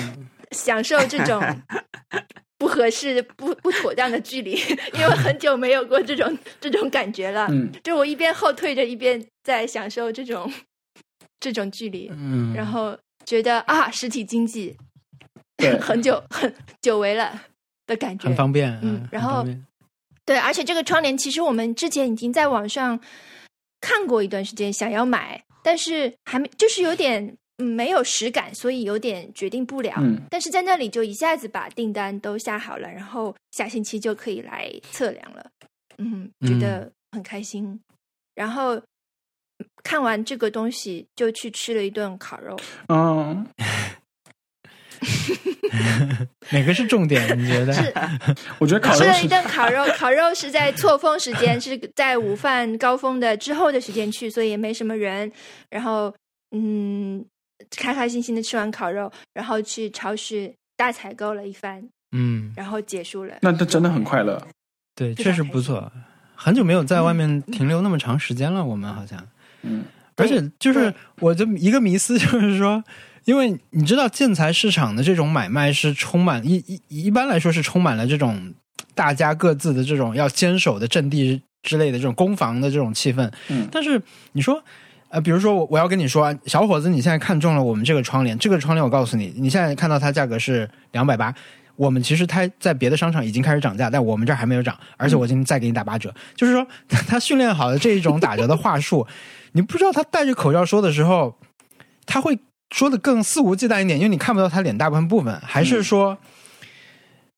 [0.53, 1.41] 享受这种
[2.59, 4.59] 不合适、不不妥当的距离，
[4.95, 7.47] 因为很久没有过这种这种感觉了。
[7.51, 10.53] 嗯就我一边后退着，一边在享受这种
[11.39, 14.77] 这种距离，嗯，然后觉得啊，实体经济对
[15.81, 17.41] 很久 很久违了
[17.87, 18.37] 的感觉很。
[18.37, 19.47] 方便，嗯然后
[20.24, 22.99] 对，而且这个窗帘其实我们之前已经在网上
[23.81, 29.95] 看过一段时间，想要买，但是还没，就是有点、嗯、没有实感，所以有点决定不了。
[29.99, 35.51] 嗯但是在那里就一下子把订单都下好了，然后下星期就可以来测量了。
[35.99, 37.81] 嗯，觉得很开心。
[38.35, 38.85] 然后嗯
[39.82, 42.57] 看完这个东西，就去吃了一顿烤肉。
[42.89, 43.47] 嗯，
[46.51, 47.39] 哪个是重点？
[47.39, 47.72] 你觉得？
[47.72, 47.93] 是
[48.59, 55.31] 我觉得烤肉吃了一顿烤肉， 烤肉是在错峰时间，是在午饭高峰的之后的时间去，所以也没什么人。
[55.70, 56.12] 然后，
[56.52, 57.24] 嗯，
[57.77, 61.82] 开开心心的吃完烤肉，然后去超市大采购了一番，
[62.12, 63.36] 嗯，然后结束了。
[63.43, 64.40] 那这真的很快乐。
[64.94, 65.90] 对，确实不错。
[66.35, 69.27] 很久没有在外面停留那么长时间了，我们好像。
[69.62, 69.85] 嗯
[70.16, 72.85] 而且就是我的一个迷思，就是说，
[73.25, 78.53] 因为你知道建材市场的这种买卖是充满一一一般来说是充满了这种
[78.95, 83.31] 大家各自的这种要坚守的阵地之类的这种攻防的这种气氛。
[83.49, 84.01] 嗯但是
[84.33, 84.63] 你说，
[85.11, 91.35] 呃，比如说我我要跟你说，小伙子，你现在看中了我们这个窗帘，这个窗帘我告诉你，你现在看到它价格是两百八。
[91.77, 96.15] 我们其实它在别的商场已经开始涨价，但我们这儿还没有涨，而且我今天再给你打八折。
[96.37, 99.07] 就是说，他训练好的这一种打折的话术，
[99.53, 101.39] 你不知道他戴着口罩说的时候，
[102.05, 102.39] 他会
[102.71, 106.17] 说的更肆无忌惮一点，因为你看不到他脸大部分部分，还是说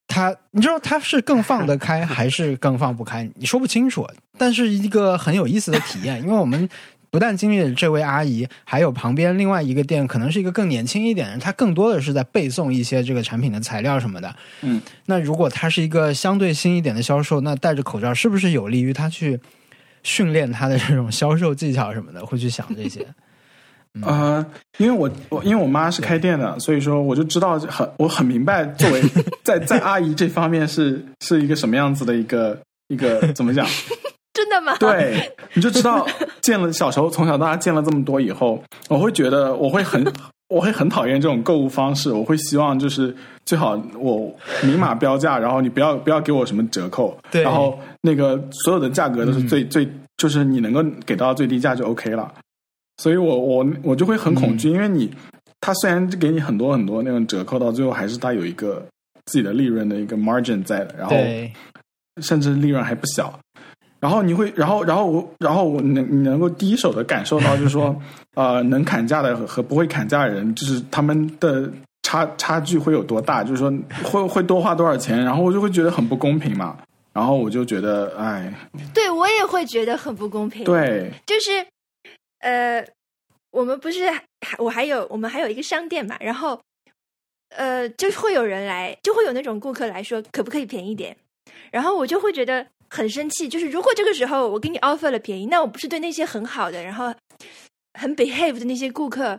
[0.06, 3.28] 他，你知道他是更放得开， 还是更放不开？
[3.36, 4.06] 你说不清楚，
[4.38, 6.68] 但是一个很有意思的体验，因为我们。
[7.10, 14.34] 不但经历了这位阿姨，还有旁边另外一个店，可能是一个更年轻一点的人，他更多的是在背诵一些这个产品的材料什么的。
[14.62, 19.38] 嗯，那如果他是一个相对新一点的销售，那戴着口罩是不是有利于他去
[20.02, 22.24] 训练他的这种销售技巧什么的？
[22.24, 23.06] 会去想这些。
[24.00, 24.44] 呃，
[24.78, 29.02] 因为我我因为我妈是开店的，所以说我就知道很我很明白，作为
[29.44, 32.58] 在在阿姨这方面是是一个什么样子的一个
[32.88, 33.66] 一个怎么讲？
[34.32, 34.74] 真的吗？
[34.80, 36.06] 对，你就知道
[36.40, 40.02] 见了小时候从小到大见了这么多以后，我会觉得我会很
[40.48, 43.14] 我会很讨厌这种购物方式，我会希望就是
[43.44, 49.86] 最好我明码标价，然后你不要不要给我什么折扣，对然后那个所有的价格都是最、最
[50.16, 52.32] 就是你能够给到最低价就 OK 了，
[52.98, 55.10] 所以我我我就会很恐惧，因为你
[55.60, 58.84] 他虽然给你很多很多那种折扣，到最后还是他有一个
[59.26, 61.16] 自己的利润的一个 margin 在的，然后，
[62.20, 63.38] 甚至利润还不小。
[64.00, 67.96] 然后你会，然后，然后我，然后我能你能够第一手的感受到，就是说，
[68.34, 71.70] 呃，能砍价的和和不会砍价的人，就是他们的
[72.02, 76.76] 差差距会有多大，就是说会会多花多少钱，然后我就会觉得很不公平嘛。
[77.12, 78.52] 然后我就觉得，哎，
[78.92, 81.64] 对我也会觉得很不公平。，对，就是
[82.42, 82.86] 呃，
[83.50, 84.22] 我们不是还
[84.58, 86.60] 我还有我们还有一个商店嘛，然后
[87.48, 91.16] 呃，就会有人来，就会有那种顾客来说，可不可以便宜点？
[91.70, 97.14] 然后我就会觉得很生气，就是如果这个时候我给你 offer 了便宜，那我不是对那些很好的，然后
[97.94, 99.38] 很 behave 的那些顾客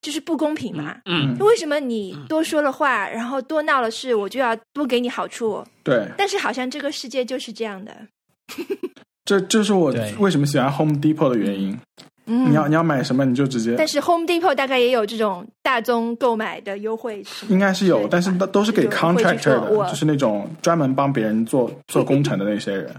[0.00, 1.00] 就是不公平嘛？
[1.04, 5.64] 嗯，为什么你多说了话，然后多闹了事，我就要多给你好处？
[5.82, 8.06] 对，但是好像这个世界就是这样的。
[9.24, 11.78] 这这是我为什么喜欢 Home Depot 的原因。
[12.26, 22.94] 嗯，你要你要买什么，你就直接但是 Home Depot 大概也有这种大宗购买的优惠，应该是有，但是都都是给 contractor 的，就是那种专门帮别人做做工程的那些人。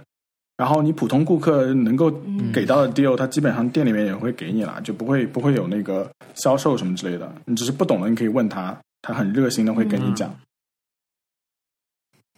[0.58, 7.30] 然后你普通顾客能够嗯给到的 deal，他基本上店里面也会给你啦，就不会不会有那个销售什么之类的。
[7.46, 10.34] 你只是不懂的，你可以问他，他很热心的会跟你讲。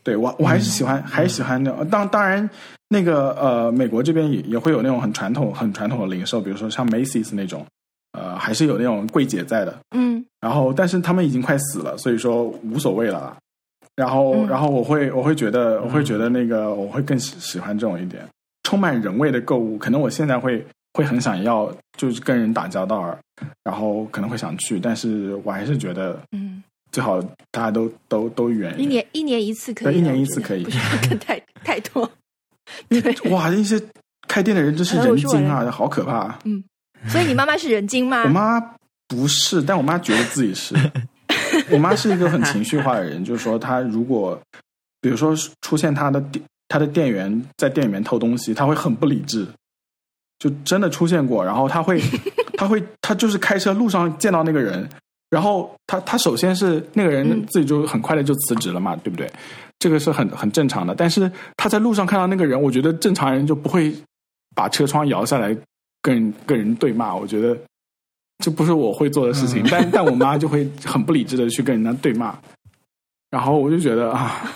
[0.08, 1.70] 对我我还是喜欢，还是喜欢那。
[1.84, 2.50] 当当然，
[2.88, 7.66] 那个呃，美国这边也也会有那种很传统、很传统的零售，比如说像 Macy's 那种，
[8.14, 9.78] 呃，还是有那种柜姐在的。
[9.94, 13.38] 嗯然后，但是他们已经快死了，所以说无所谓了啦。
[13.98, 18.26] 然后，嗯然后我会，我会觉得，我会觉得那个，我会更喜喜欢这种一点，
[18.64, 19.78] 充满人味的购物。
[19.78, 23.14] 可能我现在会会很想要，就是跟人打交道，
[23.66, 26.64] 然后可能会想去，但是我还是觉得嗯，
[26.98, 27.22] 最好
[27.52, 32.10] 大家都都都远一年一年一次可以一年一次可以不要跟太太多。
[32.90, 33.80] 因为哇，那些
[34.28, 36.40] 开店的人真是人精啊，好可怕。
[36.46, 36.64] 嗯
[37.08, 38.24] 所以你妈妈是人精吗？
[38.24, 38.60] 我妈
[39.08, 40.74] 不是，但我妈觉得自己是。
[41.70, 44.42] 我妈是一个很情绪化的人，就是说，她如果
[45.00, 49.48] 比如说出现她的店，她的店员在店里面偷东西，她会很不理智，
[50.40, 51.46] 就真的出现过。
[51.46, 52.02] 然后她会，
[52.58, 54.90] 她会，她就是开车路上见到那个人，
[55.30, 59.32] 然后他他首先是那个人嗯自己就很快的就辞职了嘛，对不对？
[59.80, 60.96] 这个是很很正常的。
[60.96, 63.94] 但是他在路上看到那个人，我觉得正常人就不会
[64.56, 65.56] 把车窗摇下来
[66.02, 67.56] 跟人跟人对骂，我觉得
[68.40, 72.36] 这不是我会做的事情，但但我妈就会很不理智的去跟人家对骂，
[73.30, 74.52] 然后我就觉得啊，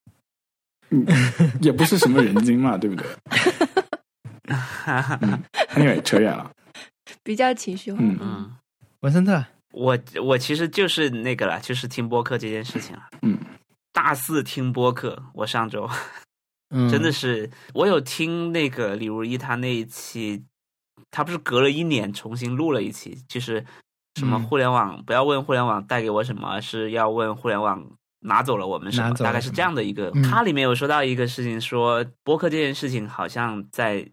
[0.90, 1.06] 嗯，
[1.62, 3.06] 也不是什么人精嘛，对不对？
[4.86, 5.42] 嗯
[5.74, 6.50] ，anyway，扯远了，
[7.22, 7.98] 比较情绪化。
[8.00, 8.50] 嗯嗯，
[9.00, 13.02] 文森特，我我其实就是那个了，就是听播客这件事情了。
[13.22, 13.38] 嗯，
[13.92, 15.88] 大四听播客，我上周
[16.70, 20.44] 嗯， 真的是，我有听那个李如一他那一期，
[21.10, 23.64] 他不是隔了一年重新录了一期，就是
[24.16, 27.84] 什么嗯互联网，不要问互联网带给我什么，是要问互联网
[28.20, 30.10] 拿走了我们什么，大概是这样的一个。
[30.14, 34.08] 嗯它里面有说到一个事情说，播客这件事情好像在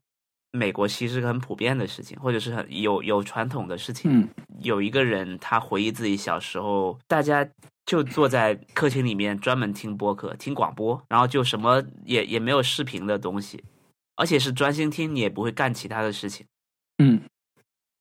[0.58, 4.12] 美国其实是个很普遍的事情，或者是很有有传统的事情。
[4.12, 4.28] 嗯
[4.62, 7.48] 有一个人他回忆自己小时候，大家
[7.86, 13.64] 就坐在客厅里面专门听播客、听广播，然后就什么也也没有视频的东西，
[14.16, 16.44] 而且是专心听，你也不会干其他的事情。
[16.98, 17.22] 嗯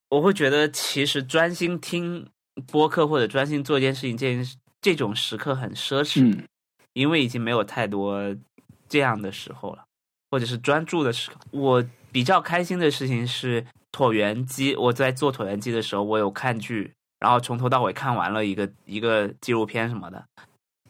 [0.08, 2.26] 我会觉得其实专心听
[2.72, 6.42] 播客或者专心做一件事情，这件事这种时刻很奢侈，嗯
[6.94, 8.34] 因为已经没有太多
[8.88, 9.84] 这样的时候了，
[10.30, 11.36] 或者是专注的时刻。
[11.50, 11.84] 我
[12.16, 16.90] 比较开心的事情是椭圆机，我在做椭圆机的时候，我有看剧，
[17.20, 20.24] 然后从头到尾看完了一个一个纪录片什么的，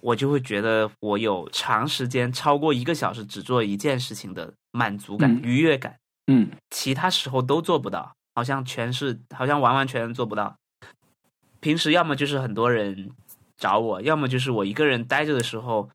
[0.01, 5.97] 我就会觉得我有长时间超过一个小时只做一件事情的满足感、嗯愉悦感。
[6.29, 10.55] 嗯其他时候都做不到，好像全是，好像完完全全做不到。
[11.59, 13.11] 平时要么就是很多人
[13.57, 15.91] 找我，要么就是我一个人待着的时候，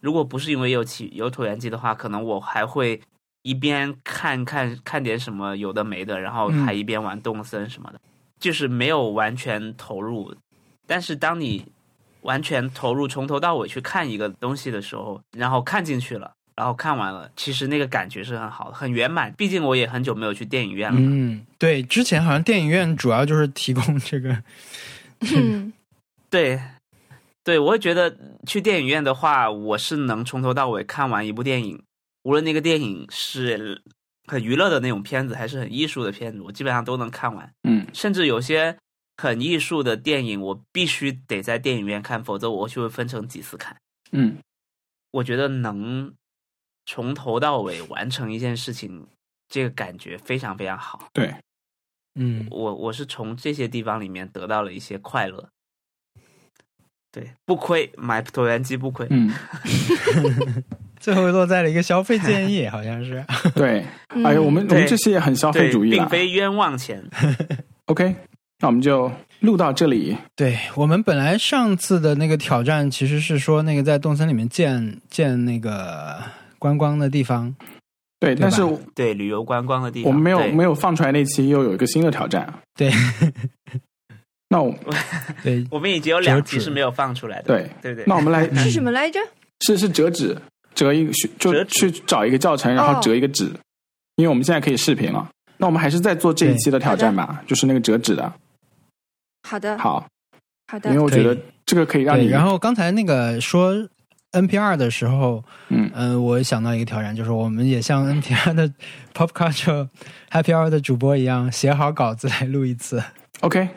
[0.00, 3.00] 如果不是因为有起有椭圆机的话，可能我还会
[3.48, 8.00] 一边看看看点什么有的没的，然后嗯还一边玩动森什么的，
[8.38, 10.34] 就是没有完全投入。
[10.86, 11.64] 但是当你
[12.22, 16.32] 完全投入，从头到尾去看一个东西的时候，然后看进去了。
[16.58, 19.32] 然后看完了，其实那个感觉是很好的，很圆满。
[19.34, 20.98] 毕竟我也很久没有去电影院了。
[21.00, 24.36] 嗯，对，之前好像电影院主要就是提供这个，
[25.36, 25.72] 嗯
[26.28, 26.60] 对，
[27.44, 28.12] 对，我会觉得
[28.44, 31.80] 去电影院的话，我是能从头到尾看完一部电影，
[32.22, 33.82] 无论那个电影是
[34.26, 37.54] 很娱乐的那种片子，还是很艺术的片子，我基本上都能看完。
[37.62, 38.76] 嗯甚至有些
[39.16, 43.76] 很艺术的电影，我必须得在电影院看，否则我就会分成几次看。
[44.12, 44.38] 嗯
[45.10, 46.14] 我觉得能
[46.84, 49.06] 从头到尾完成一件事情，
[49.48, 51.08] 这个感觉非常非常好。
[51.14, 51.34] 对，
[52.14, 55.48] 嗯，我我是从这些地方里面得到了一些快乐。
[57.10, 59.06] 对，不亏买椭圆机不亏。
[59.10, 59.32] 嗯
[61.00, 63.24] 最后落在了一个消费建议，好像是。
[63.54, 65.90] 对，嗯哎呀，我们我们这些也很消费，主义。
[65.90, 67.02] 并非冤枉钱。
[67.86, 68.14] OK，
[68.58, 69.10] 那我们就
[69.40, 70.16] 录到这里。
[70.34, 76.20] 对我们本来上次的那个挑战其实是说那个在洞森里面建建那个
[76.58, 77.54] 观光的地方，
[78.18, 78.60] 对，对但是
[78.96, 82.52] 对，旅游观光的地方，我们没有没有放出来那期，又有一个新的挑战。
[82.76, 82.90] 对
[84.48, 84.74] 那我
[85.44, 87.44] 对，我们已经有两期是没有放出来的。
[87.48, 88.04] 对，对对。
[88.06, 89.20] 那我们来 是什么来着？
[89.60, 90.36] 是是折纸，
[90.74, 93.44] 折一个就去找一个教程，然后哦折一个纸，
[94.16, 95.28] 因为我们现在可以视频了。
[95.58, 98.32] 那我们还是在做这一期的挑战吧，就是那个折纸的。
[99.48, 100.06] 好的，好，
[100.68, 103.74] 好的因为，我觉得这个可以让对，你，然后刚才那个说
[104.32, 108.72] NPR 的时候，嗯嗯、我想到一个挑战，就是我们也像 NPR 的
[109.12, 109.88] Pop Culture
[110.30, 113.02] Happy Hour 的主播一样，写好稿子来录一次。
[113.40, 113.68] ，OK。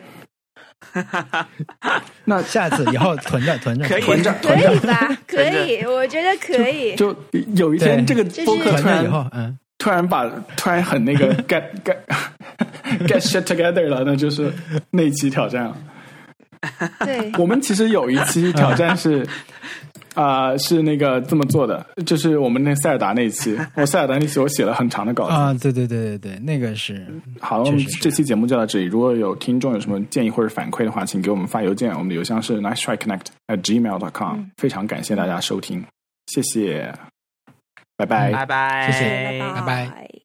[2.25, 5.17] 那下次以后囤着囤着，可以囤着可囤着以吧？
[5.27, 6.95] 可以，我觉得可以。
[6.95, 7.15] 就
[7.55, 10.25] 有一天这对个播客囤突然着以后，嗯，突然把
[10.55, 11.95] 突然很那个 get get
[13.07, 14.51] get shit together 了，那就是
[14.89, 15.77] 那一期挑战了。
[17.05, 19.25] 对，我们其实有一期挑战是，
[20.13, 25.33] 啊、是那个这么做的，就是我们那塞尔达那一期，我塞尔达那期我写了很长的稿子。
[25.33, 27.05] 啊，对对对对对，那个是
[27.39, 28.85] 好，我们这期节目就到这里。
[28.85, 35.83] 如果有听众有什么建议或者反馈的话，请给我们发邮件，我们的邮箱是 nice try connect at gmail dot com、嗯 非常感谢大家收听，
[36.27, 36.93] 谢谢，
[37.97, 38.31] 拜拜。
[38.31, 40.20] 拜拜，谢谢拜拜拜拜。